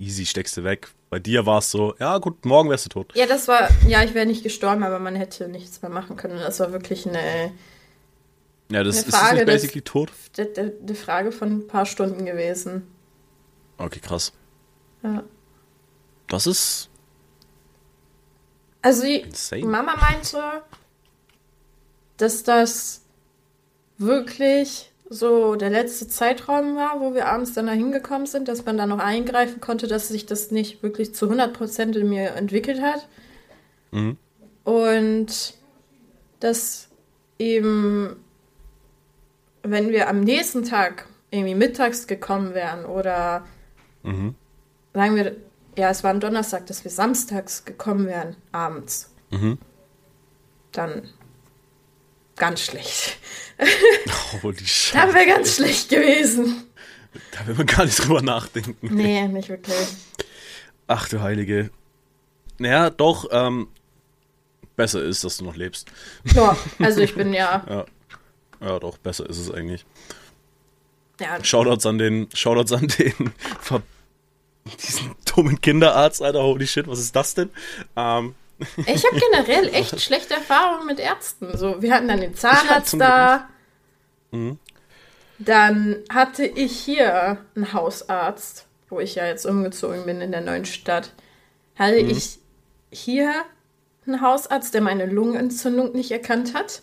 easy 0.00 0.26
steckst 0.26 0.56
du 0.56 0.64
weg. 0.64 0.88
Bei 1.10 1.18
dir 1.18 1.44
war 1.44 1.58
es 1.58 1.70
so, 1.72 1.94
ja 1.98 2.18
gut, 2.18 2.44
morgen 2.44 2.70
wärst 2.70 2.86
du 2.86 2.88
tot. 2.88 3.12
Ja, 3.16 3.26
das 3.26 3.48
war, 3.48 3.68
ja, 3.86 4.02
ich 4.04 4.14
wäre 4.14 4.26
nicht 4.26 4.44
gestorben, 4.44 4.84
aber 4.84 5.00
man 5.00 5.16
hätte 5.16 5.48
nichts 5.48 5.82
mehr 5.82 5.90
machen 5.90 6.16
können. 6.16 6.38
Das 6.38 6.60
war 6.60 6.72
wirklich 6.72 7.06
eine, 7.08 7.52
Ja, 8.70 8.84
das 8.84 8.98
Eine 8.98 9.06
ist 9.06 9.16
Frage 9.16 9.34
nicht 9.36 9.48
des- 9.48 9.54
basically 9.54 9.82
tot. 9.82 10.12
eine 10.38 10.94
Frage 10.94 11.32
von 11.32 11.50
ein 11.50 11.66
paar 11.66 11.84
Stunden 11.86 12.24
gewesen. 12.24 12.86
Okay, 13.76 13.98
krass. 13.98 14.32
Ja. 15.02 15.24
Das 16.28 16.46
ist 16.46 16.88
Also 18.82 19.02
die 19.02 19.16
insane. 19.22 19.64
Mama 19.66 19.96
meinte, 19.96 20.40
dass 22.18 22.44
das 22.44 23.02
wirklich 23.98 24.89
so 25.12 25.56
der 25.56 25.70
letzte 25.70 26.06
Zeitraum 26.06 26.76
war, 26.76 27.00
wo 27.00 27.14
wir 27.14 27.26
abends 27.26 27.52
dann 27.52 27.66
da 27.66 27.72
hingekommen 27.72 28.26
sind, 28.26 28.46
dass 28.46 28.64
man 28.64 28.76
da 28.78 28.86
noch 28.86 29.00
eingreifen 29.00 29.60
konnte, 29.60 29.88
dass 29.88 30.06
sich 30.06 30.24
das 30.24 30.52
nicht 30.52 30.84
wirklich 30.84 31.14
zu 31.14 31.26
100% 31.28 31.96
in 31.98 32.08
mir 32.08 32.30
entwickelt 32.36 32.80
hat. 32.80 33.08
Mhm. 33.90 34.16
Und 34.62 35.54
dass 36.38 36.88
eben, 37.40 38.16
wenn 39.64 39.90
wir 39.90 40.08
am 40.08 40.20
nächsten 40.20 40.64
Tag 40.64 41.06
irgendwie 41.32 41.56
mittags 41.56 42.06
gekommen 42.06 42.54
wären 42.54 42.84
oder 42.84 43.44
Mhm. 44.04 44.36
sagen 44.94 45.16
wir, 45.16 45.36
ja, 45.76 45.90
es 45.90 46.04
war 46.04 46.10
ein 46.12 46.20
Donnerstag, 46.20 46.66
dass 46.66 46.84
wir 46.84 46.90
samstags 46.90 47.64
gekommen 47.64 48.06
wären, 48.06 48.36
abends, 48.52 49.12
Mhm. 49.30 49.58
dann 50.72 51.08
ganz 52.40 52.62
schlecht. 52.62 53.18
Holy 54.42 54.66
shit. 54.66 54.96
Dann 54.96 55.14
wäre 55.14 55.26
ganz 55.26 55.56
schlecht 55.56 55.90
gewesen. 55.90 56.64
Da 57.32 57.46
will 57.46 57.54
man 57.54 57.66
gar 57.66 57.84
nicht 57.84 57.98
drüber 58.02 58.22
nachdenken. 58.22 58.94
Nee, 58.94 59.28
nicht 59.28 59.48
wirklich. 59.48 59.76
Ach 60.88 61.08
du 61.08 61.20
Heilige. 61.20 61.70
Naja, 62.58 62.90
doch, 62.90 63.28
ähm, 63.30 63.68
besser 64.76 65.02
ist, 65.04 65.22
dass 65.22 65.36
du 65.36 65.44
noch 65.44 65.56
lebst. 65.56 65.90
Ja, 66.34 66.56
also 66.78 67.00
ich 67.00 67.14
bin 67.14 67.32
ja, 67.32 67.64
Ja. 67.68 67.84
Ja, 68.60 68.78
doch, 68.78 68.98
besser 68.98 69.28
ist 69.28 69.38
es 69.38 69.50
eigentlich. 69.50 69.84
ja 71.20 71.42
Shoutouts 71.42 71.86
an 71.86 71.98
den, 71.98 72.28
Shoutouts 72.34 72.72
an 72.72 72.88
den, 72.88 73.32
diesen 74.82 75.14
Roman 75.36 75.60
Kinderarzt, 75.60 76.22
Alter, 76.22 76.42
holy 76.42 76.66
shit, 76.66 76.86
was 76.86 76.98
ist 76.98 77.14
das 77.16 77.34
denn? 77.34 77.50
Ähm, 77.96 78.34
Ich 78.86 79.04
habe 79.04 79.18
generell 79.18 79.68
echt 79.74 80.00
schlechte 80.00 80.34
Erfahrungen 80.34 80.86
mit 80.86 80.98
Ärzten. 81.00 81.56
So, 81.56 81.80
wir 81.82 81.94
hatten 81.94 82.08
dann 82.08 82.20
den 82.20 82.34
Zahnarzt 82.34 83.00
da. 83.00 83.48
Mhm. 84.30 84.58
Dann 85.38 85.96
hatte 86.12 86.44
ich 86.44 86.78
hier 86.78 87.38
einen 87.56 87.72
Hausarzt, 87.72 88.66
wo 88.88 89.00
ich 89.00 89.14
ja 89.14 89.26
jetzt 89.26 89.46
umgezogen 89.46 90.04
bin 90.04 90.20
in 90.20 90.32
der 90.32 90.42
neuen 90.42 90.66
Stadt. 90.66 91.12
Hatte 91.76 92.02
Mhm. 92.02 92.10
ich 92.10 92.38
hier 92.90 93.32
einen 94.06 94.20
Hausarzt, 94.20 94.74
der 94.74 94.82
meine 94.82 95.06
Lungenentzündung 95.06 95.92
nicht 95.92 96.10
erkannt 96.10 96.54
hat. 96.54 96.82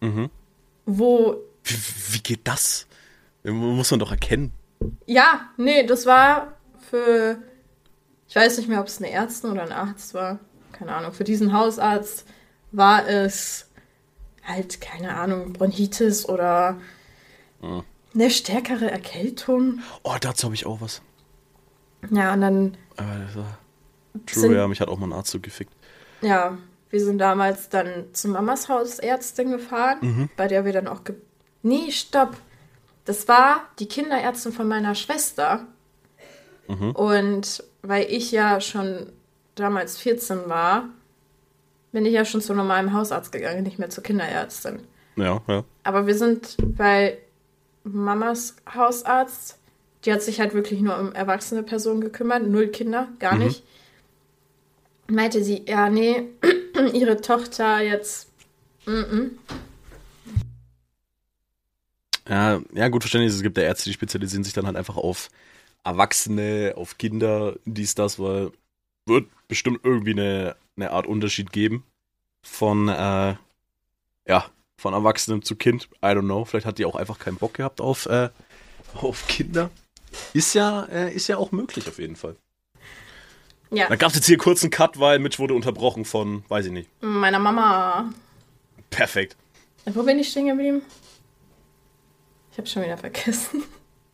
Mhm. 0.00 0.30
Wo, 0.86 1.36
wie, 1.64 1.76
wie 2.14 2.20
geht 2.20 2.46
das? 2.48 2.86
Muss 3.44 3.90
man 3.90 4.00
doch 4.00 4.10
erkennen. 4.10 4.52
ja, 5.06 5.48
nee, 5.56 5.84
das 5.84 6.06
war 6.06 6.54
für, 6.90 7.38
ich 8.28 8.34
weiß 8.36 8.56
nicht 8.58 8.68
mehr, 8.68 8.80
ob 8.80 8.86
es 8.86 8.98
eine 8.98 9.10
Ärztin 9.10 9.50
oder 9.50 9.62
ein 9.62 9.72
Arzt 9.72 10.14
war. 10.14 10.38
Keine 10.78 10.94
Ahnung. 10.94 11.12
Für 11.12 11.24
diesen 11.24 11.52
Hausarzt 11.52 12.26
war 12.72 13.06
es 13.08 13.68
halt, 14.44 14.80
keine 14.80 15.14
Ahnung, 15.16 15.52
Bronchitis 15.52 16.28
oder 16.28 16.78
Mhm. 17.62 17.82
eine 18.14 18.30
stärkere 18.30 18.90
Erkältung. 18.90 19.80
Oh, 20.02 20.14
dazu 20.20 20.44
habe 20.46 20.54
ich 20.54 20.66
auch 20.66 20.80
was. 20.80 21.02
Ja, 22.10 22.32
und 22.34 22.40
dann, 22.42 22.76
Aber 22.96 23.16
das 23.26 23.36
war 23.36 23.58
True, 24.26 24.40
Sind- 24.40 24.52
ja, 24.54 24.66
mich 24.68 24.80
hat 24.80 24.88
auch 24.88 24.98
mal 24.98 25.06
ein 25.08 25.12
Arzt 25.12 25.30
so 25.30 25.40
gefickt. 25.40 25.72
ja, 26.22 26.56
wir 26.90 27.04
sind 27.04 27.18
damals 27.18 27.68
dann 27.68 28.06
zu 28.14 28.28
Mamas 28.28 28.68
Hausärztin 28.68 29.50
gefahren, 29.50 29.98
Mhm. 30.00 30.30
bei 30.36 30.46
der 30.48 30.64
wir 30.64 30.72
dann 30.72 30.86
auch. 30.88 31.04
Ge 31.04 31.14
nee, 31.62 31.90
stopp. 31.90 32.36
Das 33.04 33.28
war 33.28 33.62
die 33.78 33.86
Kinderärztin 33.88 34.52
von 34.52 34.66
meiner 34.68 34.94
Schwester. 34.94 35.66
Mhm. 36.68 36.92
Und 36.92 37.62
weil 37.82 38.06
ich 38.10 38.30
ja 38.32 38.60
schon 38.60 39.12
damals 39.56 39.98
14 39.98 40.48
war, 40.48 40.88
bin 41.92 42.06
ich 42.06 42.12
ja 42.12 42.24
schon 42.24 42.40
zu 42.40 42.54
normalem 42.54 42.92
Hausarzt 42.92 43.32
gegangen, 43.32 43.64
nicht 43.64 43.78
mehr 43.78 43.90
zur 43.90 44.04
Kinderärztin. 44.04 44.80
Ja, 45.16 45.42
ja. 45.48 45.64
Aber 45.82 46.06
wir 46.06 46.14
sind 46.14 46.56
bei 46.76 47.18
Mamas 47.84 48.56
Hausarzt, 48.72 49.58
die 50.04 50.12
hat 50.12 50.22
sich 50.22 50.38
halt 50.40 50.54
wirklich 50.54 50.80
nur 50.80 50.98
um 50.98 51.12
erwachsene 51.12 51.62
Personen 51.62 52.00
gekümmert, 52.00 52.46
null 52.46 52.68
Kinder, 52.68 53.08
gar 53.18 53.34
Mhm. 53.34 53.44
nicht. 53.44 53.64
Meinte 55.08 55.42
sie, 55.42 55.64
ja, 55.66 55.88
nee, 55.88 56.28
ihre 56.92 57.20
Tochter 57.20 57.80
jetzt, 57.80 58.28
Ja, 62.28 62.60
ja, 62.72 62.88
gut 62.88 63.02
verständlich. 63.02 63.32
Es 63.32 63.42
gibt 63.42 63.56
ja 63.56 63.64
Ärzte, 63.64 63.84
die 63.88 63.94
spezialisieren 63.94 64.44
sich 64.44 64.52
dann 64.52 64.66
halt 64.66 64.76
einfach 64.76 64.96
auf 64.96 65.28
Erwachsene, 65.84 66.74
auf 66.76 66.98
Kinder, 66.98 67.56
dies, 67.64 67.94
das, 67.94 68.18
weil 68.18 68.50
wird 69.06 69.28
bestimmt 69.48 69.80
irgendwie 69.84 70.12
eine, 70.12 70.56
eine 70.76 70.90
Art 70.90 71.06
Unterschied 71.06 71.52
geben 71.52 71.84
von, 72.42 72.88
äh, 72.88 73.34
ja, 74.26 74.50
von 74.76 74.92
Erwachsenem 74.94 75.42
zu 75.42 75.56
Kind. 75.56 75.88
I 76.02 76.06
don't 76.08 76.22
know. 76.22 76.44
Vielleicht 76.44 76.66
hat 76.66 76.78
die 76.78 76.84
auch 76.84 76.96
einfach 76.96 77.18
keinen 77.18 77.36
Bock 77.36 77.54
gehabt 77.54 77.80
auf, 77.80 78.06
äh, 78.06 78.28
auf 78.94 79.26
Kinder. 79.28 79.70
Ist 80.32 80.54
ja, 80.54 80.84
äh, 80.84 81.14
ist 81.14 81.28
ja 81.28 81.36
auch 81.38 81.52
möglich 81.52 81.88
auf 81.88 81.98
jeden 81.98 82.16
Fall. 82.16 82.36
ja, 83.70 83.88
Da 83.88 83.96
gab 83.96 84.10
es 84.10 84.16
jetzt 84.16 84.26
hier 84.26 84.38
kurz 84.38 84.62
einen 84.62 84.70
Cut, 84.70 84.98
weil 84.98 85.18
Mitch 85.18 85.38
wurde 85.38 85.54
unterbrochen 85.54 86.04
von, 86.04 86.44
weiß 86.48 86.66
ich 86.66 86.72
nicht. 86.72 86.90
meiner 87.00 87.38
Mama. 87.38 88.10
Perfekt. 88.90 89.36
Wo 89.84 90.02
bin 90.02 90.18
ich 90.18 90.28
stehen 90.28 90.46
geblieben? 90.46 90.82
Ich 92.52 92.58
habe 92.58 92.68
schon 92.68 92.82
wieder 92.82 92.96
vergessen. 92.96 93.62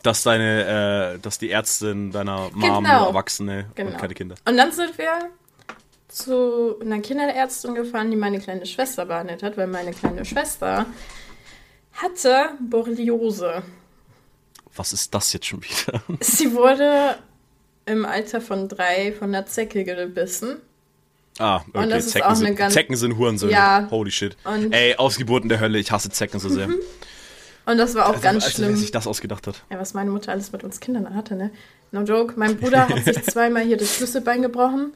Dass 0.03 0.23
deine, 0.25 1.15
äh, 1.15 1.19
dass 1.21 1.39
die 1.39 1.51
Ärztin 1.51 2.11
deiner 2.11 2.51
Mom 2.51 2.61
Genau. 2.61 2.81
nur 2.81 3.09
Erwachsene 3.09 3.67
Genau. 3.75 3.91
und 3.93 3.99
keine 3.99 4.15
Kinder. 4.15 4.35
Und 4.45 4.57
dann 4.57 4.73
sind 4.73 4.99
wir 4.99 5.31
zu 6.09 6.79
einer 6.81 7.01
Kinderärztin 7.01 7.75
gefahren, 7.75 8.11
die 8.11 8.17
meine 8.17 8.41
kleine 8.41 8.67
Schwester 8.67 9.07
behandelt 9.07 9.43
hat, 9.43 9.57
weil 9.57 9.67
meine 9.69 9.93
kleine 9.93 10.25
Schwester 10.25 10.87
hatte 11.95 12.51
Borreliose. 12.69 13.63
Was 14.75 14.93
ist 14.93 15.15
das 15.15 15.33
jetzt 15.33 15.47
schon 15.47 15.63
wieder? 15.63 16.03
Sie 16.21 16.53
wurde 16.55 17.17
im 17.87 18.05
Alter 18.05 18.41
von 18.41 18.69
drei 18.69 19.13
von 19.13 19.29
einer 19.35 19.47
Zecke 19.47 19.85
gebissen. 19.85 20.57
Ah, 21.39 21.57
okay. 21.57 21.79
Und 21.79 21.91
das 21.91 22.07
ist 22.07 22.13
Zecken, 22.13 22.27
auch 22.27 22.31
eine 22.31 22.39
sind, 22.39 22.57
ganz- 22.57 22.75
Zecken 22.75 22.97
sind 22.97 23.17
Hurensöhne. 23.17 23.53
Ja. 23.53 23.89
Holy 23.91 24.11
shit. 24.11 24.37
Und- 24.45 24.73
Ey, 24.73 24.97
Ausgeburten 24.97 25.49
der 25.49 25.61
Hölle, 25.61 25.79
ich 25.79 25.91
hasse 25.91 26.11
Zecken 26.11 26.39
so 26.41 26.49
sehr. 26.49 26.69
Und 27.65 27.79
das 27.79 27.95
war 27.95 28.07
auch 28.09 28.21
ganz 28.21 28.45
Alter, 28.45 28.59
Wer 28.59 28.67
schlimm. 28.67 28.77
sich 28.77 28.91
das 28.91 29.07
ausgedacht 29.07 29.47
hat. 29.47 29.63
Ja, 29.71 29.79
was 29.79 29.95
meine 29.95 30.11
Mutter 30.11 30.33
alles 30.33 30.51
mit 30.53 30.65
uns 30.65 30.81
Kindern 30.81 31.15
hatte, 31.15 31.37
ne? 31.37 31.51
No 31.93 32.03
joke. 32.03 32.35
Mein 32.37 32.57
Bruder 32.57 32.89
hat 32.89 33.05
sich 33.05 33.23
zweimal 33.31 33.63
hier 33.63 33.77
das 33.77 33.95
Schlüsselbein 33.95 34.43
gebrochen. 34.43 34.93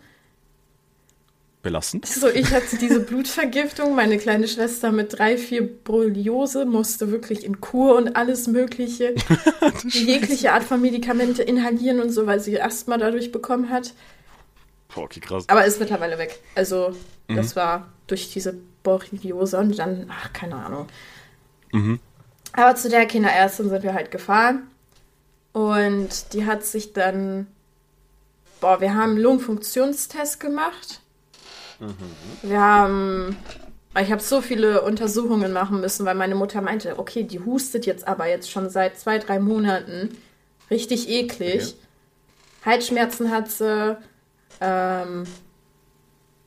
Belastend. 1.62 2.06
So, 2.06 2.28
ich 2.28 2.52
hatte 2.52 2.76
diese 2.78 3.00
Blutvergiftung. 3.00 3.94
Meine 3.96 4.18
kleine 4.18 4.46
Schwester 4.46 4.92
mit 4.92 5.18
drei, 5.18 5.36
vier 5.36 5.66
Borreliose 5.66 6.64
musste 6.64 7.10
wirklich 7.10 7.44
in 7.44 7.60
Kur 7.60 7.96
und 7.96 8.14
alles 8.14 8.46
Mögliche. 8.46 9.14
jegliche 9.84 10.52
Art 10.52 10.62
von 10.62 10.80
Medikamente 10.80 11.42
inhalieren 11.42 12.00
und 12.00 12.10
so, 12.10 12.26
weil 12.26 12.38
sie 12.40 12.60
Asthma 12.60 12.98
dadurch 12.98 13.32
bekommen 13.32 13.68
hat. 13.70 13.94
Boah, 14.94 15.04
okay, 15.04 15.20
krass. 15.20 15.44
Aber 15.48 15.64
ist 15.64 15.80
mittlerweile 15.80 16.18
weg. 16.18 16.38
Also, 16.54 16.94
das 17.28 17.56
war 17.56 17.88
durch 18.06 18.32
diese 18.32 18.56
Borreliose 18.84 19.58
und 19.58 19.76
dann, 19.76 20.06
ach, 20.08 20.32
keine 20.32 20.54
Ahnung. 20.54 20.86
Mhm. 21.72 21.98
Aber 22.56 22.74
zu 22.74 22.88
der 22.88 23.06
Kinderärztin 23.06 23.68
sind 23.68 23.82
wir 23.82 23.94
halt 23.94 24.10
gefahren. 24.10 24.68
Und 25.52 26.32
die 26.32 26.44
hat 26.46 26.64
sich 26.64 26.92
dann. 26.92 27.46
Boah, 28.60 28.80
wir 28.80 28.94
haben 28.94 29.12
einen 29.12 29.20
Lungenfunktionstest 29.20 30.40
gemacht. 30.40 31.00
Wir 32.42 32.60
haben. 32.60 33.36
Ich 33.98 34.10
habe 34.10 34.22
so 34.22 34.42
viele 34.42 34.82
Untersuchungen 34.82 35.52
machen 35.52 35.80
müssen, 35.80 36.04
weil 36.04 36.14
meine 36.14 36.34
Mutter 36.34 36.60
meinte, 36.60 36.98
okay, 36.98 37.22
die 37.22 37.40
hustet 37.40 37.86
jetzt 37.86 38.06
aber 38.06 38.26
jetzt 38.26 38.50
schon 38.50 38.68
seit 38.68 38.98
zwei, 38.98 39.18
drei 39.18 39.38
Monaten. 39.38 40.16
Richtig 40.70 41.08
eklig. 41.08 41.62
Okay. 41.62 41.74
Halsschmerzen 42.64 43.30
hat 43.30 43.50
sie. 43.50 43.96
Ähm, 44.60 45.24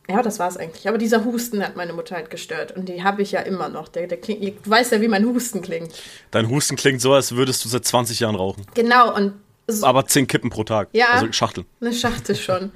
ja, 0.09 0.23
das 0.23 0.39
war 0.39 0.47
es 0.47 0.57
eigentlich. 0.57 0.87
Aber 0.87 0.97
dieser 0.97 1.23
Husten 1.23 1.63
hat 1.63 1.75
meine 1.75 1.93
Mutter 1.93 2.15
halt 2.15 2.31
gestört. 2.31 2.75
Und 2.75 2.89
die 2.89 3.03
habe 3.03 3.21
ich 3.21 3.31
ja 3.31 3.41
immer 3.41 3.69
noch. 3.69 3.87
Der, 3.87 4.07
der 4.07 4.19
klingt, 4.19 4.43
du 4.43 4.69
weißt 4.69 4.91
ja, 4.91 5.01
wie 5.01 5.07
mein 5.07 5.25
Husten 5.25 5.61
klingt. 5.61 5.91
Dein 6.31 6.49
Husten 6.49 6.75
klingt 6.75 6.99
so, 6.99 7.13
als 7.13 7.35
würdest 7.35 7.63
du 7.63 7.69
seit 7.69 7.85
20 7.85 8.19
Jahren 8.19 8.35
rauchen. 8.35 8.65
Genau, 8.73 9.15
und 9.15 9.33
so 9.67 9.85
Aber 9.85 10.05
10 10.05 10.25
Kippen 10.25 10.49
pro 10.49 10.63
Tag. 10.63 10.89
Ja. 10.93 11.09
Also 11.11 11.31
Schachteln. 11.31 11.67
eine 11.79 11.93
Schachtel 11.93 12.35
schon. 12.35 12.71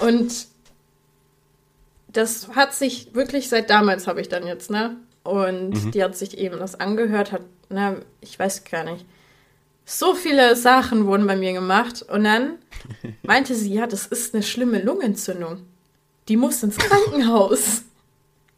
Und 0.00 0.46
das 2.08 2.48
hat 2.54 2.72
sich 2.72 3.14
wirklich 3.14 3.50
seit 3.50 3.68
damals 3.68 4.06
habe 4.06 4.22
ich 4.22 4.28
dann 4.28 4.46
jetzt, 4.46 4.70
ne? 4.70 4.96
Und 5.22 5.94
die 5.94 6.02
hat 6.02 6.16
sich 6.16 6.38
eben 6.38 6.58
das 6.58 6.78
angehört, 6.78 7.32
hat, 7.32 7.42
ne, 7.68 8.02
ich 8.20 8.38
weiß 8.38 8.64
gar 8.64 8.84
nicht. 8.84 9.04
So 9.84 10.14
viele 10.14 10.56
Sachen 10.56 11.06
wurden 11.06 11.26
bei 11.26 11.36
mir 11.36 11.52
gemacht. 11.52 12.02
Und 12.02 12.24
dann 12.24 12.58
meinte 13.22 13.54
sie, 13.54 13.74
ja, 13.74 13.86
das 13.86 14.06
ist 14.06 14.34
eine 14.34 14.42
schlimme 14.42 14.82
Lungenentzündung. 14.82 15.62
Die 16.28 16.36
muss 16.36 16.62
ins 16.62 16.76
Krankenhaus. 16.76 17.82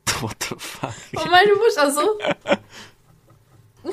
What 0.21 0.37
the 0.49 0.55
fuck? 0.59 0.95
Und 1.13 1.31
meine 1.31 1.55
Mutter 1.55 1.91
so. 1.91 2.19
du, 3.83 3.91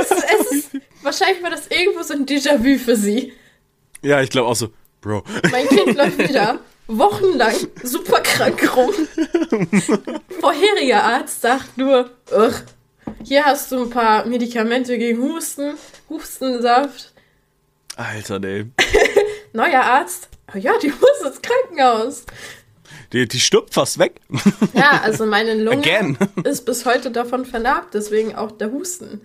es 0.00 0.50
ist, 0.50 0.70
wahrscheinlich 1.02 1.42
war 1.42 1.50
das 1.50 1.66
irgendwo 1.68 2.02
so 2.02 2.14
ein 2.14 2.26
Déjà-vu 2.26 2.78
für 2.78 2.96
sie. 2.96 3.32
Ja, 4.02 4.20
ich 4.20 4.30
glaube 4.30 4.48
auch 4.48 4.56
so, 4.56 4.68
Bro. 5.00 5.22
Mein 5.50 5.68
Kind 5.68 5.96
läuft 5.96 6.18
wieder 6.18 6.58
wochenlang 6.86 7.54
super 7.82 8.20
krank 8.20 8.76
rum. 8.76 8.92
Vorheriger 10.40 11.02
Arzt 11.02 11.42
sagt 11.42 11.76
nur, 11.78 12.10
"Ugh, 12.30 12.54
hier 13.22 13.44
hast 13.44 13.70
du 13.72 13.84
ein 13.84 13.90
paar 13.90 14.26
Medikamente 14.26 14.98
gegen 14.98 15.22
Husten, 15.22 15.74
Hustensaft. 16.08 17.12
Alter, 17.96 18.38
nee. 18.38 18.66
Neuer 19.52 19.82
Arzt, 19.82 20.28
"Oh 20.32 20.33
ja, 20.54 20.72
die 20.78 20.88
muss 21.00 21.26
ins 21.26 21.40
Krankenhaus. 21.42 22.24
Die, 23.12 23.26
die 23.28 23.40
stirbt 23.40 23.74
fast 23.74 23.98
weg. 23.98 24.20
Ja, 24.74 25.00
also 25.02 25.24
meine 25.26 25.54
Lunge 25.54 25.78
Again. 25.78 26.18
ist 26.44 26.64
bis 26.66 26.84
heute 26.84 27.10
davon 27.10 27.44
vernarbt, 27.44 27.94
deswegen 27.94 28.34
auch 28.34 28.50
der 28.52 28.72
Husten. 28.72 29.20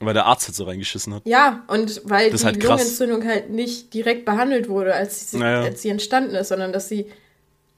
Weil 0.00 0.14
der 0.14 0.26
Arzt 0.26 0.48
halt 0.48 0.56
so 0.56 0.64
reingeschissen 0.64 1.14
hat. 1.14 1.22
Ja, 1.24 1.62
und 1.68 2.00
weil 2.04 2.30
Das 2.32 2.40
die 2.40 2.46
halt. 2.46 2.62
Lungenentzündung 2.62 3.24
halt 3.24 3.50
nicht 3.50 3.94
direkt 3.94 4.24
behandelt 4.24 4.68
wurde, 4.68 4.92
als 4.94 5.30
sie, 5.30 5.38
Naja. 5.38 5.62
als 5.62 5.82
sie 5.82 5.90
entstanden 5.90 6.34
ist, 6.34 6.48
sondern 6.48 6.72
dass 6.72 6.88
sie. 6.88 7.06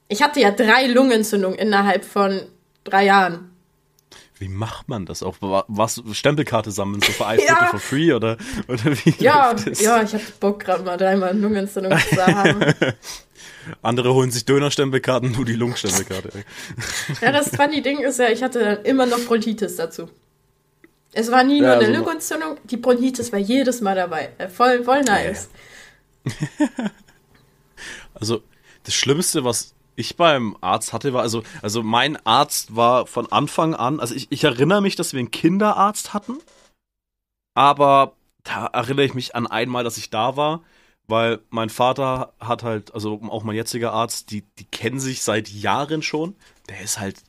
Ich 0.09 0.22
hatte 0.22 0.41
ja 0.41 0.51
drei 0.51 0.87
Lungenentzündungen 0.87 1.59
innerhalb 1.59 2.05
von 2.05 2.41
drei 2.85 3.05
Jahren. 3.05 3.51
Wie 4.45 4.49
macht 4.49 4.90
man 4.90 5.07
das 5.07 5.22
auch? 5.22 5.36
Wa- 5.40 5.64
Was, 5.68 6.03
Stempelkarte 6.12 6.70
sammeln, 6.70 7.01
so 7.01 7.12
für 7.12 7.24
Ja. 7.47 7.66
for 7.70 7.80
free 7.80 8.12
oder, 8.12 8.36
oder 8.68 8.84
wie 8.84 9.14
Ja, 9.18 9.55
ja, 9.80 10.03
ich 10.03 10.12
hatte 10.12 10.32
Bock 10.38 10.61
gerade 10.61 10.82
mal 10.84 10.99
dreimal 10.99 11.30
eine 11.30 11.40
Lungenentzündung 11.40 11.99
zu 11.99 12.26
haben. 12.26 12.61
Andere 13.82 14.12
holen 14.12 14.30
sich 14.30 14.45
Dönerstempelkarten, 14.45 15.32
du 15.32 15.45
die 15.45 15.55
Lungenstempelkarte. 15.55 16.45
ja, 17.22 17.32
das 17.32 17.57
funny 17.57 17.80
Ding 17.80 18.01
ist 18.01 18.18
ja, 18.18 18.28
ich 18.28 18.42
hatte 18.42 18.59
dann 18.61 18.82
immer 18.84 19.07
noch 19.07 19.18
Bronchitis 19.20 19.76
dazu. 19.76 20.11
Es 21.14 21.30
war 21.30 21.42
nie 21.42 21.61
nur 21.61 21.70
Ja, 21.70 21.74
eine 21.76 21.86
also- 21.86 21.97
Lungenentzündung, 21.99 22.59
die 22.64 22.76
Bronchitis 22.76 23.32
war 23.32 23.38
jedes 23.38 23.80
Mal 23.80 23.95
dabei. 23.97 24.28
Äh, 24.36 24.49
Voll, 24.49 24.84
voll 24.84 25.01
nice. 25.05 25.49
Also, 28.14 28.42
das 28.84 28.95
Schlimmste, 28.95 29.45
was 29.45 29.74
ich 29.97 30.16
beim 30.16 30.57
Arzt 30.61 30.92
hatte, 30.92 31.12
war, 31.12 31.22
also, 31.22 31.42
also 31.62 31.82
mein 31.82 32.16
Arzt 32.26 32.76
war 32.76 33.07
von 33.07 33.30
Anfang 33.30 33.74
an, 33.74 34.01
also 34.01 34.14
ich, 34.14 34.26
ich 34.30 34.45
erinnere 34.45 34.82
mich, 34.82 34.97
dass 34.97 35.12
wir 35.12 35.20
einen 35.20 35.30
Kinderarzt 35.30 36.14
hatten, 36.14 36.38
aber 37.55 38.14
da 38.42 38.66
erinnere 38.66 39.07
ich 39.07 39.14
mich 39.14 39.34
an 39.34 39.47
einmal, 39.47 39.84
dass 39.84 39.97
ich 39.97 40.11
da 40.11 40.36
war, 40.36 40.62
weil 41.07 41.40
mein 41.51 41.70
Vater 41.70 42.32
hat 42.40 42.62
halt, 42.62 42.95
also 42.95 43.20
auch 43.28 43.45
mein 43.45 43.57
jetziger 43.57 43.92
Arzt, 43.92 44.30
die, 44.30 44.42
die 44.59 44.64
kennen 44.64 45.01
sich 45.01 45.22
seit 45.22 45.49
Jahren 45.49 46.03
schon. 46.03 46.34
Der 46.68 46.80
ist 46.80 46.99
halt 46.99 47.22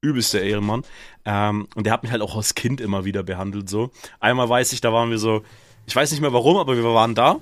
übelster 0.00 0.42
Ehrenmann. 0.42 0.84
Ähm, 1.24 1.68
und 1.74 1.84
der 1.84 1.92
hat 1.92 2.02
mich 2.02 2.12
halt 2.12 2.22
auch 2.22 2.36
als 2.36 2.54
Kind 2.54 2.80
immer 2.80 3.04
wieder 3.04 3.22
behandelt 3.22 3.68
so. 3.68 3.90
Einmal 4.20 4.48
weiß 4.48 4.72
ich, 4.72 4.80
da 4.80 4.92
waren 4.92 5.10
wir 5.10 5.18
so, 5.18 5.42
ich 5.86 5.96
weiß 5.96 6.10
nicht 6.10 6.20
mehr 6.20 6.32
warum, 6.32 6.56
aber 6.56 6.76
wir 6.76 6.84
waren 6.84 7.14
da. 7.14 7.38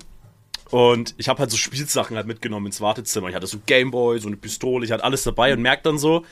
Und 0.71 1.15
ich 1.17 1.29
habe 1.29 1.39
halt 1.39 1.51
so 1.51 1.57
Spielsachen 1.57 2.17
halt 2.17 2.27
mitgenommen 2.27 2.65
ins 2.65 2.81
Wartezimmer. 2.81 3.29
Ich 3.29 3.35
hatte 3.35 3.47
so 3.47 3.59
Gameboy, 3.65 4.19
so 4.19 4.27
eine 4.27 4.37
Pistole, 4.37 4.85
ich 4.85 4.91
hatte 4.91 5.03
alles 5.03 5.23
dabei 5.23 5.53
und 5.53 5.61
merk 5.61 5.83
dann 5.83 5.97
so, 5.97 6.25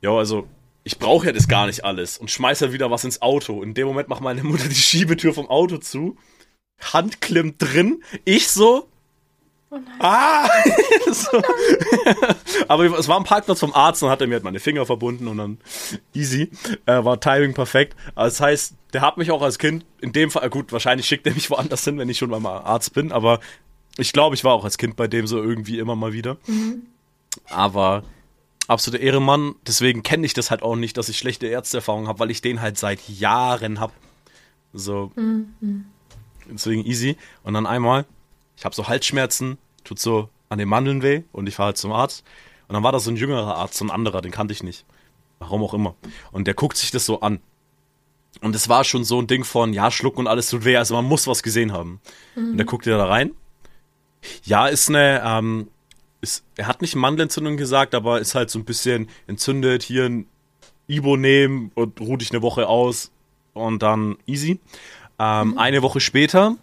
ja, 0.00 0.10
also 0.10 0.48
ich 0.84 0.98
brauche 0.98 1.26
ja 1.26 1.32
das 1.32 1.46
gar 1.46 1.66
nicht 1.66 1.84
alles 1.84 2.18
und 2.18 2.30
schmeiß 2.30 2.60
halt 2.62 2.72
wieder 2.72 2.90
was 2.90 3.04
ins 3.04 3.22
Auto. 3.22 3.62
In 3.62 3.74
dem 3.74 3.86
Moment 3.86 4.08
macht 4.08 4.20
meine 4.20 4.42
Mutter 4.42 4.68
die 4.68 4.74
Schiebetür 4.74 5.32
vom 5.32 5.48
Auto 5.48 5.78
zu, 5.78 6.16
Hand 6.92 7.20
klemmt 7.20 7.56
drin, 7.58 8.02
ich 8.24 8.48
so, 8.48 8.88
Oh 9.72 9.78
nein. 9.78 9.94
Ah! 10.00 10.48
so. 11.12 11.28
oh 11.32 11.40
nein. 11.40 12.36
Aber 12.68 12.98
es 12.98 13.08
war 13.08 13.16
ein 13.16 13.24
Parkplatz 13.24 13.60
vom 13.60 13.72
Arzt 13.72 14.02
und 14.02 14.10
hat 14.10 14.20
er 14.20 14.26
mir 14.26 14.34
halt 14.34 14.44
meine 14.44 14.60
Finger 14.60 14.84
verbunden 14.84 15.26
und 15.28 15.38
dann 15.38 15.58
easy. 16.14 16.50
Äh, 16.84 17.02
war 17.04 17.18
Timing 17.20 17.54
perfekt. 17.54 17.96
Also 18.14 18.34
das 18.34 18.40
heißt, 18.42 18.74
der 18.92 19.00
hat 19.00 19.16
mich 19.16 19.30
auch 19.30 19.42
als 19.42 19.58
Kind, 19.58 19.84
in 20.00 20.12
dem 20.12 20.30
Fall, 20.30 20.48
gut, 20.50 20.72
wahrscheinlich 20.72 21.06
schickt 21.06 21.26
er 21.26 21.34
mich 21.34 21.50
woanders 21.50 21.84
hin, 21.84 21.98
wenn 21.98 22.08
ich 22.08 22.18
schon 22.18 22.30
beim 22.30 22.46
Arzt 22.46 22.94
bin, 22.94 23.12
aber 23.12 23.40
ich 23.98 24.12
glaube, 24.12 24.34
ich 24.34 24.44
war 24.44 24.54
auch 24.54 24.64
als 24.64 24.78
Kind 24.78 24.96
bei 24.96 25.06
dem 25.06 25.26
so 25.26 25.42
irgendwie 25.42 25.78
immer 25.78 25.96
mal 25.96 26.12
wieder. 26.12 26.38
Mhm. 26.46 26.82
Aber 27.48 28.04
absoluter 28.68 29.02
Ehrenmann, 29.02 29.54
deswegen 29.66 30.02
kenne 30.02 30.24
ich 30.26 30.34
das 30.34 30.50
halt 30.50 30.62
auch 30.62 30.76
nicht, 30.76 30.96
dass 30.96 31.08
ich 31.08 31.18
schlechte 31.18 31.46
Ärzteerfahrungen 31.46 32.08
habe, 32.08 32.20
weil 32.20 32.30
ich 32.30 32.40
den 32.40 32.60
halt 32.60 32.78
seit 32.78 33.06
Jahren 33.08 33.80
habe. 33.80 33.92
So. 34.72 35.12
Mhm. 35.16 35.84
Deswegen 36.50 36.84
easy. 36.84 37.16
Und 37.42 37.54
dann 37.54 37.66
einmal 37.66 38.06
ich 38.62 38.64
habe 38.64 38.76
so 38.76 38.86
Halsschmerzen, 38.86 39.58
tut 39.82 39.98
so 39.98 40.28
an 40.48 40.58
den 40.58 40.68
Mandeln 40.68 41.02
weh 41.02 41.24
und 41.32 41.48
ich 41.48 41.56
fahre 41.56 41.68
halt 41.68 41.78
zum 41.78 41.90
Arzt. 41.90 42.24
Und 42.68 42.74
dann 42.74 42.84
war 42.84 42.92
da 42.92 43.00
so 43.00 43.10
ein 43.10 43.16
jüngerer 43.16 43.56
Arzt, 43.56 43.74
so 43.74 43.84
ein 43.84 43.90
anderer, 43.90 44.22
den 44.22 44.30
kannte 44.30 44.52
ich 44.52 44.62
nicht. 44.62 44.84
Warum 45.40 45.64
auch 45.64 45.74
immer. 45.74 45.96
Und 46.30 46.46
der 46.46 46.54
guckt 46.54 46.76
sich 46.76 46.92
das 46.92 47.04
so 47.04 47.22
an. 47.22 47.40
Und 48.40 48.56
es 48.56 48.68
war 48.68 48.84
schon 48.84 49.04
so 49.04 49.20
ein 49.20 49.26
Ding 49.26 49.44
von, 49.44 49.72
ja, 49.72 49.90
schlucken 49.90 50.20
und 50.20 50.26
alles 50.26 50.48
tut 50.48 50.64
weh, 50.64 50.76
also 50.76 50.94
man 50.94 51.04
muss 51.04 51.26
was 51.26 51.42
gesehen 51.42 51.72
haben. 51.72 52.00
Mhm. 52.34 52.52
Und 52.52 52.56
der 52.56 52.66
guckt 52.66 52.86
dir 52.86 52.96
da 52.96 53.06
rein. 53.06 53.32
Ja, 54.44 54.66
ist 54.66 54.88
eine, 54.88 55.22
ähm, 55.24 55.68
ist, 56.20 56.44
er 56.56 56.66
hat 56.66 56.82
nicht 56.82 56.94
Mandelentzündung 56.94 57.56
gesagt, 57.56 57.94
aber 57.94 58.20
ist 58.20 58.34
halt 58.34 58.50
so 58.50 58.58
ein 58.58 58.64
bisschen 58.64 59.08
entzündet, 59.26 59.82
hier 59.82 60.06
ein 60.06 60.26
Ibo 60.86 61.16
nehmen 61.16 61.70
und 61.74 62.00
ruh 62.00 62.16
dich 62.16 62.30
eine 62.30 62.42
Woche 62.42 62.68
aus 62.68 63.10
und 63.52 63.82
dann 63.82 64.16
easy. 64.26 64.60
Ähm, 65.18 65.48
mhm. 65.48 65.58
Eine 65.58 65.82
Woche 65.82 66.00
später 66.00 66.56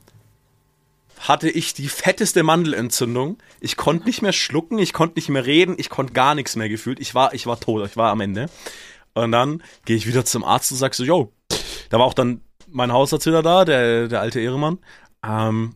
hatte 1.19 1.49
ich 1.49 1.73
die 1.73 1.89
fetteste 1.89 2.43
Mandelentzündung. 2.43 3.37
Ich 3.59 3.75
konnte 3.75 4.05
nicht 4.05 4.21
mehr 4.21 4.31
schlucken, 4.31 4.79
ich 4.79 4.93
konnte 4.93 5.15
nicht 5.15 5.29
mehr 5.29 5.45
reden, 5.45 5.75
ich 5.77 5.89
konnte 5.89 6.13
gar 6.13 6.33
nichts 6.35 6.55
mehr 6.55 6.69
gefühlt. 6.69 6.99
Ich 6.99 7.13
war, 7.13 7.33
ich 7.33 7.45
war 7.45 7.59
tot, 7.59 7.85
ich 7.85 7.97
war 7.97 8.11
am 8.11 8.21
Ende. 8.21 8.49
Und 9.13 9.33
dann 9.33 9.61
gehe 9.85 9.97
ich 9.97 10.07
wieder 10.07 10.23
zum 10.23 10.43
Arzt 10.43 10.71
und 10.71 10.77
sag 10.77 10.93
so, 10.93 11.03
yo, 11.03 11.33
da 11.89 11.99
war 11.99 12.05
auch 12.05 12.13
dann 12.13 12.41
mein 12.67 12.91
Hausarzt 12.91 13.25
wieder 13.25 13.41
da, 13.41 13.65
der, 13.65 14.07
der 14.07 14.21
alte 14.21 14.39
Ehremann. 14.39 14.79
Ähm, 15.25 15.75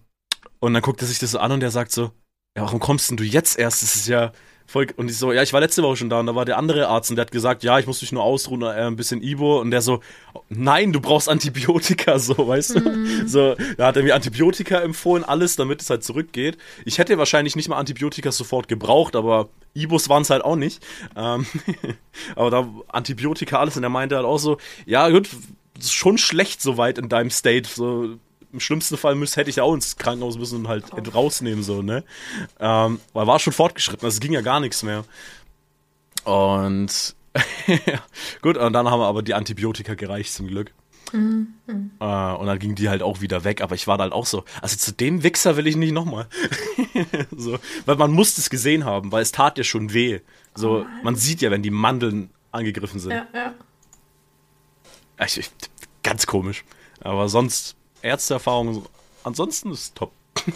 und 0.59 0.73
dann 0.73 0.81
guckt 0.81 1.01
er 1.01 1.07
sich 1.07 1.19
das 1.19 1.31
so 1.31 1.39
an 1.39 1.51
und 1.51 1.59
der 1.59 1.71
sagt 1.71 1.91
so, 1.91 2.11
ja, 2.55 2.63
warum 2.63 2.79
kommst 2.79 3.09
denn 3.09 3.17
du 3.17 3.23
jetzt 3.23 3.57
erst? 3.57 3.83
Das 3.83 3.95
ist 3.95 4.07
ja, 4.07 4.31
voll, 4.65 4.87
und 4.95 5.09
ich 5.09 5.17
so, 5.17 5.31
ja, 5.31 5.43
ich 5.43 5.53
war 5.53 5.59
letzte 5.59 5.83
Woche 5.83 5.97
schon 5.97 6.09
da 6.09 6.19
und 6.19 6.27
da 6.27 6.35
war 6.35 6.45
der 6.45 6.57
andere 6.57 6.87
Arzt 6.87 7.09
und 7.09 7.15
der 7.15 7.25
hat 7.25 7.31
gesagt, 7.31 7.63
ja, 7.63 7.79
ich 7.79 7.87
muss 7.87 8.01
mich 8.01 8.11
nur 8.11 8.23
ausruhen, 8.23 8.61
äh, 8.61 8.87
ein 8.87 8.95
bisschen 8.95 9.21
Ibo 9.21 9.59
und 9.59 9.71
der 9.71 9.81
so, 9.81 10.01
nein, 10.49 10.93
du 10.93 11.01
brauchst 11.01 11.29
Antibiotika, 11.29 12.17
so, 12.19 12.47
weißt 12.47 12.75
du? 12.75 12.79
Mm. 12.79 13.27
So, 13.27 13.55
da 13.77 13.87
hat 13.87 13.97
er 13.97 14.03
mir 14.03 14.15
Antibiotika 14.15 14.79
empfohlen, 14.79 15.23
alles, 15.23 15.55
damit 15.55 15.81
es 15.81 15.89
halt 15.89 16.03
zurückgeht. 16.03 16.57
Ich 16.85 16.97
hätte 16.97 17.17
wahrscheinlich 17.17 17.55
nicht 17.55 17.69
mal 17.69 17.77
Antibiotika 17.77 18.31
sofort 18.31 18.67
gebraucht, 18.67 19.15
aber 19.15 19.49
Ibos 19.73 20.09
waren 20.09 20.21
es 20.21 20.29
halt 20.29 20.43
auch 20.43 20.55
nicht. 20.55 20.83
Ähm, 21.15 21.45
aber 22.35 22.51
da 22.51 22.67
Antibiotika, 22.87 23.59
alles 23.59 23.77
und 23.77 23.83
er 23.83 23.89
meinte 23.89 24.15
halt 24.15 24.25
auch 24.25 24.39
so, 24.39 24.57
ja, 24.85 25.09
gut, 25.09 25.29
schon 25.81 26.17
schlecht 26.17 26.61
soweit 26.61 26.97
in 26.97 27.09
deinem 27.09 27.29
State, 27.29 27.67
so 27.69 28.17
im 28.51 28.59
schlimmsten 28.59 28.97
Fall 28.97 29.15
müsste, 29.15 29.41
hätte 29.41 29.49
ich 29.49 29.57
ja 29.57 29.63
auch 29.63 29.73
ins 29.73 29.97
Krankenhaus 29.97 30.37
müssen 30.37 30.59
und 30.59 30.67
halt 30.67 30.85
oh. 30.91 31.01
rausnehmen, 31.09 31.63
so, 31.63 31.81
ne? 31.81 32.03
Ähm, 32.59 32.99
weil 33.13 33.27
war 33.27 33.39
schon 33.39 33.53
fortgeschritten, 33.53 34.05
also 34.05 34.15
es 34.15 34.21
ging 34.21 34.33
ja 34.33 34.41
gar 34.41 34.59
nichts 34.59 34.83
mehr. 34.83 35.03
Und 36.23 37.15
gut, 38.41 38.57
und 38.57 38.73
dann 38.73 38.89
haben 38.89 38.99
wir 38.99 39.07
aber 39.07 39.23
die 39.23 39.33
Antibiotika 39.33 39.95
gereicht 39.95 40.31
zum 40.31 40.47
Glück. 40.47 40.71
Mhm. 41.11 41.53
Äh, 41.99 42.05
und 42.05 42.47
dann 42.47 42.59
ging 42.59 42.75
die 42.75 42.89
halt 42.89 43.03
auch 43.03 43.21
wieder 43.21 43.43
weg, 43.43 43.61
aber 43.61 43.75
ich 43.75 43.87
war 43.87 43.97
da 43.97 44.03
halt 44.03 44.13
auch 44.13 44.25
so, 44.25 44.45
also 44.61 44.77
zu 44.77 44.91
dem 44.93 45.23
Wichser 45.23 45.57
will 45.57 45.67
ich 45.67 45.75
nicht 45.75 45.91
nochmal. 45.91 46.27
so, 47.35 47.59
weil 47.85 47.95
man 47.97 48.11
muss 48.11 48.37
es 48.37 48.49
gesehen 48.49 48.85
haben, 48.85 49.11
weil 49.11 49.21
es 49.21 49.31
tat 49.31 49.57
ja 49.57 49.63
schon 49.63 49.93
weh. 49.93 50.19
So, 50.55 50.81
oh 50.81 50.85
man 51.03 51.15
sieht 51.15 51.41
ja, 51.41 51.51
wenn 51.51 51.63
die 51.63 51.71
Mandeln 51.71 52.29
angegriffen 52.51 52.99
sind. 52.99 53.11
Ja, 53.11 53.27
ja. 53.33 53.53
Ich, 55.37 55.51
ganz 56.03 56.27
komisch. 56.27 56.63
Aber 56.99 57.29
sonst 57.29 57.75
Ärzteerfahrung 58.01 58.85
ansonsten 59.23 59.71
ist 59.71 59.95
top. 59.95 60.11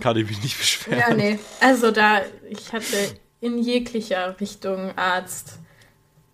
Kann 0.00 0.16
ich 0.16 0.28
mich 0.28 0.42
nicht 0.42 0.58
beschweren. 0.58 0.98
Ja, 0.98 1.14
nee. 1.14 1.38
Also 1.60 1.90
da, 1.90 2.20
ich 2.48 2.72
hatte 2.72 3.16
in 3.40 3.58
jeglicher 3.58 4.38
Richtung 4.40 4.96
Arzt 4.96 5.58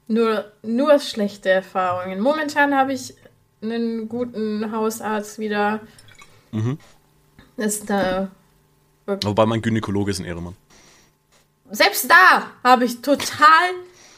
nur, 0.07 0.53
nur 0.63 0.99
schlechte 0.99 1.49
Erfahrungen. 1.51 2.21
Momentan 2.21 2.75
habe 2.75 2.93
ich 2.93 3.15
einen 3.63 4.09
guten 4.09 4.73
Hausarzt 4.73 5.39
wieder. 5.39 5.81
Mhm. 6.53 6.79
Ist 7.57 7.89
da. 7.89 8.31
Wobei 9.07 9.47
mein 9.47 9.63
Gynäkologe 9.63 10.11
ist 10.11 10.19
ein 10.19 10.27
Ehremann. 10.27 10.57
Selbst 11.71 12.11
da 12.11 12.51
habe 12.63 12.85
ich 12.85 13.01
total 13.01 13.71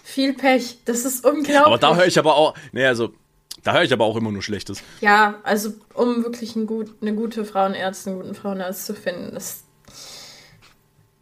viel 0.03 0.35
Pech. 0.35 0.79
Das 0.85 1.05
ist 1.05 1.25
unglaublich. 1.25 1.59
Aber 1.59 1.79
da 1.79 1.97
höre 1.97 2.07
ich 2.07 2.19
aber 2.19 2.37
auch. 2.37 2.55
Nee, 2.73 2.87
also 2.87 3.13
da 3.63 3.75
höre 3.75 3.83
ich 3.83 3.93
aber 3.93 4.05
auch 4.05 4.17
immer 4.17 4.33
nur 4.33 4.43
Schlechtes. 4.43 4.83
Ja, 5.01 5.41
also 5.43 5.75
um 5.95 6.25
wirklich 6.25 6.57
ein 6.57 6.67
gut, 6.67 6.91
eine 7.01 7.15
gute 7.15 7.45
Frauenärztin, 7.45 8.13
einen 8.13 8.23
guten 8.23 8.35
Frauenarzt 8.35 8.87
zu 8.87 8.95
finden, 8.95 9.37
ist 9.37 9.65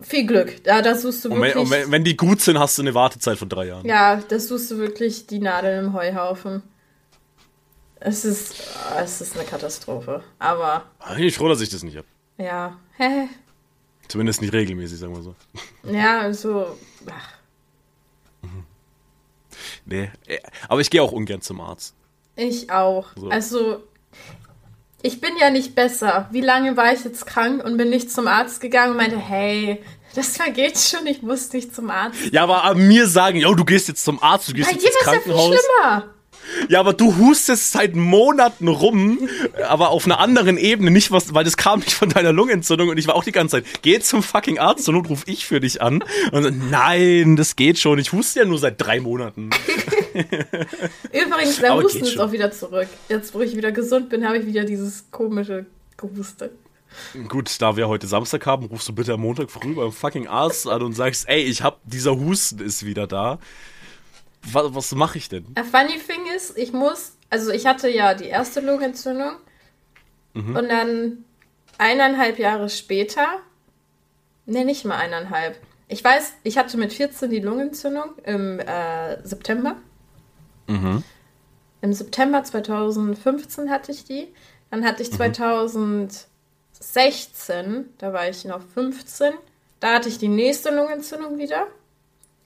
viel 0.01 0.27
Glück. 0.27 0.65
Ja, 0.65 0.83
da 0.83 0.95
suchst 0.95 1.25
du 1.25 1.31
wirklich. 1.31 1.57
Und 1.57 1.71
wenn, 1.71 1.81
und 1.81 1.85
wenn, 1.87 1.93
wenn, 1.93 2.05
die 2.05 2.17
gut 2.17 2.41
sind, 2.41 2.59
hast 2.59 2.79
du 2.79 2.83
eine 2.83 2.95
Wartezeit 2.95 3.39
von 3.39 3.49
drei 3.49 3.67
Jahren. 3.67 3.87
Ja, 3.87 4.17
da 4.17 4.39
suchst 4.39 4.71
du 4.71 4.79
wirklich 4.79 5.27
die 5.27 5.41
Nadel 5.41 5.79
im 5.79 5.93
Heuhaufen. 5.93 6.63
Es 8.01 8.25
ist, 8.25 8.55
es 9.03 9.21
ist 9.21 9.35
eine 9.37 9.45
Katastrophe. 9.45 10.23
Aber. 10.39 10.85
Bin 11.17 11.25
ich 11.25 11.37
froh, 11.37 11.49
dass 11.49 11.61
ich 11.61 11.71
das 11.71 11.83
nicht 11.83 11.97
habe. 11.97 12.07
Ja. 12.37 12.79
Hä? 12.97 13.29
Zumindest 14.07 14.41
nicht 14.41 14.53
regelmäßig, 14.53 14.99
sagen 14.99 15.15
wir 15.15 15.23
so. 15.23 15.35
Ja, 15.83 16.33
so. 16.33 16.79
Ach. 17.11 17.38
Nee, 19.89 20.11
äh, 20.27 20.39
aber 20.69 20.81
ich 20.81 20.91
gehe 20.91 21.03
auch 21.03 21.13
ungern 21.13 21.41
zum 21.41 21.61
Arzt. 21.61 21.95
Ich 22.37 22.71
auch. 22.71 23.09
So. 23.17 23.29
Also, 23.29 23.83
ich 25.03 25.21
bin 25.21 25.31
ja 25.41 25.51
nicht 25.51 25.75
besser. 25.75 26.29
Wie 26.31 26.41
lange 26.41 26.77
war 26.77 26.93
ich 26.93 27.05
jetzt 27.05 27.27
krank 27.27 27.65
und 27.65 27.77
bin 27.77 27.91
nicht 27.91 28.11
zum 28.11 28.29
Arzt 28.29 28.61
gegangen 28.61 28.93
und 28.93 28.97
meinte, 28.99 29.19
hey, 29.19 29.83
das 30.15 30.37
vergeht 30.37 30.79
schon, 30.79 31.07
ich 31.07 31.23
muss 31.23 31.53
nicht 31.53 31.75
zum 31.75 31.91
Arzt. 31.91 32.19
Ja, 32.33 32.45
aber 32.45 32.75
mir 32.75 33.07
sagen, 33.07 33.39
yo, 33.39 33.55
du 33.55 33.65
gehst 33.65 33.89
jetzt 33.89 34.05
zum 34.05 34.23
Arzt, 34.23 34.49
du 34.49 34.53
gehst 34.55 34.71
Bei 34.71 34.75
jetzt 34.75 34.85
ins 34.85 34.97
Krankenhaus. 34.99 35.51
Ja, 35.51 35.51
viel 35.51 35.59
schlimmer. 35.59 36.15
Ja, 36.69 36.81
aber 36.81 36.93
du 36.93 37.17
hustest 37.17 37.73
seit 37.73 37.95
Monaten 37.95 38.69
rum, 38.69 39.29
aber 39.69 39.91
auf 39.91 40.05
einer 40.07 40.19
anderen 40.19 40.57
Ebene, 40.57 40.91
nicht 40.91 41.11
was, 41.11 41.35
weil 41.35 41.45
das 41.45 41.57
kam 41.57 41.81
nicht 41.81 41.93
von 41.93 42.09
deiner 42.09 42.33
Lungenentzündung 42.33 42.89
und 42.89 42.99
ich 42.99 43.07
war 43.07 43.15
auch 43.15 43.25
die 43.25 43.33
ganze 43.33 43.57
Zeit, 43.63 43.83
geh 43.83 43.99
zum 44.01 44.23
fucking 44.23 44.59
Arzt, 44.59 44.85
zur 44.85 44.95
Not 44.95 45.09
ruf 45.09 45.23
ich 45.27 45.47
für 45.47 45.61
dich 45.61 45.83
an. 45.83 46.05
Und 46.33 46.43
so, 46.43 46.51
nein, 46.51 47.37
das 47.37 47.57
geht 47.57 47.79
schon, 47.79 47.99
ich 47.99 48.13
huste 48.13 48.41
ja 48.41 48.45
nur 48.45 48.59
seit 48.59 48.81
drei 48.81 49.01
Monaten. 49.01 49.51
Übrigens, 51.13 51.59
der 51.59 51.73
aber 51.73 51.83
Husten 51.83 52.05
ist 52.05 52.19
auch 52.19 52.33
wieder 52.33 52.51
zurück. 52.51 52.89
Jetzt, 53.09 53.35
wo 53.35 53.41
ich 53.41 53.57
wieder 53.57 53.73
gesund 53.73 54.09
bin, 54.09 54.27
habe 54.27 54.39
ich 54.39 54.47
wieder 54.47 54.65
dieses 54.65 55.11
komische 55.11 55.67
Gehuste. 55.97 56.51
Gut, 57.29 57.61
da 57.61 57.77
wir 57.77 57.89
heute 57.89 58.07
Samstag 58.07 58.47
haben, 58.47 58.67
rufst 58.67 58.89
du 58.89 58.95
bitte 58.95 59.13
am 59.13 59.21
Montag 59.21 59.51
früh 59.51 59.75
beim 59.75 59.93
fucking 59.93 60.27
Arzt 60.27 60.67
an 60.67 60.83
und 60.83 60.95
sagst, 60.95 61.29
ey, 61.29 61.43
ich 61.43 61.63
hab, 61.63 61.81
dieser 61.85 62.17
Husten 62.19 62.61
ist 62.61 62.85
wieder 62.85 63.07
da 63.07 63.39
was, 64.43 64.75
was 64.75 64.95
mache 64.95 65.19
ich 65.19 65.29
denn? 65.29 65.47
A 65.57 65.65
funny 65.65 65.99
thing 65.99 66.27
ist, 66.35 66.57
ich 66.57 66.73
muss, 66.73 67.17
also 67.31 67.51
ich 67.51 67.67
hatte 67.67 67.89
ja 67.89 68.15
die 68.15 68.27
erste 68.27 68.61
Lungenentzündung 68.61 69.37
mhm. 70.35 70.57
und 70.57 70.69
dann 70.69 71.25
eineinhalb 71.79 72.39
Jahre 72.39 72.69
später, 72.69 73.27
ne, 74.47 74.65
nicht 74.65 74.85
mal 74.85 74.97
eineinhalb. 74.97 75.59
Ich 75.89 76.05
weiß, 76.05 76.35
ich 76.43 76.59
hatte 76.59 76.77
mit 76.77 76.93
14 76.93 77.31
die 77.31 77.41
Lungenentzündung 77.41 78.17
im 78.25 78.61
äh, 78.61 79.27
September. 79.27 79.77
Mhm. 80.67 81.03
Im 81.81 81.93
September 81.93 82.45
2015 82.45 83.71
hatte 83.71 83.93
ich 83.93 84.05
die. 84.05 84.29
Dann 84.71 84.85
hatte 84.85 85.03
ich 85.03 85.13
2016 85.13 86.29
16, 86.81 87.87
da 87.99 88.13
war 88.13 88.29
ich 88.29 88.45
noch 88.45 88.63
15, 88.75 89.33
da 89.81 89.95
hatte 89.95 90.09
ich 90.09 90.19
die 90.19 90.29
nächste 90.29 90.75
Lungenentzündung 90.75 91.39
wieder. 91.39 91.67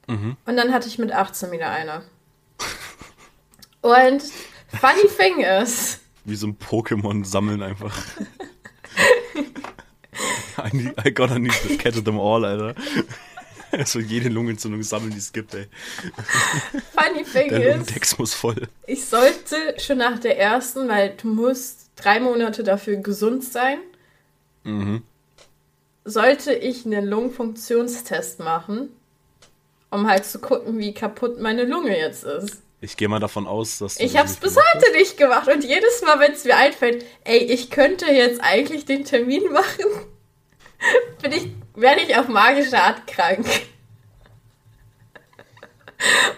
Mhm. 0.09 0.37
Und 0.45 0.57
dann 0.57 0.73
hatte 0.73 0.89
ich 0.89 0.99
mit 0.99 1.13
18 1.13 1.51
wieder 1.53 1.71
eine. 1.71 2.03
Und 3.81 4.23
funny 4.81 5.09
thing 5.17 5.41
ist, 5.41 6.01
Wie 6.25 6.37
so 6.37 6.47
ein 6.47 6.57
Pokémon 6.59 7.25
sammeln 7.25 7.63
einfach. 7.63 7.97
I, 10.59 10.77
need, 10.77 10.95
I 11.07 11.11
gotta 11.13 11.39
need 11.39 11.53
to 11.67 11.77
catch 11.77 12.03
them 12.05 12.19
all, 12.21 12.45
Alter. 12.45 12.75
So 13.87 13.99
jede 14.01 14.29
Lungenentzündung 14.29 14.83
sammeln, 14.83 15.13
die 15.13 15.19
es 15.19 15.33
gibt, 15.33 15.55
ey. 15.55 15.67
funny 16.95 17.25
thing 17.25 17.49
Der 17.49 17.61
ist, 17.61 17.73
Lungentext 17.73 18.19
muss 18.19 18.35
voll. 18.35 18.69
ich 18.87 19.07
sollte 19.07 19.57
schon 19.79 19.97
nach 19.99 20.19
der 20.19 20.39
ersten, 20.39 20.89
weil 20.89 21.15
du 21.17 21.29
musst 21.29 21.89
drei 21.97 22.21
Monate 22.21 22.65
dafür 22.65 22.97
gesund 22.97 23.43
sein, 23.45 23.79
Mhm. 24.65 25.03
sollte 26.05 26.53
ich 26.53 26.85
einen 26.85 27.07
Lungenfunktionstest 27.07 28.41
machen, 28.41 28.91
um 29.93 30.09
halt 30.09 30.25
zu 30.25 30.39
gucken, 30.39 30.79
wie 30.79 30.95
kaputt 30.95 31.39
meine 31.41 31.65
Lunge 31.65 31.97
jetzt 31.97 32.25
ist. 32.25 32.63
Ich 32.81 32.97
gehe 32.97 33.09
mal 33.09 33.21
davon 33.21 33.47
aus, 33.47 33.79
dass 33.79 33.95
du 33.95 34.05
Ich 34.05 34.17
hab's 34.17 34.37
bis 34.37 34.57
heute 34.57 34.93
nicht 34.93 35.17
gemacht 35.17 35.47
und 35.49 35.63
jedes 35.63 36.03
Mal, 36.03 36.19
wenn 36.19 36.33
es 36.33 36.45
mir 36.45 36.57
einfällt, 36.57 37.05
ey, 37.25 37.39
ich 37.39 37.71
könnte 37.71 38.07
jetzt 38.07 38.41
eigentlich 38.43 38.87
den 38.87 39.05
Termin 39.05 39.53
machen, 39.53 39.85
bin 41.23 41.33
ich, 41.33 41.49
werde 41.77 42.01
ich 42.01 42.17
auf 42.17 42.27
magische 42.29 42.83
Art 42.83 43.07
krank. 43.07 43.47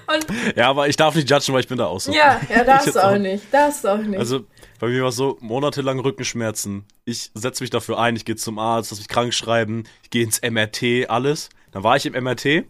Und. 0.06 0.26
Ja, 0.56 0.68
aber 0.68 0.88
ich 0.88 0.96
darf 0.96 1.14
nicht 1.14 1.30
judgen, 1.30 1.54
weil 1.54 1.60
ich 1.60 1.68
bin 1.68 1.78
da 1.78 1.86
auch 1.86 2.00
so. 2.00 2.12
ja, 2.12 2.38
ja, 2.50 2.64
darfst 2.64 2.94
du 2.94 3.02
auch 3.02 3.12
auch. 3.12 3.18
nicht, 3.18 3.44
darfst 3.50 3.84
du 3.84 3.88
auch 3.88 3.96
nicht. 3.96 4.18
Also, 4.18 4.44
bei 4.78 4.88
mir 4.88 5.00
war 5.00 5.08
es 5.08 5.16
so, 5.16 5.38
monatelang 5.40 6.00
Rückenschmerzen. 6.00 6.84
Ich 7.06 7.30
setze 7.32 7.62
mich 7.62 7.70
dafür 7.70 7.98
ein, 7.98 8.16
ich 8.16 8.26
gehe 8.26 8.36
zum 8.36 8.58
Arzt, 8.58 8.90
lass 8.90 8.98
mich 8.98 9.08
krank 9.08 9.32
schreiben, 9.32 9.84
ich 10.02 10.10
gehe 10.10 10.24
ins 10.24 10.42
MRT, 10.42 11.08
alles. 11.08 11.48
Dann 11.72 11.82
war 11.82 11.96
ich 11.96 12.04
im 12.04 12.12
MRT. 12.12 12.66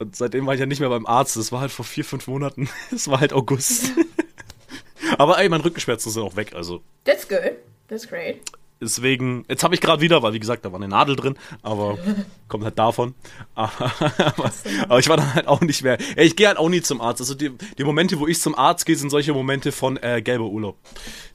Und 0.00 0.16
seitdem 0.16 0.46
war 0.46 0.54
ich 0.54 0.60
ja 0.60 0.66
nicht 0.66 0.80
mehr 0.80 0.88
beim 0.88 1.06
Arzt. 1.06 1.36
Das 1.36 1.52
war 1.52 1.60
halt 1.60 1.70
vor 1.70 1.84
vier, 1.84 2.04
fünf 2.04 2.26
Monaten. 2.26 2.68
Es 2.90 3.06
war 3.08 3.20
halt 3.20 3.32
August. 3.32 3.92
Aber 5.18 5.38
ey, 5.38 5.48
mein 5.48 5.60
Rückenschmerzen 5.60 6.10
sind 6.10 6.22
auch 6.22 6.36
weg. 6.36 6.54
Also 6.54 6.82
That's 7.04 7.28
good. 7.28 7.52
That's 7.88 8.08
great. 8.08 8.40
deswegen, 8.80 9.44
jetzt 9.48 9.62
habe 9.62 9.74
ich 9.74 9.80
gerade 9.80 10.00
wieder, 10.00 10.22
weil 10.22 10.32
wie 10.32 10.38
gesagt, 10.40 10.64
da 10.64 10.72
war 10.72 10.78
eine 10.78 10.88
Nadel 10.88 11.16
drin, 11.16 11.36
aber 11.60 11.98
kommt 12.48 12.64
halt 12.64 12.78
davon. 12.78 13.14
Aber, 13.54 13.92
aber, 14.16 14.52
aber 14.84 14.98
ich 14.98 15.08
war 15.08 15.16
dann 15.18 15.34
halt 15.34 15.48
auch 15.48 15.60
nicht 15.60 15.82
mehr. 15.82 15.98
Ey, 16.16 16.26
ich 16.26 16.36
gehe 16.36 16.46
halt 16.48 16.56
auch 16.56 16.68
nie 16.68 16.80
zum 16.80 17.00
Arzt. 17.00 17.20
Also 17.20 17.34
die, 17.34 17.50
die 17.76 17.84
Momente, 17.84 18.18
wo 18.20 18.26
ich 18.26 18.40
zum 18.40 18.54
Arzt 18.54 18.86
gehe, 18.86 18.96
sind 18.96 19.10
solche 19.10 19.34
Momente 19.34 19.70
von 19.72 19.98
äh, 19.98 20.22
gelber 20.22 20.46
Urlaub. 20.46 20.78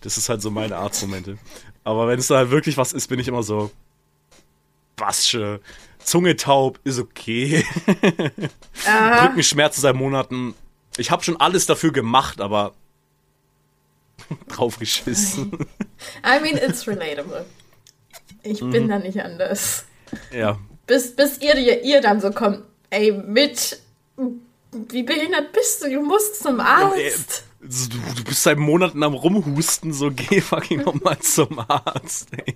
Das 0.02 0.18
ist 0.18 0.30
halt 0.30 0.42
so 0.42 0.50
meine 0.50 0.78
Arztmomente. 0.78 1.38
Aber 1.84 2.08
wenn 2.08 2.18
es 2.18 2.28
da 2.28 2.38
halt 2.38 2.50
wirklich 2.50 2.78
was 2.78 2.94
ist, 2.94 3.08
bin 3.10 3.20
ich 3.20 3.28
immer 3.28 3.44
so. 3.44 3.70
Basche. 4.96 5.60
Zunge 6.06 6.36
taub 6.36 6.80
ist 6.84 7.00
okay. 7.00 7.66
Aha. 8.88 9.26
Rückenschmerzen 9.26 9.82
seit 9.82 9.96
Monaten. 9.96 10.54
Ich 10.98 11.12
habe 11.12 11.24
schon 11.24 11.40
alles 11.42 11.66
dafür 11.66 11.92
gemacht, 11.92 12.40
aber 12.42 12.74
draufgeschissen. 14.48 15.52
I 16.24 16.40
mean, 16.42 16.58
it's 16.58 16.88
relatable. 16.88 17.46
Ich 18.44 18.62
Mhm. 18.62 18.72
bin 18.72 18.88
da 18.90 19.00
nicht 19.00 19.20
anders. 19.22 19.86
ja. 20.32 20.58
Bis, 20.88 21.16
bis 21.16 21.40
ihr, 21.40 21.56
ihr, 21.58 21.82
ihr 21.84 22.00
dann 22.02 22.22
so 22.22 22.30
kommt, 22.30 22.62
ey, 22.92 23.12
mit, 23.12 23.82
wie 24.72 25.02
behindert 25.02 25.52
bist 25.52 25.84
du? 25.84 25.90
Du 25.90 26.02
musst 26.04 26.44
zum 26.44 26.60
Arzt. 26.60 27.44
So, 27.68 27.90
Du, 27.90 27.98
du 28.16 28.24
bist 28.24 28.44
seit 28.44 28.60
Monaten 28.60 29.02
am 29.02 29.16
Rumhusten, 29.16 29.92
so 29.92 30.12
geh 30.12 30.40
fucking 30.42 30.84
nochmal 30.84 31.18
zum 31.18 31.58
Arzt, 31.68 32.28
ey. 32.38 32.54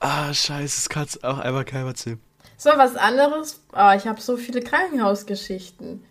Ah, 0.00 0.32
scheiße, 0.32 0.76
das 0.76 0.88
kannst 0.88 1.24
auch 1.24 1.38
einmal 1.38 1.64
keinem 1.64 1.88
erzählen. 1.88 2.20
So, 2.56 2.70
was 2.76 2.96
anderes. 2.96 3.60
Oh, 3.72 3.92
ich 3.96 4.06
habe 4.06 4.20
so 4.20 4.36
viele 4.36 4.60
Krankenhausgeschichten. 4.60 6.04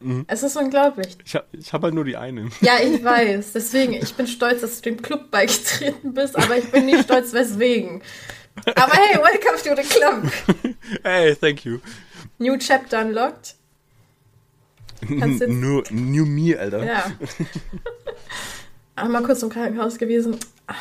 Mhm. 0.00 0.24
Es 0.28 0.42
ist 0.42 0.56
unglaublich. 0.56 1.16
Ich 1.24 1.34
hab, 1.34 1.46
ich 1.52 1.72
hab 1.72 1.82
halt 1.82 1.94
nur 1.94 2.04
die 2.04 2.16
eine. 2.16 2.50
Ja, 2.60 2.78
ich 2.80 3.02
weiß. 3.02 3.52
Deswegen, 3.52 3.94
ich 3.94 4.14
bin 4.14 4.26
stolz, 4.26 4.60
dass 4.60 4.80
du 4.80 4.90
dem 4.90 5.02
Club 5.02 5.30
beigetreten 5.30 6.14
bist, 6.14 6.36
aber 6.36 6.56
ich 6.56 6.70
bin 6.70 6.86
nicht 6.86 7.04
stolz, 7.04 7.32
weswegen. 7.32 8.02
Aber 8.76 8.92
hey, 8.92 9.16
welcome 9.16 9.56
to 9.62 9.80
the 9.80 9.88
club. 9.88 10.74
Hey, 11.02 11.34
thank 11.34 11.64
you. 11.64 11.78
New 12.38 12.56
Chapter 12.58 13.00
unlocked. 13.00 13.54
Nur 15.08 15.84
New 15.90 16.24
Me, 16.24 16.58
Alter. 16.58 16.84
Ja. 16.84 17.12
Einmal 18.96 19.22
kurz 19.22 19.42
im 19.42 19.48
Krankenhaus 19.48 19.96
gewesen. 19.96 20.38
Ah, 20.66 20.74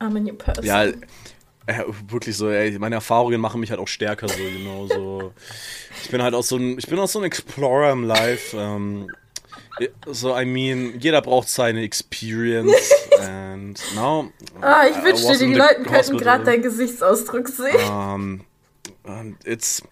I'm 0.00 0.16
a 0.16 0.20
new 0.20 0.34
person. 0.34 0.64
Ja, 0.64 0.86
äh, 1.66 1.82
wirklich 2.08 2.36
so, 2.36 2.50
ey, 2.50 2.78
meine 2.78 2.96
Erfahrungen 2.96 3.40
machen 3.40 3.60
mich 3.60 3.70
halt 3.70 3.80
auch 3.80 3.88
stärker, 3.88 4.28
so, 4.28 4.38
you 4.38 4.60
know, 4.60 4.86
so. 4.86 5.32
Ich 6.02 6.10
bin 6.10 6.22
halt 6.22 6.34
auch 6.34 6.42
so 6.42 6.56
ein, 6.56 6.78
ich 6.78 6.86
bin 6.86 6.98
auch 6.98 7.08
so 7.08 7.20
ein 7.20 7.24
Explorer 7.24 7.92
im 7.92 8.04
Life, 8.04 8.56
ähm, 8.56 9.08
so, 10.06 10.38
I 10.38 10.44
mean, 10.44 11.00
jeder 11.00 11.20
braucht 11.22 11.48
seine 11.48 11.82
Experience, 11.82 12.92
and, 13.20 13.80
no. 13.94 14.30
Ah, 14.60 14.84
ich 14.88 15.02
wünschte, 15.02 15.38
die 15.38 15.54
Leute 15.54 15.82
könnten 15.82 16.18
gerade 16.18 16.44
deinen 16.44 16.62
Gesichtsausdruck 16.62 17.48
sehen. 17.48 18.44
Um, 19.06 19.36
it's 19.44 19.82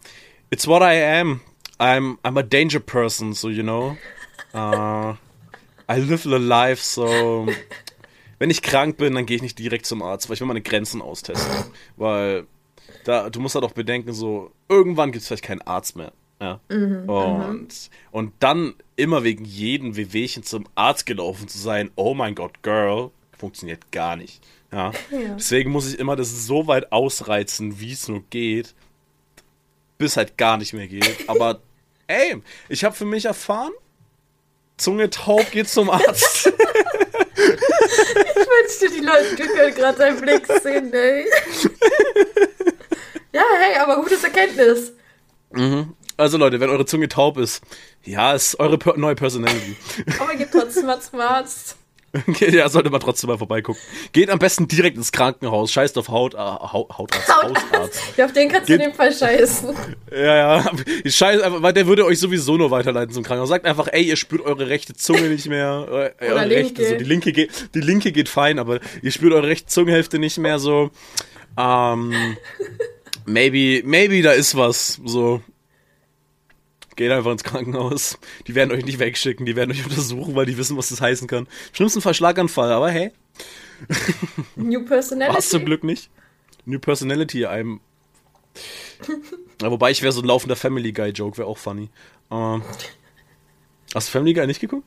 it's 0.50 0.66
what 0.66 0.82
I 0.82 0.94
am. 0.94 1.40
I'm 1.78 2.18
I'm 2.22 2.38
a 2.38 2.42
danger 2.42 2.80
person, 2.80 3.34
so 3.34 3.48
you 3.48 3.62
know. 3.62 3.96
Uh, 4.54 5.14
I 5.88 5.98
live 5.98 6.22
the 6.22 6.38
life, 6.38 6.80
so 6.80 7.46
wenn 8.42 8.50
ich 8.50 8.60
krank 8.60 8.96
bin, 8.96 9.14
dann 9.14 9.24
gehe 9.24 9.36
ich 9.36 9.42
nicht 9.42 9.56
direkt 9.60 9.86
zum 9.86 10.02
Arzt, 10.02 10.28
weil 10.28 10.34
ich 10.34 10.40
will 10.40 10.48
meine 10.48 10.62
Grenzen 10.62 11.00
austesten, 11.00 11.62
weil 11.96 12.48
da 13.04 13.30
du 13.30 13.38
musst 13.38 13.54
halt 13.54 13.64
auch 13.64 13.70
bedenken, 13.70 14.12
so 14.12 14.50
irgendwann 14.68 15.12
gibt 15.12 15.22
es 15.22 15.28
vielleicht 15.28 15.44
keinen 15.44 15.62
Arzt 15.62 15.94
mehr. 15.94 16.12
Ja. 16.40 16.58
und, 16.68 17.68
und 18.10 18.32
dann 18.40 18.74
immer 18.96 19.22
wegen 19.22 19.44
jedem 19.44 19.94
Wehwehchen 19.94 20.42
zum 20.42 20.64
Arzt 20.74 21.06
gelaufen 21.06 21.46
zu 21.46 21.56
sein, 21.56 21.92
oh 21.94 22.14
mein 22.14 22.34
Gott, 22.34 22.64
Girl, 22.64 23.12
funktioniert 23.38 23.92
gar 23.92 24.16
nicht. 24.16 24.44
Ja. 24.72 24.90
Ja. 25.12 25.34
Deswegen 25.36 25.70
muss 25.70 25.92
ich 25.92 26.00
immer 26.00 26.16
das 26.16 26.44
so 26.44 26.66
weit 26.66 26.90
ausreizen, 26.90 27.78
wie 27.78 27.92
es 27.92 28.08
nur 28.08 28.24
geht, 28.30 28.74
bis 29.98 30.16
halt 30.16 30.36
gar 30.36 30.56
nicht 30.56 30.72
mehr 30.72 30.88
geht. 30.88 31.28
Aber 31.28 31.60
ey, 32.08 32.42
ich 32.68 32.82
habe 32.82 32.96
für 32.96 33.04
mich 33.04 33.26
erfahren, 33.26 33.70
Zunge 34.78 35.10
taub 35.10 35.48
geht 35.52 35.68
zum 35.68 35.90
Arzt. 35.90 36.52
Ich 37.42 38.46
wünschte, 38.46 38.90
die 38.90 39.04
Leute 39.04 39.36
können 39.36 39.74
gerade 39.74 39.98
deinen 39.98 40.20
Blick 40.20 40.46
sehen, 40.62 40.92
ey. 40.92 41.26
Ja, 43.32 43.42
hey, 43.58 43.78
aber 43.78 43.96
gutes 43.96 44.22
Erkenntnis. 44.24 44.92
Also 46.16 46.38
Leute, 46.38 46.60
wenn 46.60 46.70
eure 46.70 46.86
Zunge 46.86 47.08
taub 47.08 47.38
ist, 47.38 47.62
ja, 48.02 48.32
ist 48.32 48.60
eure 48.60 48.78
per 48.78 48.96
neue 48.96 49.14
Personality. 49.14 49.76
Aber 50.18 50.34
geht 50.34 50.52
trotzdem 50.52 50.86
mal 50.86 51.00
zum 51.00 51.20
Arzt. 51.20 51.76
Okay, 52.28 52.54
ja, 52.54 52.68
sollte 52.68 52.90
man 52.90 53.00
trotzdem 53.00 53.28
mal 53.30 53.38
vorbeigucken. 53.38 53.80
Geht 54.12 54.28
am 54.28 54.38
besten 54.38 54.68
direkt 54.68 54.98
ins 54.98 55.12
Krankenhaus. 55.12 55.72
Scheißt 55.72 55.96
auf 55.96 56.08
Haut, 56.08 56.34
äh, 56.34 56.36
Haut, 56.36 56.90
Hautarzt, 56.98 57.28
Hausarzt. 57.28 58.02
Ja, 58.18 58.26
auf 58.26 58.32
den 58.34 58.50
kannst 58.50 58.68
du 58.68 58.74
in 58.74 58.78
Geht- 58.80 58.88
dem 58.88 58.94
Fall 58.94 59.12
scheißen. 59.12 59.74
Ja, 60.12 60.36
ja. 60.60 60.72
Scheiß 61.06 61.40
einfach, 61.40 61.62
weil 61.62 61.72
der 61.72 61.86
würde 61.86 62.04
euch 62.04 62.18
sowieso 62.18 62.58
nur 62.58 62.70
weiterleiten 62.70 63.14
zum 63.14 63.22
Krankenhaus. 63.24 63.48
Sagt 63.48 63.64
einfach, 63.64 63.88
ey, 63.90 64.02
ihr 64.02 64.16
spürt 64.16 64.42
eure 64.42 64.68
rechte 64.68 64.94
Zunge 64.94 65.22
nicht 65.22 65.46
mehr. 65.48 66.12
Äh, 66.20 66.30
Oder 66.30 66.50
rechte, 66.50 66.86
so 66.86 66.96
die 66.96 67.04
linke 67.04 67.32
geht, 67.32 67.70
die 67.74 67.80
linke 67.80 68.12
geht 68.12 68.28
fein, 68.28 68.58
aber 68.58 68.80
ihr 69.00 69.10
spürt 69.10 69.32
eure 69.32 69.48
rechte 69.48 69.68
Zungenhälfte 69.68 70.18
nicht 70.18 70.36
mehr 70.36 70.58
so. 70.58 70.90
Ähm, 71.58 72.36
maybe, 73.24 73.82
maybe 73.86 74.20
da 74.22 74.32
ist 74.32 74.54
was. 74.56 75.00
So. 75.04 75.40
Geht 76.96 77.10
einfach 77.10 77.32
ins 77.32 77.44
Krankenhaus. 77.44 78.18
Die 78.46 78.54
werden 78.54 78.70
euch 78.70 78.84
nicht 78.84 78.98
wegschicken, 78.98 79.46
die 79.46 79.56
werden 79.56 79.70
euch 79.70 79.84
untersuchen, 79.84 80.34
weil 80.34 80.46
die 80.46 80.58
wissen, 80.58 80.76
was 80.76 80.90
das 80.90 81.00
heißen 81.00 81.26
kann. 81.26 81.44
Im 81.44 81.74
schlimmsten 81.74 82.00
Fall 82.02 82.14
Schlaganfall, 82.14 82.70
aber 82.70 82.90
hey, 82.90 83.12
New 84.56 84.84
Personality. 84.84 85.34
war's 85.34 85.48
zum 85.48 85.64
Glück 85.64 85.84
nicht. 85.84 86.10
New 86.64 86.78
Personality, 86.78 87.46
einem. 87.46 87.80
Ja, 89.60 89.70
wobei 89.70 89.92
ich 89.92 90.02
wäre 90.02 90.12
so 90.12 90.20
ein 90.22 90.26
laufender 90.26 90.56
Family 90.56 90.92
Guy 90.92 91.10
Joke, 91.10 91.38
wäre 91.38 91.46
auch 91.46 91.56
funny. 91.58 91.88
Ähm, 92.32 92.62
hast 93.94 94.08
du 94.08 94.12
Family 94.12 94.34
Guy 94.34 94.46
nicht 94.48 94.60
geguckt? 94.60 94.84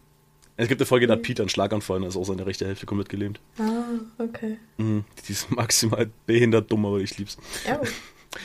Es 0.58 0.68
gibt 0.68 0.82
eine 0.82 0.86
Folge, 0.86 1.08
da 1.08 1.14
hat 1.14 1.22
Peter 1.22 1.43
einen 1.43 1.49
Schlaganfall 1.49 1.97
und 1.97 2.01
da 2.03 2.08
ist 2.10 2.18
auch 2.18 2.26
seine 2.26 2.45
rechte 2.45 2.66
Hälfte 2.66 2.86
komplett 2.86 3.08
gelähmt. 3.08 3.39
Ah, 3.58 3.84
okay. 4.18 4.58
Mhm. 4.78 5.06
Die 5.28 5.32
ist 5.32 5.49
maximal 5.51 6.10
behindert 6.26 6.70
dumm, 6.72 6.86
aber 6.86 6.99
ich 6.99 7.18
lieb's. 7.18 7.38
Ja. 7.66 7.80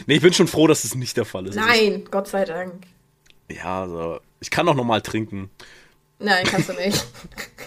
Nee, 0.06 0.14
ich 0.14 0.22
bin 0.22 0.32
schon 0.32 0.46
froh, 0.46 0.68
dass 0.68 0.82
das 0.82 0.94
nicht 0.94 1.16
der 1.16 1.24
Fall 1.24 1.48
ist. 1.48 1.56
Nein, 1.56 2.04
Gott 2.12 2.28
sei 2.28 2.44
Dank. 2.44 2.86
Ja, 3.50 3.82
also, 3.82 4.20
ich 4.40 4.50
kann 4.50 4.68
auch 4.68 4.74
normal 4.74 5.02
trinken. 5.02 5.50
Nein, 6.18 6.44
kannst 6.46 6.68
du 6.68 6.74
nicht. 6.74 7.06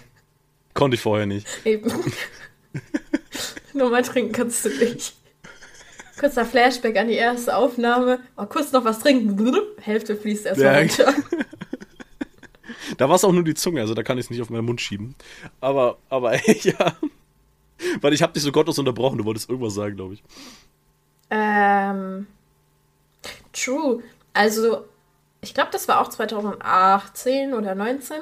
Konnte 0.73 0.95
ich 0.95 1.01
vorher 1.01 1.25
nicht. 1.25 1.47
Eben. 1.65 1.91
Nur 3.73 3.89
mal 3.89 4.03
trinken 4.03 4.31
kannst 4.31 4.65
du 4.65 4.69
nicht. 4.69 5.15
Kurzer 6.19 6.45
Flashback 6.45 6.97
an 6.97 7.07
die 7.07 7.15
erste 7.15 7.55
Aufnahme. 7.55 8.19
Oh, 8.37 8.45
kurz 8.45 8.71
noch 8.71 8.85
was 8.85 8.99
trinken. 8.99 9.55
Hälfte 9.81 10.15
fließt 10.15 10.45
erstmal 10.45 10.81
runter. 10.81 11.13
Da 12.97 13.09
war 13.09 13.15
es 13.15 13.23
auch 13.23 13.31
nur 13.31 13.43
die 13.43 13.55
Zunge, 13.55 13.81
also 13.81 13.93
da 13.93 14.03
kann 14.03 14.17
ich 14.17 14.25
es 14.25 14.29
nicht 14.29 14.41
auf 14.41 14.49
meinen 14.49 14.65
Mund 14.65 14.79
schieben. 14.81 15.15
Aber, 15.61 15.97
aber 16.09 16.35
ja. 16.47 16.95
Weil 18.01 18.13
ich 18.13 18.21
habe 18.21 18.33
dich 18.33 18.43
so 18.43 18.51
gottlos 18.51 18.77
unterbrochen, 18.77 19.17
du 19.17 19.25
wolltest 19.25 19.49
irgendwas 19.49 19.73
sagen, 19.73 19.95
glaube 19.95 20.15
ich. 20.15 20.23
Ähm, 21.29 22.27
true. 23.51 24.03
Also, 24.33 24.85
ich 25.43 25.53
glaube, 25.53 25.69
das 25.71 25.87
war 25.87 26.01
auch 26.01 26.07
2018 26.07 27.53
oder 27.53 27.75
19. 27.75 28.17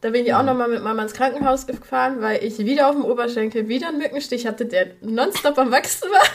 Da 0.00 0.10
bin 0.10 0.24
ich 0.24 0.34
auch 0.34 0.42
nochmal 0.42 0.68
mit 0.68 0.82
Mama 0.82 1.02
ins 1.02 1.12
Krankenhaus 1.12 1.66
gefahren, 1.66 2.20
weil 2.20 2.42
ich 2.42 2.58
wieder 2.58 2.88
auf 2.88 2.94
dem 2.94 3.04
Oberschenkel 3.04 3.68
wieder 3.68 3.88
einen 3.88 3.98
Mückenstich 3.98 4.46
hatte, 4.46 4.66
der 4.66 4.88
nonstop 5.02 5.56
am 5.58 5.70
Wachsen 5.70 6.10
war. 6.10 6.26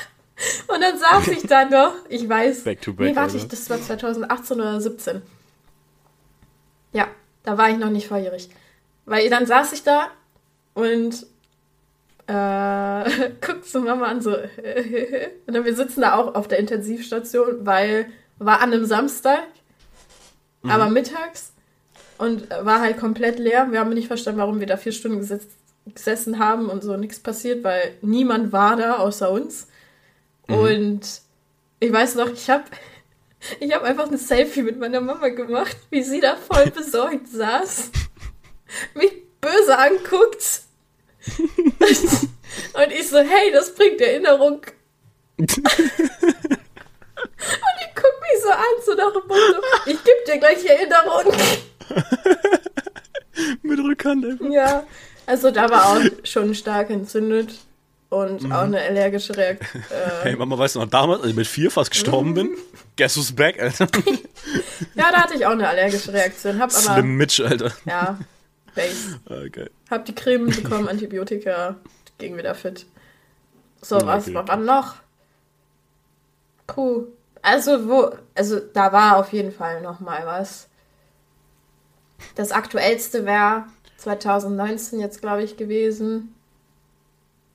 Und 0.75 0.81
dann 0.81 0.97
saß 0.97 1.27
ich 1.29 1.43
da 1.43 1.65
noch, 1.65 1.93
ich 2.07 2.27
weiß. 2.27 2.63
Back 2.63 2.81
to 2.81 2.93
back, 2.93 3.09
nee, 3.09 3.15
warte, 3.15 3.37
ich, 3.37 3.47
das 3.47 3.69
war 3.69 3.81
2018 3.81 4.59
oder 4.59 4.79
17. 4.79 5.21
Ja, 6.93 7.07
da 7.43 7.57
war 7.57 7.69
ich 7.69 7.77
noch 7.77 7.89
nicht 7.89 8.07
volljährig. 8.07 8.49
Weil 9.05 9.29
dann 9.29 9.45
saß 9.45 9.73
ich 9.73 9.83
da 9.83 10.07
und 10.73 11.25
äh, 12.27 13.31
guckt 13.41 13.65
so 13.65 13.81
Mama 13.81 14.05
an, 14.05 14.21
so. 14.21 14.31
und 15.47 15.53
dann 15.53 15.65
wir 15.65 15.75
sitzen 15.75 16.01
da 16.01 16.15
auch 16.15 16.35
auf 16.35 16.47
der 16.47 16.59
Intensivstation, 16.59 17.65
weil 17.65 18.07
war 18.37 18.61
an 18.61 18.73
einem 18.73 18.85
Samstag, 18.85 19.43
aber 20.63 20.89
mittags 20.89 21.53
und 22.17 22.49
war 22.49 22.81
halt 22.81 22.97
komplett 22.97 23.39
leer. 23.39 23.71
Wir 23.71 23.79
haben 23.79 23.93
nicht 23.93 24.07
verstanden, 24.07 24.39
warum 24.39 24.59
wir 24.59 24.67
da 24.67 24.77
vier 24.77 24.91
Stunden 24.91 25.19
gesetzt, 25.19 25.49
gesessen 25.85 26.39
haben 26.39 26.69
und 26.69 26.83
so 26.83 26.97
nichts 26.97 27.19
passiert, 27.19 27.63
weil 27.63 27.95
niemand 28.01 28.51
war 28.51 28.75
da 28.75 28.97
außer 28.97 29.31
uns. 29.31 29.67
Und 30.47 31.21
ich 31.79 31.93
weiß 31.93 32.15
noch, 32.15 32.31
ich 32.31 32.49
habe 32.49 32.65
ich 33.59 33.73
hab 33.73 33.83
einfach 33.83 34.11
ein 34.11 34.17
Selfie 34.17 34.63
mit 34.63 34.79
meiner 34.79 35.01
Mama 35.01 35.29
gemacht, 35.29 35.77
wie 35.89 36.03
sie 36.03 36.19
da 36.19 36.35
voll 36.35 36.69
besorgt 36.75 37.27
saß, 37.29 37.91
mich 38.95 39.13
böse 39.39 39.77
anguckt. 39.77 40.63
Und 42.73 42.91
ich 42.91 43.07
so, 43.07 43.19
hey, 43.19 43.51
das 43.51 43.75
bringt 43.75 44.01
Erinnerung. 44.01 44.61
Mich 48.39 48.43
so 48.43 48.51
an, 48.51 48.59
so 48.85 48.93
nach 48.95 49.11
dem 49.13 49.27
Motto, 49.27 49.61
ich 49.85 50.03
geb 50.03 50.25
dir 50.25 50.37
gleich 50.39 50.65
Erinnerung. 50.65 51.33
Mit 53.63 53.79
Rückhand 53.79 54.25
einfach. 54.25 54.45
Ja, 54.49 54.83
also 55.25 55.51
da 55.51 55.69
war 55.69 55.85
auch 55.89 56.01
schon 56.23 56.53
stark 56.55 56.89
entzündet 56.89 57.53
und 58.09 58.51
auch 58.51 58.61
eine 58.63 58.81
allergische 58.81 59.35
Reaktion. 59.35 59.83
Hey, 60.23 60.35
Mama, 60.35 60.57
weißt 60.57 60.75
du 60.75 60.79
noch, 60.79 60.89
damals, 60.89 61.21
als 61.21 61.29
ich 61.31 61.35
mit 61.35 61.47
vier 61.47 61.71
fast 61.71 61.91
gestorben 61.91 62.33
bin? 62.33 62.57
Guess 62.97 63.17
who's 63.17 63.31
back, 63.31 63.61
Alter? 63.61 63.87
Ja, 64.95 65.11
da 65.11 65.23
hatte 65.23 65.35
ich 65.35 65.45
auch 65.45 65.51
eine 65.51 65.67
allergische 65.67 66.11
Reaktion. 66.13 66.55
Hab 66.59 66.71
aber, 66.71 66.79
Slim 66.79 67.15
Mitch, 67.17 67.43
Alter. 67.43 67.71
ja, 67.85 68.17
Base. 68.73 69.19
Okay. 69.25 69.69
Hab 69.91 70.05
die 70.05 70.15
Creme 70.15 70.47
bekommen, 70.49 70.87
Antibiotika, 70.87 71.75
ging 72.17 72.37
wieder 72.37 72.55
fit. 72.55 72.85
So, 73.81 73.97
Okay. 73.97 74.05
was 74.07 74.33
war 74.33 74.45
dann 74.45 74.65
noch? 74.65 74.95
Puh. 76.67 77.07
Also, 77.51 77.87
wo, 77.89 78.11
also 78.35 78.59
da 78.59 78.91
war 78.93 79.17
auf 79.17 79.33
jeden 79.33 79.51
Fall 79.51 79.81
noch 79.81 79.99
mal 79.99 80.25
was. 80.25 80.67
Das 82.35 82.51
aktuellste 82.51 83.25
wäre 83.25 83.63
2019 83.97 84.99
jetzt, 84.99 85.21
glaube 85.21 85.43
ich, 85.43 85.57
gewesen. 85.57 86.35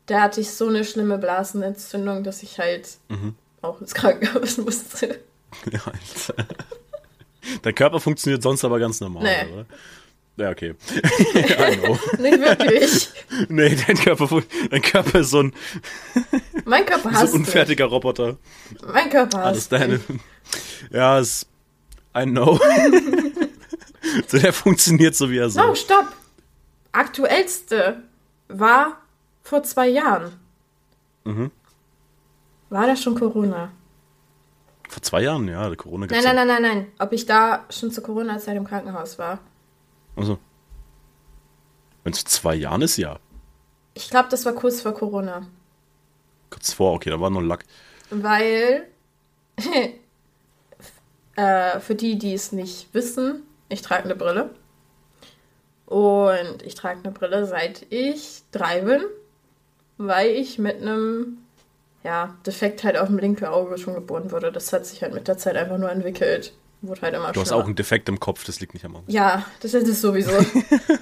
Da 0.06 0.22
hatte 0.22 0.40
ich 0.40 0.50
so 0.50 0.66
eine 0.68 0.84
schlimme 0.84 1.16
Blasenentzündung, 1.18 2.24
dass 2.24 2.42
ich 2.42 2.58
halt 2.58 2.98
Mhm. 3.08 3.34
auch 3.62 3.80
ins 3.80 3.94
Krankenhaus 3.94 4.58
musste. 4.58 5.20
Ja, 5.70 5.78
Alter. 5.86 6.44
Dein 7.62 7.74
Körper 7.76 8.00
funktioniert 8.00 8.42
sonst 8.42 8.64
aber 8.64 8.80
ganz 8.80 9.00
normal, 9.00 9.22
Nee. 9.22 9.52
oder? 9.52 9.66
Ja, 10.36 10.50
okay. 10.50 10.74
I 11.34 11.76
know. 11.76 11.98
Nicht 12.18 12.40
wirklich. 12.40 13.10
Nee, 13.48 13.76
dein 13.86 13.96
Körper, 13.96 14.42
dein 14.70 14.82
Körper 14.82 15.18
ist 15.20 15.30
so 15.30 15.42
ein, 15.42 15.52
Mein 16.64 16.84
Körper 16.86 17.02
so 17.02 17.08
ein 17.08 17.14
hasst 17.16 17.34
unfertiger 17.34 17.86
Roboter. 17.86 18.36
mich. 18.70 18.82
Mein 18.92 19.10
Körper 19.10 19.44
Alles 19.44 19.58
hasst 19.58 19.72
deine. 19.72 19.94
mich. 19.94 20.20
Ja, 20.90 21.18
es. 21.18 21.46
I 22.16 22.24
know. 22.24 22.60
so, 24.28 24.38
der 24.38 24.52
funktioniert 24.52 25.16
so, 25.16 25.30
wie 25.30 25.38
er 25.38 25.46
Oh, 25.46 25.50
soll. 25.50 25.76
stopp! 25.76 26.12
Aktuellste 26.92 28.02
war 28.48 28.98
vor 29.42 29.62
zwei 29.64 29.88
Jahren. 29.88 30.32
Mhm. 31.24 31.50
War 32.70 32.86
da 32.86 32.94
schon 32.96 33.14
Corona? 33.18 33.72
Vor 34.88 35.02
zwei 35.02 35.22
Jahren, 35.22 35.48
ja, 35.48 35.74
Corona 35.74 36.06
Nein, 36.06 36.08
gibt's 36.10 36.24
nein, 36.24 36.36
ja. 36.36 36.44
nein, 36.44 36.62
nein, 36.62 36.76
nein. 36.76 36.86
Ob 37.00 37.12
ich 37.12 37.26
da 37.26 37.64
schon 37.70 37.90
zur 37.90 38.04
Corona-Zeit 38.04 38.56
im 38.56 38.64
Krankenhaus 38.66 39.18
war? 39.18 39.40
Also. 40.16 40.38
Wenn 42.02 42.12
es 42.12 42.24
zwei 42.24 42.54
Jahren 42.54 42.82
ist, 42.82 42.96
ja. 42.96 43.18
Ich 43.94 44.10
glaube, 44.10 44.28
das 44.28 44.44
war 44.44 44.52
kurz 44.52 44.82
vor 44.82 44.92
Corona. 44.92 45.46
Kurz 46.50 46.72
vor, 46.72 46.92
okay, 46.92 47.10
da 47.10 47.20
war 47.20 47.30
noch 47.30 47.40
Lack. 47.40 47.64
Weil, 48.10 48.88
äh, 51.36 51.80
für 51.80 51.94
die, 51.94 52.18
die 52.18 52.34
es 52.34 52.52
nicht 52.52 52.92
wissen, 52.92 53.42
ich 53.68 53.82
trage 53.82 54.04
eine 54.04 54.16
Brille. 54.16 54.50
Und 55.86 56.62
ich 56.62 56.74
trage 56.74 57.00
eine 57.02 57.12
Brille, 57.12 57.46
seit 57.46 57.86
ich 57.90 58.42
drei 58.52 58.82
bin, 58.82 59.02
weil 59.96 60.30
ich 60.30 60.58
mit 60.58 60.82
einem 60.82 61.38
ja, 62.02 62.36
Defekt 62.46 62.84
halt 62.84 62.98
auf 62.98 63.08
dem 63.08 63.18
linken 63.18 63.46
Auge 63.46 63.78
schon 63.78 63.94
geboren 63.94 64.30
wurde. 64.30 64.52
Das 64.52 64.72
hat 64.72 64.86
sich 64.86 65.02
halt 65.02 65.14
mit 65.14 65.26
der 65.26 65.38
Zeit 65.38 65.56
einfach 65.56 65.78
nur 65.78 65.90
entwickelt. 65.90 66.52
Wurde 66.86 67.00
halt 67.02 67.14
immer 67.14 67.32
Du 67.32 67.40
hast 67.40 67.48
schlimmer. 67.48 67.62
auch 67.62 67.66
einen 67.66 67.74
Defekt 67.76 68.08
im 68.08 68.20
Kopf, 68.20 68.44
das 68.44 68.60
liegt 68.60 68.74
nicht 68.74 68.84
am 68.84 68.96
Auge. 68.96 69.04
Ja, 69.10 69.44
das 69.60 69.74
ist 69.74 69.88
es 69.88 70.00
sowieso. 70.00 70.32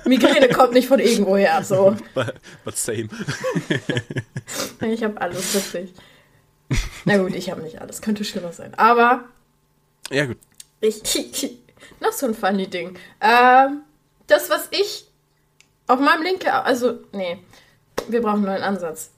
Migräne 0.04 0.48
kommt 0.48 0.72
nicht 0.74 0.86
von 0.88 0.98
irgendwoher. 1.00 1.62
So. 1.64 1.96
But, 2.14 2.34
but 2.64 2.76
same. 2.76 3.08
Ich 4.80 5.02
habe 5.04 5.20
alles 5.20 5.54
richtig. 5.54 5.92
Na 7.04 7.16
gut, 7.18 7.34
ich 7.34 7.50
habe 7.50 7.62
nicht 7.62 7.80
alles. 7.80 8.02
Könnte 8.02 8.24
schlimmer 8.24 8.52
sein. 8.52 8.74
Aber 8.74 9.24
Ja, 10.10 10.26
gut. 10.26 10.38
ich. 10.80 11.02
noch 12.00 12.12
so 12.12 12.26
ein 12.26 12.34
funny 12.34 12.66
Ding. 12.68 12.98
Ähm, 13.20 13.82
das, 14.26 14.50
was 14.50 14.68
ich 14.70 15.06
auf 15.86 16.00
meinem 16.00 16.22
linken. 16.22 16.48
Also, 16.48 16.98
nee. 17.12 17.38
Wir 18.08 18.20
brauchen 18.22 18.36
einen 18.36 18.44
neuen 18.46 18.62
Ansatz. 18.62 19.10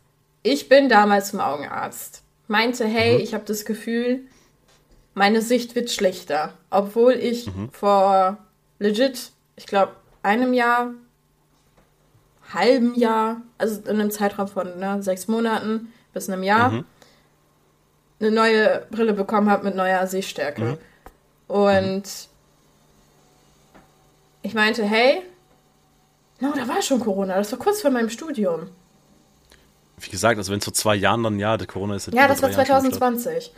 Ich 0.42 0.68
bin 0.68 0.88
damals 0.88 1.30
zum 1.30 1.40
Augenarzt. 1.40 2.22
Meinte, 2.48 2.84
hey, 2.86 3.16
ich 3.16 3.32
habe 3.32 3.44
das 3.46 3.64
Gefühl, 3.64 4.20
meine 5.14 5.42
Sicht 5.42 5.74
wird 5.74 5.90
schlechter. 5.90 6.52
Obwohl 6.70 7.12
ich 7.14 7.50
vor 7.72 8.38
legit, 8.78 9.30
ich 9.56 9.66
glaube, 9.66 9.92
einem 10.22 10.52
Jahr, 10.52 10.90
halben 12.52 12.94
Jahr, 12.94 13.40
also 13.58 13.80
in 13.82 14.00
einem 14.00 14.10
Zeitraum 14.10 14.48
von 14.48 14.78
ne, 14.78 15.02
sechs 15.02 15.28
Monaten 15.28 15.92
bis 16.12 16.28
einem 16.28 16.42
Jahr, 16.42 16.84
eine 18.20 18.30
neue 18.30 18.86
Brille 18.90 19.12
bekommen 19.12 19.50
habe 19.50 19.64
mit 19.64 19.74
neuer 19.74 20.06
Sehstärke. 20.06 20.78
Und 21.48 22.04
ich 24.42 24.54
meinte, 24.54 24.84
hey, 24.84 25.22
no, 26.40 26.52
da 26.54 26.68
war 26.68 26.82
schon 26.82 27.00
Corona, 27.00 27.36
das 27.36 27.50
war 27.52 27.58
kurz 27.58 27.80
vor 27.80 27.90
meinem 27.90 28.10
Studium. 28.10 28.68
Wie 29.98 30.10
gesagt, 30.10 30.38
also 30.38 30.50
wenn 30.52 30.58
es 30.58 30.64
vor 30.64 30.74
zwei 30.74 30.96
Jahren 30.96 31.22
dann, 31.22 31.38
ja, 31.38 31.56
der 31.56 31.66
Corona 31.66 31.94
ist 31.96 32.06
jetzt 32.06 32.14
Ja, 32.14 32.24
über 32.24 32.34
das 32.34 32.42
war 32.42 32.50
drei 32.50 32.64
Jahre 32.64 32.66
schon 32.66 32.76
am 32.76 32.92
Start. 32.92 33.20
2020. 33.20 33.52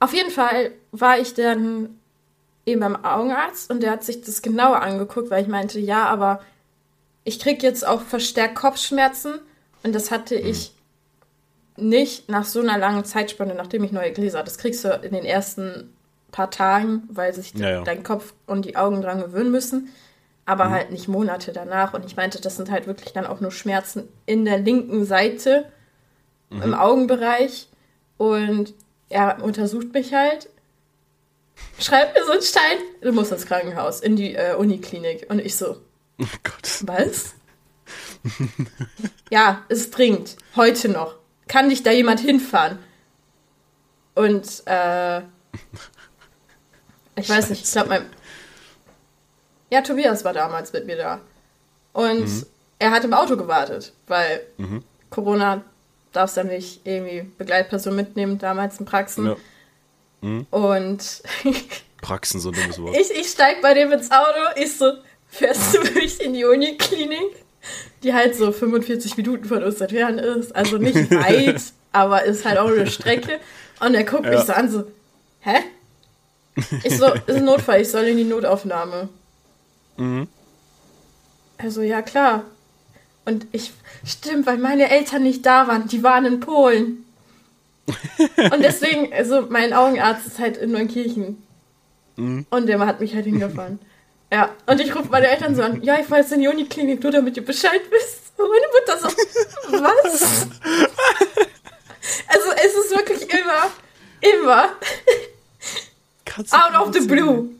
Auf 0.00 0.12
jeden 0.14 0.30
Fall 0.30 0.72
war 0.92 1.18
ich 1.18 1.34
dann 1.34 1.98
eben 2.66 2.80
beim 2.80 3.04
Augenarzt 3.04 3.70
und 3.70 3.82
der 3.82 3.90
hat 3.92 4.04
sich 4.04 4.22
das 4.22 4.42
genauer 4.42 4.82
angeguckt, 4.82 5.30
weil 5.30 5.42
ich 5.42 5.48
meinte, 5.48 5.78
ja, 5.78 6.04
aber 6.06 6.40
ich 7.24 7.38
krieg 7.38 7.62
jetzt 7.62 7.86
auch 7.86 8.00
verstärkt 8.02 8.54
Kopfschmerzen 8.54 9.34
und 9.82 9.94
das 9.94 10.10
hatte 10.10 10.36
Mhm. 10.36 10.46
ich 10.46 10.74
nicht 11.76 12.28
nach 12.28 12.44
so 12.44 12.60
einer 12.60 12.76
langen 12.78 13.04
Zeitspanne, 13.04 13.54
nachdem 13.54 13.84
ich 13.84 13.92
neue 13.92 14.12
Gläser. 14.12 14.38
hatte. 14.38 14.50
Das 14.50 14.58
kriegst 14.58 14.84
du 14.84 14.88
in 14.88 15.12
den 15.12 15.24
ersten 15.24 15.92
paar 16.32 16.50
Tagen, 16.50 17.02
weil 17.10 17.32
sich 17.34 17.54
Ja, 17.54 17.70
ja. 17.70 17.82
dein 17.82 18.02
Kopf 18.02 18.34
und 18.46 18.64
die 18.64 18.76
Augen 18.76 19.00
dran 19.02 19.20
gewöhnen 19.20 19.50
müssen. 19.50 19.88
Aber 20.46 20.66
Mhm. 20.66 20.70
halt 20.70 20.90
nicht 20.90 21.08
Monate 21.08 21.52
danach. 21.52 21.94
Und 21.94 22.04
ich 22.04 22.16
meinte, 22.16 22.40
das 22.40 22.56
sind 22.56 22.70
halt 22.70 22.86
wirklich 22.86 23.12
dann 23.12 23.26
auch 23.26 23.40
nur 23.40 23.50
Schmerzen 23.52 24.08
in 24.26 24.44
der 24.44 24.58
linken 24.58 25.04
Seite 25.04 25.66
Mhm. 26.50 26.62
im 26.62 26.74
Augenbereich. 26.74 27.68
Und 28.18 28.74
er 29.10 29.42
untersucht 29.42 29.92
mich 29.92 30.14
halt. 30.14 30.48
Schreibt 31.78 32.16
mir 32.16 32.24
so 32.24 32.32
einen 32.32 32.42
Stein, 32.42 32.78
du 33.02 33.12
musst 33.12 33.32
ins 33.32 33.44
Krankenhaus, 33.44 34.00
in 34.00 34.16
die 34.16 34.34
äh, 34.34 34.54
Uniklinik. 34.54 35.26
Und 35.28 35.38
ich 35.40 35.56
so, 35.56 35.76
Oh 36.18 36.24
Gott. 36.42 36.80
was? 36.86 37.34
ja, 39.30 39.62
es 39.68 39.90
dringt. 39.90 40.36
Heute 40.56 40.88
noch. 40.88 41.16
Kann 41.48 41.68
dich 41.68 41.82
da 41.82 41.90
jemand 41.90 42.20
hinfahren? 42.20 42.78
Und, 44.14 44.62
äh, 44.66 45.18
ich 47.16 47.28
weiß 47.28 47.50
nicht, 47.50 47.64
ich 47.64 47.72
glaube, 47.72 47.88
mein. 47.90 48.06
Ja, 49.70 49.82
Tobias 49.82 50.24
war 50.24 50.32
damals 50.32 50.72
mit 50.72 50.86
mir 50.86 50.96
da. 50.96 51.20
Und 51.92 52.20
Mhm. 52.26 52.46
er 52.78 52.90
hat 52.92 53.04
im 53.04 53.14
Auto 53.14 53.36
gewartet, 53.36 53.92
weil 54.06 54.42
Corona 55.10 55.64
darfst 56.12 56.36
ja 56.36 56.44
nicht 56.44 56.80
irgendwie 56.84 57.22
Begleitperson 57.38 57.94
mitnehmen, 57.94 58.38
damals 58.38 58.78
in 58.80 58.86
Praxen. 58.86 59.26
Ja. 59.26 59.36
Und 60.50 61.22
Praxen, 62.02 62.40
so 62.40 62.50
ein 62.50 62.54
dummes 62.54 62.80
Wort. 62.80 62.96
ich, 62.96 63.10
ich 63.10 63.28
steig 63.28 63.62
bei 63.62 63.74
dem 63.74 63.92
ins 63.92 64.10
Auto, 64.10 64.40
ich 64.56 64.76
so, 64.76 64.92
fährst 65.28 65.74
du 65.74 65.82
wirklich 65.82 66.20
in 66.20 66.34
die 66.34 66.44
Uniklinik? 66.44 67.36
die 68.02 68.14
halt 68.14 68.34
so 68.34 68.52
45 68.52 69.18
Minuten 69.18 69.44
von 69.44 69.62
uns 69.62 69.82
entfernt 69.82 70.18
ist. 70.18 70.56
Also 70.56 70.78
nicht 70.78 71.10
weit, 71.10 71.60
aber 71.92 72.22
ist 72.24 72.46
halt 72.46 72.56
auch 72.58 72.68
eine 72.70 72.86
Strecke. 72.86 73.38
Und 73.80 73.94
er 73.94 74.04
guckt 74.04 74.24
Ja. 74.24 74.30
mich 74.30 74.40
so 74.40 74.52
an, 74.54 74.70
so, 74.70 74.84
hä? 75.40 75.56
Ich 76.82 76.96
so, 76.96 77.12
ist 77.12 77.28
ein 77.36 77.44
Notfall, 77.44 77.82
ich 77.82 77.90
soll 77.90 78.04
in 78.04 78.16
die 78.16 78.24
Notaufnahme. 78.24 79.10
Mhm. 79.98 80.26
Also, 81.58 81.82
ja, 81.82 82.00
klar. 82.00 82.44
Und 83.24 83.46
ich, 83.52 83.72
stimmt, 84.04 84.46
weil 84.46 84.58
meine 84.58 84.90
Eltern 84.90 85.22
nicht 85.22 85.44
da 85.44 85.68
waren, 85.68 85.88
die 85.88 86.02
waren 86.02 86.24
in 86.24 86.40
Polen. 86.40 87.04
Und 88.52 88.62
deswegen, 88.62 89.12
also 89.12 89.46
mein 89.48 89.72
Augenarzt 89.72 90.26
ist 90.26 90.38
halt 90.38 90.56
in 90.56 90.72
Neunkirchen. 90.72 91.42
Mhm. 92.16 92.46
Und 92.50 92.66
der 92.66 92.78
hat 92.80 93.00
mich 93.00 93.14
halt 93.14 93.24
hingefahren. 93.24 93.78
Ja, 94.32 94.54
und 94.66 94.80
ich 94.80 94.94
rufe 94.94 95.08
meine 95.10 95.26
Eltern 95.26 95.56
so 95.56 95.62
an, 95.62 95.82
ja, 95.82 95.98
ich 95.98 96.06
fahre 96.06 96.20
jetzt 96.20 96.30
in 96.30 96.40
die 96.40 96.46
Uniklinik, 96.46 97.02
nur 97.02 97.10
damit 97.10 97.36
ihr 97.36 97.44
Bescheid 97.44 97.80
wisst. 97.90 98.32
Und 98.38 98.48
meine 98.48 98.66
Mutter 98.72 98.96
so, 98.96 99.82
was? 99.82 100.46
Also 102.28 102.50
es 102.52 102.74
ist 102.74 102.96
wirklich 102.96 103.28
immer, 103.28 103.70
immer 104.20 104.70
out 106.50 106.74
of 106.74 106.94
the 106.94 107.06
blue. 107.06 107.50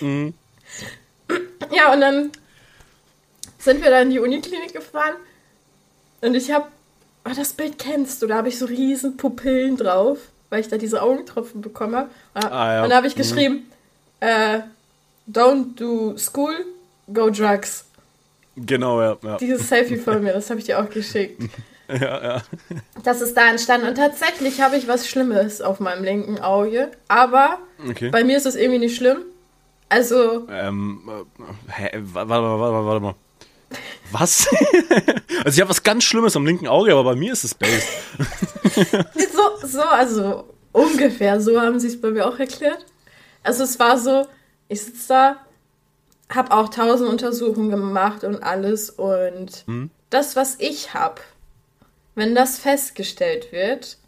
Mhm. 0.00 0.34
Ja, 1.70 1.92
und 1.92 2.00
dann 2.00 2.32
sind 3.64 3.82
wir 3.82 3.90
da 3.90 4.00
in 4.02 4.10
die 4.10 4.18
Uniklinik 4.20 4.72
gefahren 4.72 5.14
und 6.20 6.34
ich 6.34 6.50
habe, 6.52 6.66
oh, 7.24 7.32
das 7.34 7.52
Bild 7.52 7.78
kennst 7.78 8.22
du, 8.22 8.26
da 8.26 8.36
habe 8.36 8.48
ich 8.48 8.58
so 8.58 8.66
riesen 8.66 9.16
Pupillen 9.16 9.76
drauf, 9.76 10.18
weil 10.50 10.60
ich 10.60 10.68
da 10.68 10.76
diese 10.76 11.02
Augentropfen 11.02 11.60
bekomme. 11.62 12.08
Ah, 12.34 12.72
ja. 12.74 12.82
Und 12.84 12.90
da 12.90 12.96
habe 12.96 13.06
ich 13.06 13.14
Mhm. 13.14 13.18
geschrieben, 13.18 13.66
äh, 14.20 14.60
don't 15.30 15.74
do 15.76 16.16
school, 16.18 16.54
go 17.12 17.30
drugs. 17.30 17.86
Genau, 18.56 19.00
ja. 19.02 19.16
Ja, 19.22 19.36
Dieses 19.38 19.68
Selfie 19.68 19.96
von 19.96 20.22
mir, 20.22 20.32
das 20.34 20.48
habe 20.50 20.60
ich 20.60 20.66
dir 20.66 20.78
auch 20.80 20.88
geschickt. 20.90 21.42
ja. 21.88 22.22
ja. 22.36 22.42
Das 23.02 23.20
ist 23.20 23.36
da 23.36 23.50
entstanden 23.50 23.88
und 23.88 23.96
tatsächlich 23.96 24.60
habe 24.60 24.76
ich 24.76 24.86
was 24.88 25.08
Schlimmes 25.08 25.60
auf 25.60 25.80
meinem 25.80 26.04
linken 26.04 26.38
Auge, 26.40 26.90
aber 27.08 27.58
Okay. 27.90 28.10
bei 28.10 28.22
mir 28.24 28.36
ist 28.36 28.46
das 28.46 28.54
irgendwie 28.54 28.78
nicht 28.78 28.96
schlimm. 28.96 29.18
Also, 29.88 30.46
Ähm, 30.50 31.00
äh, 31.68 31.72
hä, 31.72 31.90
warte, 32.12 32.28
warte, 32.30 32.60
warte, 32.60 32.86
warte 32.86 33.00
mal. 33.00 33.14
Was? 34.12 34.48
also 35.44 35.56
ich 35.56 35.60
habe 35.60 35.70
was 35.70 35.82
ganz 35.82 36.04
Schlimmes 36.04 36.36
am 36.36 36.46
linken 36.46 36.68
Auge, 36.68 36.92
aber 36.92 37.04
bei 37.04 37.14
mir 37.14 37.32
ist 37.32 37.44
es 37.44 37.54
based. 37.54 37.88
so, 39.14 39.66
so, 39.66 39.82
also 39.82 40.44
ungefähr 40.72 41.40
so 41.40 41.60
haben 41.60 41.78
sie 41.80 41.88
es 41.88 42.00
bei 42.00 42.10
mir 42.10 42.26
auch 42.26 42.38
erklärt. 42.38 42.84
Also 43.42 43.64
es 43.64 43.78
war 43.78 43.98
so, 43.98 44.26
ich 44.68 44.82
sitze 44.82 45.08
da, 45.08 45.36
habe 46.28 46.52
auch 46.52 46.68
tausend 46.68 47.10
Untersuchungen 47.10 47.70
gemacht 47.70 48.24
und 48.24 48.42
alles 48.42 48.90
und 48.90 49.64
Hm? 49.66 49.90
das, 50.10 50.36
was 50.36 50.56
ich 50.58 50.94
habe, 50.94 51.20
wenn 52.14 52.34
das 52.34 52.58
festgestellt 52.58 53.52
wird, 53.52 53.98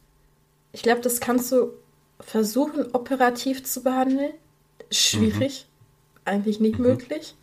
ich 0.73 0.83
glaube, 0.83 1.01
das 1.01 1.21
kannst 1.21 1.51
du 1.53 1.73
versuchen, 2.21 2.93
operativ 2.93 3.65
zu 3.65 3.83
behandeln. 3.83 4.33
Schwierig, 4.91 5.67
eigentlich 6.25 6.61
nicht 6.61 6.79
möglich. 6.79 7.35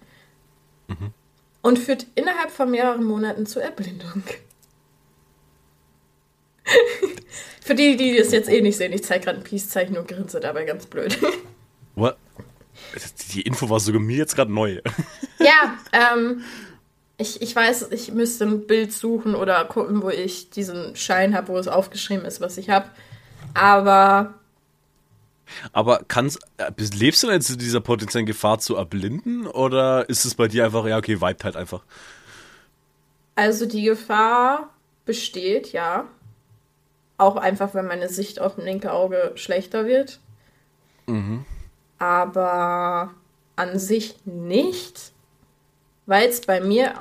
Und 1.64 1.80
führt 1.80 2.06
innerhalb 2.14 2.52
von 2.52 2.70
mehreren 2.70 3.04
Monaten 3.04 3.48
zur 3.48 3.64
Erblindung. 3.64 4.22
Für 7.62 7.74
die, 7.74 7.96
die 7.96 8.18
das 8.18 8.32
jetzt 8.32 8.50
eh 8.50 8.62
nicht 8.62 8.78
sehen, 8.78 8.94
ich 8.94 9.04
zeige 9.04 9.26
gerade 9.26 9.40
ein 9.40 9.44
Peace-Zeichen 9.44 9.98
und 9.98 10.08
grinse 10.08 10.40
dabei 10.40 10.66
ganz 10.66 10.86
blöd. 10.86 11.18
What? 11.96 12.18
Die 13.34 13.42
Info 13.42 13.70
war 13.70 13.80
sogar 13.80 14.02
mir 14.02 14.18
jetzt 14.18 14.36
gerade 14.36 14.52
neu. 14.52 14.82
ja, 15.40 15.78
ähm, 15.94 16.44
ich, 17.18 17.42
ich 17.42 17.56
weiß, 17.56 17.90
ich 17.92 18.12
müsste 18.12 18.46
ein 18.46 18.68
Bild 18.68 18.92
suchen 18.92 19.34
oder 19.34 19.64
gucken, 19.66 20.02
wo 20.02 20.10
ich 20.10 20.50
diesen 20.50 20.96
Schein 20.96 21.36
habe, 21.36 21.48
wo 21.48 21.58
es 21.58 21.68
aufgeschrieben 21.70 22.26
ist, 22.26 22.42
was 22.42 22.58
ich 22.58 22.70
habe. 22.70 22.90
Aber 23.54 24.34
Aber 25.72 26.02
kannst, 26.08 26.40
äh, 26.58 26.72
lebst 26.78 27.24
du 27.24 27.28
denn 27.28 27.38
jetzt 27.38 27.50
in 27.50 27.60
dieser 27.60 27.82
potenziellen 27.82 28.26
Gefahr 28.26 28.60
zu 28.60 28.76
erblinden 28.76 29.48
oder 29.48 30.10
ist 30.10 30.26
es 30.26 30.36
bei 30.36 30.48
dir 30.48 30.66
einfach, 30.66 30.86
ja, 30.86 30.98
okay, 30.98 31.22
vibet 31.22 31.44
halt 31.44 31.56
einfach? 31.56 31.84
also 33.36 33.66
die 33.66 33.84
Gefahr 33.84 34.70
besteht, 35.06 35.72
ja. 35.72 36.06
Auch 37.18 37.36
einfach, 37.36 37.74
wenn 37.74 37.88
meine 37.88 38.10
Sicht 38.10 38.40
auf 38.40 38.56
dem 38.56 38.66
linken 38.66 38.90
Auge 38.90 39.32
schlechter 39.36 39.86
wird. 39.86 40.20
Aber 42.00 43.14
an 43.56 43.80
sich 43.80 44.16
nicht, 44.26 45.12
weil 46.06 46.28
es 46.28 46.42
bei 46.42 46.60
mir, 46.60 46.94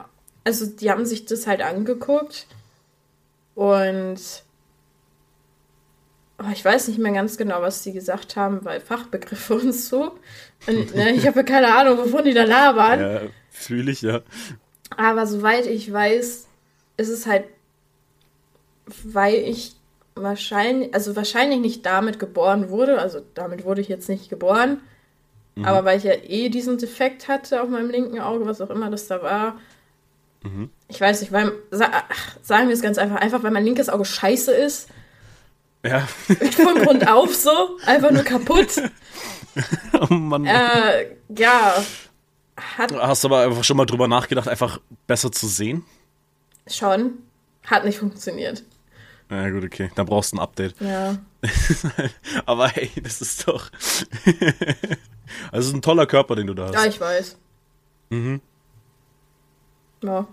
also 0.44 0.66
die 0.66 0.90
haben 0.90 1.06
sich 1.06 1.24
das 1.24 1.46
halt 1.46 1.62
angeguckt 1.62 2.46
und 3.54 4.18
oh, 6.42 6.52
ich 6.52 6.64
weiß 6.64 6.88
nicht 6.88 6.98
mehr 6.98 7.12
ganz 7.12 7.36
genau, 7.36 7.62
was 7.62 7.82
die 7.82 7.92
gesagt 7.92 8.36
haben, 8.36 8.64
weil 8.64 8.80
Fachbegriffe 8.80 9.54
und 9.60 9.72
so. 9.72 10.18
Und 10.66 10.94
ne, 10.94 11.12
ich 11.12 11.26
habe 11.26 11.40
ja 11.40 11.42
keine 11.44 11.74
Ahnung, 11.74 11.98
wovon 11.98 12.24
die 12.24 12.34
da 12.34 12.44
labern. 12.44 13.00
Ja, 13.00 13.20
fühle 13.50 13.92
ich, 13.92 14.02
ja. 14.02 14.20
Aber 14.96 15.26
soweit 15.26 15.66
ich 15.66 15.92
weiß, 15.92 16.46
ist 16.96 17.08
es 17.08 17.26
halt, 17.26 17.44
weil 19.04 19.34
ich 19.34 19.76
wahrscheinlich, 20.14 20.94
also 20.94 21.16
wahrscheinlich 21.16 21.60
nicht 21.60 21.86
damit 21.86 22.18
geboren 22.18 22.68
wurde, 22.68 22.98
also 22.98 23.20
damit 23.34 23.64
wurde 23.64 23.80
ich 23.80 23.88
jetzt 23.88 24.08
nicht 24.08 24.28
geboren, 24.28 24.80
aber 25.62 25.84
weil 25.84 25.98
ich 25.98 26.04
ja 26.04 26.14
eh 26.14 26.48
diesen 26.48 26.78
Defekt 26.78 27.28
hatte 27.28 27.62
auf 27.62 27.68
meinem 27.68 27.90
linken 27.90 28.20
Auge, 28.20 28.46
was 28.46 28.62
auch 28.62 28.70
immer 28.70 28.90
das 28.90 29.06
da 29.06 29.22
war. 29.22 29.58
Ich 30.88 31.00
weiß 31.00 31.20
nicht, 31.20 31.32
weil, 31.32 31.52
sagen 31.70 32.68
wir 32.68 32.74
es 32.74 32.82
ganz 32.82 32.98
einfach, 32.98 33.16
einfach 33.16 33.42
weil 33.42 33.52
mein 33.52 33.64
linkes 33.64 33.88
Auge 33.88 34.04
scheiße 34.04 34.52
ist, 34.52 34.88
Ja, 35.84 36.00
von 36.36 36.74
Grund 36.82 37.08
auf 37.08 37.34
so, 37.34 37.78
einfach 37.86 38.10
nur 38.10 38.22
kaputt. 38.22 38.80
oh 40.00 40.14
Mann. 40.14 40.46
Äh, 40.46 41.16
ja, 41.36 41.82
hat 42.76 42.92
Hast 42.92 43.24
du 43.24 43.28
aber 43.28 43.42
einfach 43.44 43.64
schon 43.64 43.76
mal 43.76 43.86
drüber 43.86 44.06
nachgedacht, 44.08 44.48
einfach 44.48 44.80
besser 45.06 45.32
zu 45.32 45.46
sehen? 45.48 45.84
schon, 46.68 47.14
hat 47.66 47.84
nicht 47.84 47.98
funktioniert. 47.98 48.62
Ja, 49.30 49.48
gut, 49.50 49.64
okay. 49.64 49.90
Dann 49.94 50.06
brauchst 50.06 50.32
du 50.32 50.36
ein 50.36 50.40
Update. 50.40 50.74
Ja. 50.78 51.16
Aber 52.46 52.68
hey, 52.68 52.90
das 53.02 53.22
ist 53.22 53.48
doch. 53.48 53.70
also, 55.50 55.58
es 55.60 55.66
ist 55.68 55.74
ein 55.74 55.80
toller 55.82 56.06
Körper, 56.06 56.36
den 56.36 56.46
du 56.48 56.54
da 56.54 56.70
Ja, 56.70 56.78
hast. 56.80 56.86
ich 56.86 57.00
weiß. 57.00 57.36
Mhm. 58.10 58.40
Ja. 60.02 60.28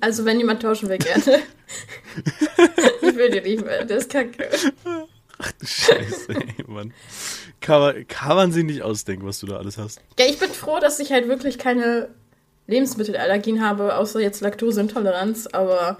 Also, 0.00 0.24
wenn 0.24 0.38
jemand 0.38 0.62
tauschen 0.62 0.88
will, 0.88 0.98
gerne. 0.98 1.22
ich 3.02 3.16
will 3.16 3.30
dir 3.30 3.42
nicht 3.42 3.64
mehr, 3.64 3.84
das 3.84 4.04
ist 4.04 4.10
kacke. 4.10 4.48
Ach 5.38 5.52
du 5.52 5.66
Scheiße, 5.66 6.34
ey, 6.34 6.64
Mann. 6.66 6.92
Kann 7.60 7.80
man, 7.80 8.08
kann 8.08 8.36
man 8.36 8.52
sich 8.52 8.64
nicht 8.64 8.82
ausdenken, 8.82 9.26
was 9.26 9.40
du 9.40 9.46
da 9.46 9.56
alles 9.56 9.78
hast. 9.78 10.00
Ja, 10.18 10.26
ich 10.26 10.38
bin 10.38 10.50
froh, 10.50 10.78
dass 10.80 10.98
ich 10.98 11.12
halt 11.12 11.28
wirklich 11.28 11.58
keine 11.58 12.08
Lebensmittelallergien 12.66 13.64
habe, 13.64 13.96
außer 13.96 14.20
jetzt 14.20 14.40
Laktoseintoleranz, 14.40 15.48
aber 15.48 15.98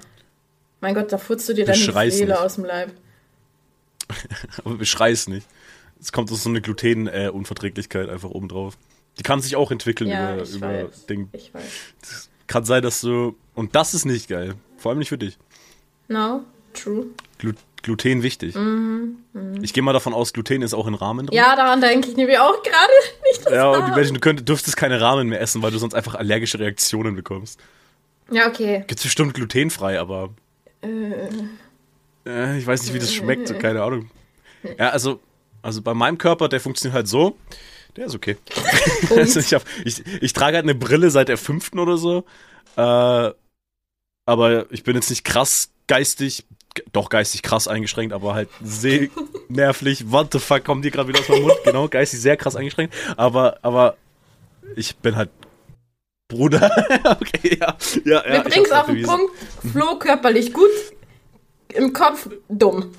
mein 0.80 0.95
Gott, 0.95 1.12
da 1.12 1.18
futzt 1.18 1.49
du 1.49 1.55
dir 1.55 1.64
dann 1.64 1.76
die 1.76 2.11
Seele 2.11 2.41
aus 2.41 2.57
dem 2.57 2.64
Leib. 2.64 2.93
Aber 4.64 4.74
beschrei's 4.76 5.28
nicht. 5.28 5.47
Es 6.01 6.11
kommt 6.11 6.28
so 6.28 6.49
eine 6.49 6.61
Gluten-Unverträglichkeit 6.61 8.09
einfach 8.09 8.30
oben 8.30 8.49
drauf. 8.49 8.76
Die 9.18 9.22
kann 9.22 9.41
sich 9.41 9.55
auch 9.55 9.70
entwickeln 9.70 10.11
Ja, 10.11 10.35
über, 10.35 10.43
ich 10.43 10.55
über 10.57 10.85
weiß. 10.89 11.07
Ding. 11.07 11.28
Ich 11.33 11.55
weiß. 11.55 12.30
Kann 12.53 12.64
sein, 12.64 12.82
dass 12.82 13.00
du. 13.00 13.34
Und 13.55 13.74
das 13.74 13.94
ist 13.94 14.05
nicht 14.05 14.28
geil. 14.28 14.55
Vor 14.76 14.90
allem 14.90 14.98
nicht 14.98 15.09
für 15.09 15.16
dich. 15.18 15.38
No, 16.09 16.42
true. 16.74 17.07
Glu 17.38 17.53
Gluten 17.82 18.22
wichtig. 18.22 18.55
Ich 19.62 19.72
gehe 19.72 19.82
mal 19.82 19.92
davon 19.92 20.14
aus, 20.14 20.32
Gluten 20.32 20.62
ist 20.62 20.72
auch 20.72 20.86
in 20.86 20.94
Rahmen 20.94 21.26
drin. 21.26 21.34
Mhm, 21.34 21.38
Ja, 21.44 21.57
daran 21.57 21.80
denke 21.80 22.09
ich 22.11 22.16
nämlich 22.16 22.38
auch 22.38 22.62
gerade. 22.62 22.92
Nicht 23.32 23.50
Ja, 23.50 23.70
und 23.70 23.88
die. 23.88 23.92
Menschen, 23.96 24.14
du 24.14 24.20
könnt, 24.20 24.48
dürftest 24.48 24.76
keine 24.76 25.00
Rahmen 25.00 25.28
mehr 25.28 25.40
essen, 25.40 25.62
weil 25.62 25.72
du 25.72 25.78
sonst 25.78 25.94
einfach 25.94 26.14
allergische 26.14 26.61
Reaktionen 26.61 27.16
bekommst. 27.16 27.59
Ja, 28.30 28.46
okay. 28.46 28.84
Gibt's 28.86 29.03
bestimmt 29.03 29.34
glutenfrei, 29.34 29.98
aber 29.98 30.30
äh, 32.26 32.59
ich 32.59 32.66
weiß 32.66 32.82
nicht, 32.84 32.94
wie 32.94 32.98
das 32.98 33.12
schmeckt, 33.12 33.48
so, 33.48 33.55
keine 33.55 33.82
Ahnung. 33.82 34.11
Ja, 34.78 34.90
also, 34.90 35.18
also 35.61 35.82
bei 35.82 35.94
meinem 35.94 36.18
Körper, 36.18 36.48
der 36.48 36.61
funktioniert 36.61 36.94
halt 36.94 37.09
so. 37.09 37.36
Der 37.97 38.07
ist 38.07 38.14
okay. 38.14 38.36
also 39.16 39.40
ich, 39.40 39.53
hab, 39.55 39.62
ich, 39.84 40.03
ich 40.22 40.32
trage 40.32 40.57
halt 40.57 40.64
eine 40.64 40.74
Brille 40.74 41.11
seit 41.11 41.28
der 41.28 41.38
fünften 41.38 41.78
oder 41.78 41.97
so. 41.97 42.24
Äh, 42.76 43.30
aber 44.26 44.70
ich 44.72 44.82
bin 44.84 44.95
jetzt 44.95 45.11
nicht 45.11 45.24
krass 45.24 45.70
geistig, 45.88 46.45
ge- 46.74 46.84
doch 46.93 47.09
geistig 47.09 47.43
krass 47.43 47.68
eingeschränkt, 47.68 48.14
aber 48.14 48.34
halt 48.34 48.49
seh 48.62 49.11
nervlich. 49.49 50.11
What 50.11 50.32
the 50.32 50.38
fuck, 50.38 50.64
kommt 50.64 50.84
die 50.84 50.90
gerade 50.90 51.09
wieder 51.09 51.20
aus 51.20 51.28
meinem 51.28 51.43
Mund? 51.43 51.55
Genau, 51.64 51.88
geistig 51.88 52.20
sehr 52.20 52.36
krass 52.36 52.57
eingeschränkt. 52.57 52.95
Aber, 53.16 53.59
aber 53.62 53.97
ich 54.76 54.97
bin 54.97 55.16
halt 55.16 55.30
Bruder. 56.28 56.70
okay, 57.20 57.59
ja. 57.61 57.76
ja, 58.07 58.26
ja 58.26 58.32
Wir 58.32 58.40
bringen 58.45 58.64
es 58.64 58.72
auf 58.72 58.86
den. 58.86 59.03
Punkt. 59.03 59.32
Flo 59.70 59.99
körperlich 59.99 60.53
gut, 60.55 60.70
im 61.74 61.93
Kopf 61.93 62.28
dumm. 62.49 62.95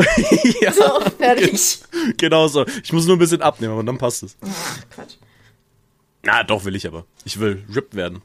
ja, 0.60 0.72
So, 0.72 1.00
fertig. 1.18 1.78
genau 2.16 2.48
so. 2.48 2.66
Ich 2.82 2.92
muss 2.92 3.06
nur 3.06 3.16
ein 3.16 3.18
bisschen 3.18 3.42
abnehmen, 3.42 3.72
aber 3.74 3.82
dann 3.82 3.98
passt 3.98 4.22
es. 4.22 4.36
Ach, 4.42 4.90
Quatsch. 4.90 5.14
Na, 6.22 6.42
doch 6.44 6.64
will 6.64 6.74
ich 6.76 6.86
aber. 6.86 7.06
Ich 7.24 7.38
will 7.40 7.64
ripped 7.74 7.94
werden. 7.94 8.22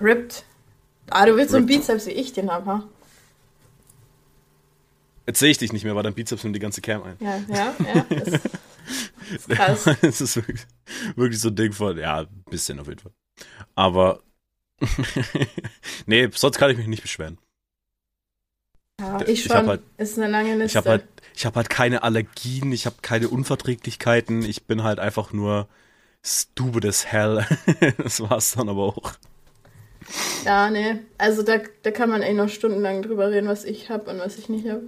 Ripped. 0.00 0.44
Ah, 1.10 1.26
du 1.26 1.36
willst 1.36 1.50
so 1.50 1.58
einen 1.58 1.66
Bizeps 1.66 2.06
wie 2.06 2.12
ich 2.12 2.32
den 2.32 2.50
habe, 2.50 2.66
ha? 2.66 2.84
Jetzt 5.26 5.38
sehe 5.38 5.50
ich 5.50 5.58
dich 5.58 5.72
nicht 5.72 5.84
mehr, 5.84 5.94
weil 5.94 6.02
dein 6.02 6.14
Bizeps 6.14 6.44
nimmt 6.44 6.56
die 6.56 6.60
ganze 6.60 6.80
Cam 6.80 7.02
ein. 7.02 7.16
Ja, 7.20 7.36
ja, 7.48 7.74
ja. 7.94 8.06
Das, 8.10 8.28
ist 9.30 9.48
krass. 9.48 9.84
das 10.02 10.20
ist 10.20 10.36
wirklich, 10.36 10.66
wirklich 11.16 11.40
so 11.40 11.48
ein 11.48 11.56
Ding 11.56 11.72
von, 11.72 11.96
ja, 11.98 12.20
ein 12.20 12.44
bisschen 12.50 12.78
auf 12.80 12.88
jeden 12.88 13.00
Fall. 13.00 13.12
Aber, 13.74 14.20
nee, 16.06 16.28
sonst 16.34 16.58
kann 16.58 16.70
ich 16.70 16.76
mich 16.76 16.86
nicht 16.86 17.02
beschweren. 17.02 17.38
Ja, 19.00 19.20
Ich 19.22 19.44
ich 19.46 19.50
hab 19.50 19.58
schon. 19.60 19.68
halt- 19.68 19.82
ist 19.98 20.18
eine 20.18 20.28
lange 20.28 20.50
Liste. 20.56 20.66
Ich 20.66 20.76
habe 20.76 20.88
halt, 20.90 21.04
ich 21.34 21.46
habe 21.46 21.56
halt 21.56 21.70
keine 21.70 22.02
Allergien, 22.02 22.70
ich 22.72 22.86
habe 22.86 22.96
keine 23.02 23.28
Unverträglichkeiten, 23.28 24.42
ich 24.42 24.64
bin 24.64 24.82
halt 24.84 24.98
einfach 25.00 25.32
nur 25.32 25.66
stupid 26.22 26.86
as 26.86 27.04
hell. 27.06 27.44
das 27.98 28.20
war's 28.20 28.52
dann 28.52 28.68
aber 28.68 28.82
auch. 28.84 29.12
Ja, 30.44 30.70
nee. 30.70 30.96
Also 31.18 31.42
da, 31.42 31.58
da 31.82 31.90
kann 31.90 32.10
man 32.10 32.22
eh 32.22 32.34
noch 32.34 32.48
stundenlang 32.48 33.02
drüber 33.02 33.30
reden, 33.30 33.48
was 33.48 33.64
ich 33.64 33.90
habe 33.90 34.10
und 34.10 34.18
was 34.18 34.38
ich 34.38 34.48
nicht 34.48 34.68
habe. 34.68 34.82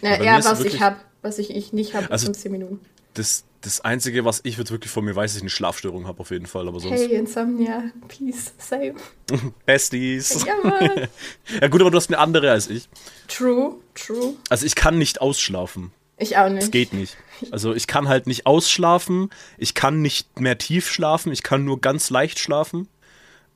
Na, 0.00 0.22
Ja, 0.22 0.38
es 0.38 0.44
was 0.46 0.58
ich 0.60 0.64
wirklich- 0.66 0.80
habe, 0.82 0.96
was 1.22 1.38
ich, 1.38 1.50
ich 1.54 1.72
nicht 1.72 1.94
habe, 1.94 2.10
Also- 2.10 2.26
15 2.26 2.50
Minuten. 2.52 2.80
Das, 3.14 3.44
das 3.60 3.80
Einzige, 3.80 4.24
was 4.24 4.40
ich 4.44 4.56
jetzt 4.56 4.70
wirklich 4.70 4.90
von 4.90 5.04
mir 5.04 5.14
weiß, 5.16 5.30
ist, 5.30 5.34
dass 5.34 5.38
ich 5.38 5.42
eine 5.42 5.50
Schlafstörung 5.50 6.06
habe 6.06 6.20
auf 6.20 6.30
jeden 6.30 6.46
Fall, 6.46 6.68
aber 6.68 6.80
sonst. 6.80 7.00
Hey, 7.00 7.14
Insomnia, 7.14 7.84
peace, 8.08 8.52
same. 8.58 8.94
Besties. 9.66 10.44
Ja, 10.46 10.54
Mann. 10.62 11.08
Ja 11.60 11.68
gut, 11.68 11.80
aber 11.80 11.90
du 11.90 11.96
hast 11.96 12.08
eine 12.08 12.18
andere 12.18 12.50
als 12.50 12.68
ich. 12.68 12.88
True, 13.28 13.76
true. 13.94 14.34
Also 14.48 14.66
ich 14.66 14.74
kann 14.74 14.98
nicht 14.98 15.20
ausschlafen. 15.20 15.92
Ich 16.16 16.36
auch 16.36 16.48
nicht. 16.48 16.62
Das 16.62 16.70
geht 16.70 16.92
nicht. 16.92 17.16
Also 17.50 17.74
ich 17.74 17.86
kann 17.86 18.08
halt 18.08 18.26
nicht 18.26 18.46
ausschlafen, 18.46 19.30
ich 19.56 19.74
kann 19.74 20.02
nicht 20.02 20.38
mehr 20.38 20.58
tief 20.58 20.90
schlafen, 20.90 21.32
ich 21.32 21.42
kann 21.42 21.64
nur 21.64 21.80
ganz 21.80 22.10
leicht 22.10 22.38
schlafen. 22.38 22.88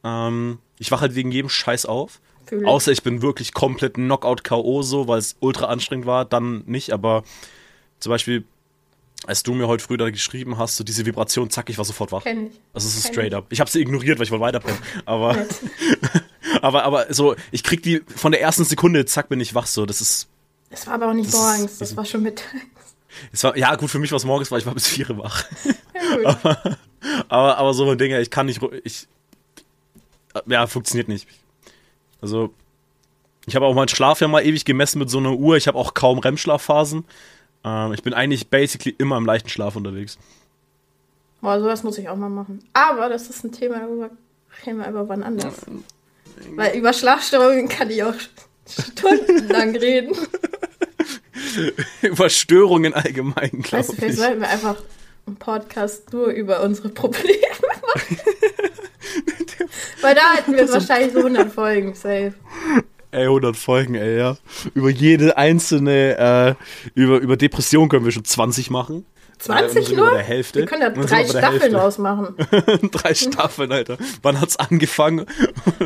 Ähm, 0.02 0.58
ich 0.78 0.90
wache 0.90 1.02
halt 1.02 1.14
wegen 1.14 1.30
jedem 1.30 1.50
Scheiß 1.50 1.86
auf. 1.86 2.20
Fühl. 2.46 2.66
Außer 2.66 2.92
ich 2.92 3.02
bin 3.02 3.22
wirklich 3.22 3.54
komplett 3.54 3.94
Knockout-K.O. 3.94 4.82
so, 4.82 5.08
weil 5.08 5.18
es 5.18 5.36
ultra 5.40 5.66
anstrengend 5.66 6.06
war, 6.06 6.24
dann 6.24 6.62
nicht. 6.66 6.92
Aber 6.92 7.22
zum 8.00 8.10
Beispiel, 8.10 8.44
als 9.26 9.42
du 9.42 9.54
mir 9.54 9.68
heute 9.68 9.82
früh 9.84 9.96
da 9.96 10.10
geschrieben 10.10 10.58
hast, 10.58 10.76
so 10.76 10.84
diese 10.84 11.06
Vibration, 11.06 11.50
zack, 11.50 11.70
ich 11.70 11.78
war 11.78 11.84
sofort 11.84 12.12
wach. 12.12 12.22
Kenn 12.24 12.48
ich. 12.48 12.52
Also 12.72 12.88
es 12.88 12.96
ist 12.96 13.04
Kenn 13.04 13.12
straight 13.14 13.32
ich. 13.32 13.36
up. 13.36 13.46
Ich 13.50 13.60
habe 13.60 13.70
sie 13.70 13.80
ignoriert, 13.80 14.18
weil 14.18 14.24
ich 14.24 14.30
wollte 14.30 14.44
weiterpennen. 14.44 14.78
Aber, 15.06 15.36
aber, 16.62 16.84
aber 16.84 17.12
so, 17.12 17.34
ich 17.50 17.62
krieg 17.62 17.82
die 17.82 18.02
von 18.16 18.32
der 18.32 18.40
ersten 18.40 18.64
Sekunde, 18.64 19.04
zack, 19.06 19.28
bin 19.28 19.40
ich 19.40 19.54
wach. 19.54 19.66
So, 19.66 19.86
das 19.86 20.00
ist, 20.00 20.28
Es 20.70 20.86
war 20.86 20.94
aber 20.94 21.08
auch 21.08 21.14
nicht 21.14 21.28
Das 21.32 21.34
ist- 21.34 21.40
morgens, 21.40 21.78
das 21.78 21.96
war 21.96 22.04
schon 22.04 22.22
mittags. 22.22 22.48
es 23.32 23.42
war, 23.44 23.56
ja 23.56 23.74
gut, 23.76 23.90
für 23.90 23.98
mich 23.98 24.10
war 24.12 24.16
es 24.16 24.24
morgens, 24.24 24.50
weil 24.50 24.58
ich 24.60 24.66
war 24.66 24.74
bis 24.74 24.86
vier 24.86 25.08
wach. 25.18 25.44
Ja, 26.22 26.32
gut. 26.34 26.76
Aber, 27.28 27.56
aber 27.58 27.74
so 27.74 27.88
ein 27.90 27.98
Ding, 27.98 28.12
ich 28.14 28.30
kann 28.30 28.46
nicht, 28.46 28.60
ich, 28.84 29.06
ja, 30.46 30.66
funktioniert 30.66 31.08
nicht. 31.08 31.26
Also, 32.20 32.52
ich 33.46 33.54
habe 33.56 33.66
auch 33.66 33.74
meinen 33.74 33.88
Schlaf 33.88 34.20
ja 34.20 34.28
mal 34.28 34.44
ewig 34.44 34.64
gemessen 34.64 34.98
mit 34.98 35.10
so 35.10 35.18
einer 35.18 35.32
Uhr. 35.34 35.56
Ich 35.56 35.66
habe 35.68 35.78
auch 35.78 35.94
kaum 35.94 36.18
REM-Schlafphasen. 36.18 37.04
Ähm, 37.64 37.92
ich 37.92 38.02
bin 38.02 38.14
eigentlich 38.14 38.48
basically 38.48 38.94
immer 38.98 39.16
im 39.16 39.26
leichten 39.26 39.48
Schlaf 39.48 39.76
unterwegs. 39.76 40.18
Boah, 41.40 41.60
sowas 41.60 41.82
muss 41.82 41.98
ich 41.98 42.08
auch 42.08 42.16
mal 42.16 42.28
machen. 42.30 42.64
Aber 42.72 43.08
das 43.08 43.28
ist 43.28 43.44
ein 43.44 43.52
Thema, 43.52 43.78
darüber 43.80 44.10
reden 44.66 44.78
wir 44.78 44.86
aber 44.88 45.08
wann 45.08 45.22
anders. 45.22 45.54
Weil 46.54 46.76
über 46.76 46.92
Schlafstörungen 46.92 47.68
kann 47.68 47.90
ich 47.90 48.02
auch 48.02 48.14
stundenlang 48.68 49.76
reden. 49.76 50.16
Über 52.02 52.30
Störungen 52.30 52.94
allgemein, 52.94 53.50
Weißt 53.52 53.52
du, 53.52 53.58
glaube 53.62 53.84
vielleicht 53.94 54.14
ich. 54.14 54.16
sollten 54.18 54.40
wir 54.40 54.48
einfach 54.48 54.76
einen 55.26 55.36
Podcast 55.36 56.12
nur 56.12 56.26
über 56.28 56.62
unsere 56.62 56.88
Probleme 56.88 57.38
machen. 57.94 58.18
Weil 60.00 60.14
da 60.14 60.34
hätten 60.34 60.54
wir 60.54 60.70
wahrscheinlich 60.70 61.12
so 61.12 61.18
100 61.18 61.52
Folgen, 61.52 61.94
safe. 61.94 62.34
Ey, 63.14 63.24
100 63.26 63.56
Folgen, 63.56 63.94
ey, 63.94 64.18
ja. 64.18 64.36
Über 64.74 64.90
jede 64.90 65.36
einzelne, 65.36 66.56
äh, 66.56 66.90
über, 66.94 67.18
über 67.18 67.36
Depression 67.36 67.88
können 67.88 68.04
wir 68.04 68.12
schon 68.12 68.24
20 68.24 68.70
machen. 68.70 69.06
Äh, 69.36 69.38
20 69.38 69.74
wir 69.74 69.82
sind 69.82 69.96
nur? 69.96 70.10
Bei 70.10 70.16
der 70.16 70.24
Hälfte. 70.24 70.58
Wir 70.60 70.66
können 70.66 70.80
da 70.80 70.94
sind 70.94 71.10
drei 71.10 71.24
Staffeln 71.24 71.60
Hälfte. 71.60 71.70
draus 71.70 71.98
machen. 71.98 72.34
Drei 72.90 73.14
Staffeln, 73.14 73.72
Alter. 73.72 73.98
Wann 74.22 74.40
hat's 74.40 74.56
angefangen? 74.56 75.26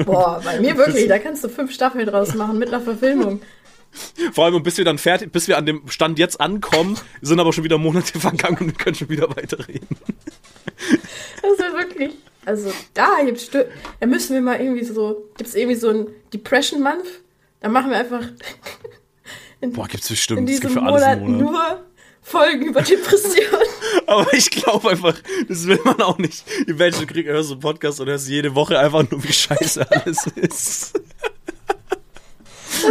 Boah, 0.06 0.40
bei 0.44 0.58
mir 0.60 0.76
wirklich, 0.78 1.06
da 1.08 1.18
kannst 1.18 1.44
du 1.44 1.48
fünf 1.48 1.72
Staffeln 1.72 2.06
draus 2.06 2.34
machen 2.34 2.58
mit 2.58 2.68
einer 2.68 2.80
Verfilmung. 2.80 3.42
Vor 4.32 4.44
allem, 4.44 4.62
bis 4.62 4.78
wir 4.78 4.84
dann 4.84 4.98
fertig, 4.98 5.32
bis 5.32 5.48
wir 5.48 5.58
an 5.58 5.66
dem 5.66 5.82
Stand 5.88 6.18
jetzt 6.18 6.40
ankommen, 6.40 6.98
sind 7.20 7.40
aber 7.40 7.52
schon 7.52 7.64
wieder 7.64 7.78
Monate 7.78 8.18
vergangen 8.20 8.58
und 8.60 8.66
wir 8.66 8.74
können 8.74 8.96
schon 8.96 9.08
wieder 9.08 9.28
weiterreden. 9.30 9.96
Das 11.42 11.52
ist 11.52 11.60
ja 11.60 11.72
wirklich. 11.72 12.12
Also 12.45 12.72
da 12.95 13.18
gibt's 13.24 13.45
Stö 13.45 13.64
Da 14.01 14.07
müssen 14.07 14.34
wir 14.34 14.41
mal 14.41 14.61
irgendwie 14.61 14.84
so. 14.84 15.28
Gibt's 15.36 15.55
irgendwie 15.55 15.76
so 15.76 15.89
ein 15.91 16.07
Depression 16.32 16.82
Month? 16.82 17.07
Da 17.61 17.68
machen 17.68 17.91
wir 17.91 17.99
einfach 17.99 18.22
in, 19.61 19.72
Boah, 19.72 19.86
gibt's 19.89 20.09
in 20.09 20.14
bestimmt. 20.14 20.49
Es 20.51 20.61
gibt 20.61 20.72
diesem 20.72 20.82
für 20.82 20.86
alles 20.86 21.03
Monat 21.03 21.20
Monat. 21.20 21.41
nur 21.41 21.84
Folgen 22.22 22.66
über 22.66 22.82
Depressionen. 22.82 23.68
Aber 24.07 24.32
ich 24.34 24.51
glaube 24.51 24.91
einfach, 24.91 25.16
das 25.49 25.66
will 25.66 25.80
man 25.84 26.01
auch 26.03 26.18
nicht. 26.18 26.45
Die 26.66 26.74
Menschen 26.74 27.07
kriegen, 27.07 27.28
hörst 27.30 27.49
du 27.51 27.55
einen 27.55 27.61
Podcast 27.62 28.01
und 28.01 28.09
hörst 28.09 28.28
jede 28.28 28.55
Woche 28.55 28.78
einfach 28.78 29.11
nur, 29.11 29.22
wie 29.24 29.32
scheiße 29.32 29.91
alles 29.91 30.26
ist. 30.36 31.01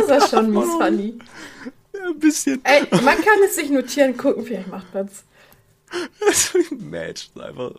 Das 0.08 0.24
ist 0.24 0.30
schon 0.32 0.52
mies 0.52 0.66
funny. 0.80 1.20
Ja, 1.93 2.08
ein 2.08 2.20
bisschen. 2.20 2.62
Ey, 2.64 2.82
man 2.91 3.16
kann 3.16 3.39
es 3.45 3.56
sich 3.56 3.70
notieren, 3.70 4.18
gucken, 4.18 4.43
vielleicht 4.45 4.68
macht 4.70 4.93
man's. 4.93 5.24
Match. 6.71 7.29
Einfach. 7.39 7.71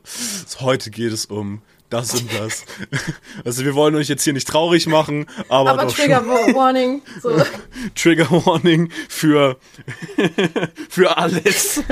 Heute 0.61 0.90
geht 0.90 1.12
es 1.12 1.26
um 1.26 1.62
das 1.90 2.14
und 2.14 2.32
das. 2.32 2.64
Also 3.44 3.64
wir 3.64 3.74
wollen 3.74 3.94
euch 3.94 4.09
jetzt 4.09 4.24
hier 4.24 4.32
nicht 4.32 4.48
traurig 4.48 4.86
machen, 4.86 5.26
aber, 5.48 5.70
Aber 5.70 5.88
Trigger 5.88 6.22
schon 6.22 6.54
Warning. 6.54 7.02
So. 7.22 7.30
Trigger 7.94 8.30
Warning 8.30 8.90
für, 9.09 9.59
für 10.88 11.16
alles. 11.16 11.82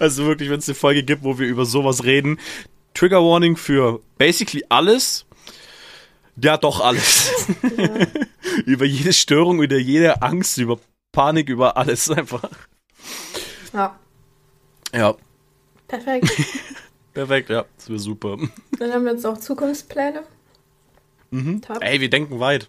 Also 0.00 0.26
wirklich, 0.26 0.50
wenn 0.50 0.58
es 0.58 0.68
eine 0.68 0.74
Folge 0.74 1.02
gibt, 1.02 1.22
wo 1.22 1.38
wir 1.38 1.46
über 1.46 1.64
sowas 1.64 2.04
reden, 2.04 2.40
Trigger 2.94 3.22
Warning 3.22 3.56
für 3.56 4.00
basically 4.18 4.64
alles. 4.68 5.26
Ja, 6.42 6.56
doch 6.56 6.80
alles. 6.80 7.30
über 8.64 8.84
jede 8.84 9.12
Störung, 9.12 9.62
über 9.62 9.76
jede 9.78 10.22
Angst, 10.22 10.58
über 10.58 10.78
Panik, 11.12 11.48
über 11.48 11.76
alles 11.76 12.10
einfach. 12.10 12.48
Ja, 13.72 13.98
Ja, 14.92 15.14
perfekt. 15.88 16.28
perfekt, 17.14 17.50
ja, 17.50 17.64
das 17.76 17.88
wäre 17.88 17.98
super. 17.98 18.36
Dann 18.78 18.92
haben 18.92 19.04
wir 19.04 19.12
jetzt 19.12 19.26
auch 19.26 19.38
Zukunftspläne. 19.38 20.22
Mhm. 21.30 21.62
Top. 21.62 21.78
Ey, 21.82 22.00
wir 22.00 22.10
denken 22.10 22.40
weit. 22.40 22.68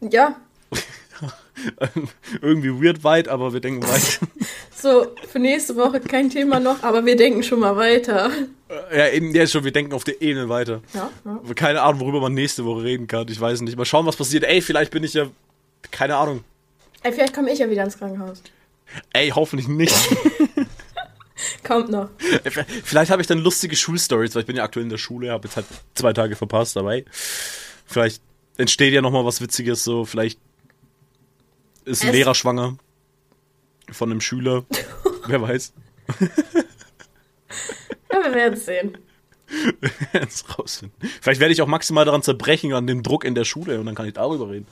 Ja, 0.00 0.36
Irgendwie 2.40 2.70
weird 2.82 3.04
weit, 3.04 3.28
aber 3.28 3.52
wir 3.52 3.60
denken 3.60 3.82
weit. 3.82 4.20
so 4.74 5.06
für 5.28 5.38
nächste 5.38 5.76
Woche 5.76 6.00
kein 6.00 6.30
Thema 6.30 6.60
noch, 6.60 6.82
aber 6.82 7.04
wir 7.04 7.16
denken 7.16 7.42
schon 7.42 7.60
mal 7.60 7.76
weiter. 7.76 8.30
ja, 8.94 9.08
eben, 9.08 9.34
ja, 9.34 9.46
schon, 9.46 9.64
wir 9.64 9.72
denken 9.72 9.92
auf 9.92 10.04
der 10.04 10.20
Ebene 10.22 10.48
weiter. 10.48 10.80
Ja, 10.94 11.10
ja. 11.24 11.54
Keine 11.54 11.82
Ahnung, 11.82 12.00
worüber 12.00 12.20
man 12.20 12.34
nächste 12.34 12.64
Woche 12.64 12.84
reden 12.84 13.06
kann. 13.06 13.26
Ich 13.28 13.40
weiß 13.40 13.60
nicht. 13.62 13.76
Mal 13.76 13.84
schauen, 13.84 14.06
was 14.06 14.16
passiert. 14.16 14.44
Ey, 14.44 14.62
vielleicht 14.62 14.90
bin 14.90 15.04
ich 15.04 15.14
ja. 15.14 15.26
Keine 15.90 16.16
Ahnung. 16.16 16.44
Ey, 17.02 17.12
vielleicht 17.12 17.34
komme 17.34 17.50
ich 17.50 17.58
ja 17.58 17.70
wieder 17.70 17.84
ins 17.84 17.98
Krankenhaus. 17.98 18.42
Ey, 19.12 19.30
hoffentlich 19.30 19.68
nicht. 19.68 19.94
Kommt 21.64 21.88
noch. 21.90 22.10
vielleicht 22.84 23.10
habe 23.10 23.22
ich 23.22 23.28
dann 23.28 23.38
lustige 23.38 23.74
Schulstories, 23.76 24.34
weil 24.34 24.40
ich 24.42 24.46
bin 24.46 24.56
ja 24.56 24.64
aktuell 24.64 24.84
in 24.84 24.90
der 24.90 24.98
Schule, 24.98 25.30
habe 25.30 25.46
jetzt 25.48 25.56
halt 25.56 25.66
zwei 25.94 26.12
Tage 26.12 26.36
verpasst, 26.36 26.76
aber 26.76 26.92
ey, 26.94 27.04
vielleicht 27.86 28.22
entsteht 28.58 28.92
ja 28.92 29.00
nochmal 29.00 29.24
was 29.24 29.40
Witziges, 29.40 29.82
so, 29.84 30.04
vielleicht 30.04 30.38
ist 31.86 32.02
ein 32.02 32.08
Es- 32.08 32.14
Lehrer 32.14 32.34
schwanger 32.34 32.76
von 33.90 34.10
einem 34.10 34.20
Schüler. 34.20 34.64
Wer 35.26 35.40
weiß. 35.40 35.72
Ja, 38.12 38.24
wir 38.24 38.34
werden 38.34 38.56
sehen. 38.58 38.98
Jetzt 40.12 40.58
rausfinden. 40.58 40.96
Vielleicht 41.20 41.40
werde 41.40 41.52
ich 41.52 41.62
auch 41.62 41.66
maximal 41.66 42.04
daran 42.04 42.22
zerbrechen, 42.22 42.72
an 42.72 42.86
dem 42.86 43.02
Druck 43.02 43.24
in 43.24 43.34
der 43.34 43.44
Schule 43.44 43.80
und 43.80 43.86
dann 43.86 43.94
kann 43.94 44.06
ich 44.06 44.14
darüber 44.14 44.50
reden. 44.50 44.66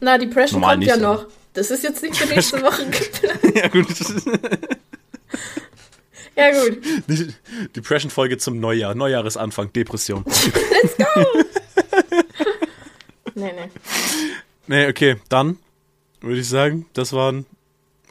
Na, 0.00 0.18
Depression 0.18 0.60
Normal 0.60 0.74
kommt 0.76 0.80
nicht, 0.86 0.88
ja 0.88 0.94
aber- 1.10 1.22
noch. 1.22 1.26
Das 1.54 1.70
ist 1.70 1.82
jetzt 1.82 2.02
nicht 2.02 2.16
für 2.16 2.26
nächste 2.34 2.62
Woche. 2.62 2.86
ja, 3.54 3.68
gut. 3.68 3.86
ja, 6.36 6.50
gut. 6.52 6.78
Depression-Folge 7.76 8.38
zum 8.38 8.60
Neujahr. 8.60 8.94
Neujahresanfang, 8.94 9.72
Depression. 9.72 10.24
Nee, 13.34 13.52
nee. 13.52 13.70
Nee, 14.66 14.88
okay, 14.88 15.16
dann 15.28 15.58
würde 16.20 16.40
ich 16.40 16.48
sagen, 16.48 16.86
das 16.92 17.12
waren 17.12 17.46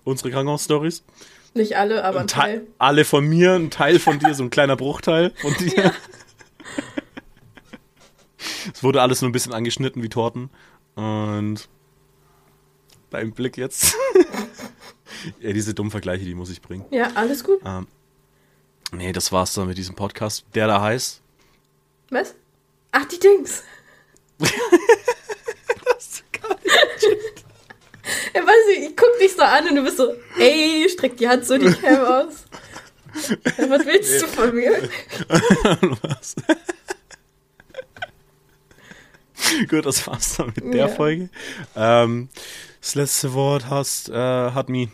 unsere 0.06 0.32
Krankenhaus-Stories. 0.32 1.04
Nicht 1.54 1.76
alle, 1.76 2.06
aber 2.06 2.22
ein 2.22 2.28
Teil, 2.28 2.60
Teil. 2.60 2.68
alle 2.78 3.04
von 3.04 3.28
mir, 3.28 3.54
ein 3.56 3.70
Teil 3.70 4.00
von 4.00 4.20
dir, 4.20 4.34
so 4.34 4.44
ein 4.44 4.50
kleiner 4.50 4.78
Bruchteil 4.78 5.34
von 5.42 5.54
dir. 5.56 5.94
Es 8.74 8.84
wurde 8.84 9.02
alles 9.02 9.22
nur 9.22 9.30
ein 9.30 9.34
bisschen 9.34 9.54
angeschnitten 9.54 10.02
wie 10.02 10.08
Torten. 10.10 10.50
Und 10.96 11.68
dein 13.10 13.32
Blick 13.34 13.58
jetzt. 13.58 13.96
ja, 15.40 15.54
diese 15.54 15.74
dummen 15.74 15.92
Vergleiche, 15.92 16.26
die 16.26 16.36
muss 16.36 16.50
ich 16.50 16.62
bringen. 16.62 16.86
Ja, 16.92 17.12
alles 17.16 17.44
gut. 17.44 17.60
Ähm, 17.66 17.88
nee, 18.92 19.12
das 19.12 19.32
war's 19.32 19.54
dann 19.54 19.68
mit 19.68 19.78
diesem 19.78 19.96
Podcast, 19.96 20.46
der 20.56 20.68
da 20.68 20.82
heißt. 20.82 21.22
Was? 22.10 22.36
Ach, 22.92 23.06
die 23.06 23.20
Dings. 23.20 23.64
das 24.40 26.24
gar 26.32 26.50
nicht. 26.56 27.46
Ja, 28.34 28.42
weiß 28.42 28.78
ich, 28.78 28.90
ich 28.90 28.96
guck 28.96 29.18
dich 29.20 29.34
so 29.34 29.42
an 29.42 29.68
und 29.68 29.76
du 29.76 29.84
bist 29.84 29.98
so, 29.98 30.14
ey, 30.38 30.88
streck 30.90 31.18
die 31.18 31.28
Hand 31.28 31.46
so 31.46 31.58
die 31.58 31.72
Cam 31.74 32.06
aus. 32.06 32.46
Ja, 33.58 33.70
was 33.70 33.86
willst 33.86 34.22
du 34.22 34.28
von 34.28 34.54
mir? 34.56 34.90
Was? 36.02 36.36
Gut, 39.70 39.86
das 39.86 40.06
war's 40.08 40.36
dann 40.38 40.48
mit 40.56 40.74
der 40.74 40.76
Ja. 40.76 40.88
Folge. 40.88 41.30
Ähm, 41.76 42.30
das 42.88 42.96
letzte 42.96 43.34
Wort 43.34 43.70
hast, 43.70 44.08
äh, 44.08 44.14
hat 44.14 44.70
me. 44.70 44.88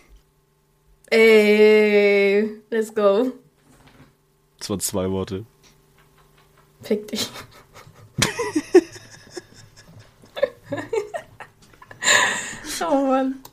Ey, 1.12 2.60
let's 2.72 2.96
go. 2.96 3.32
Das 4.58 4.72
waren 4.72 4.80
zwei 4.80 5.12
Worte. 5.12 5.46
Fick 6.82 7.08
dich. 7.10 7.30
oh 12.82 13.06
Mann. 13.06 13.44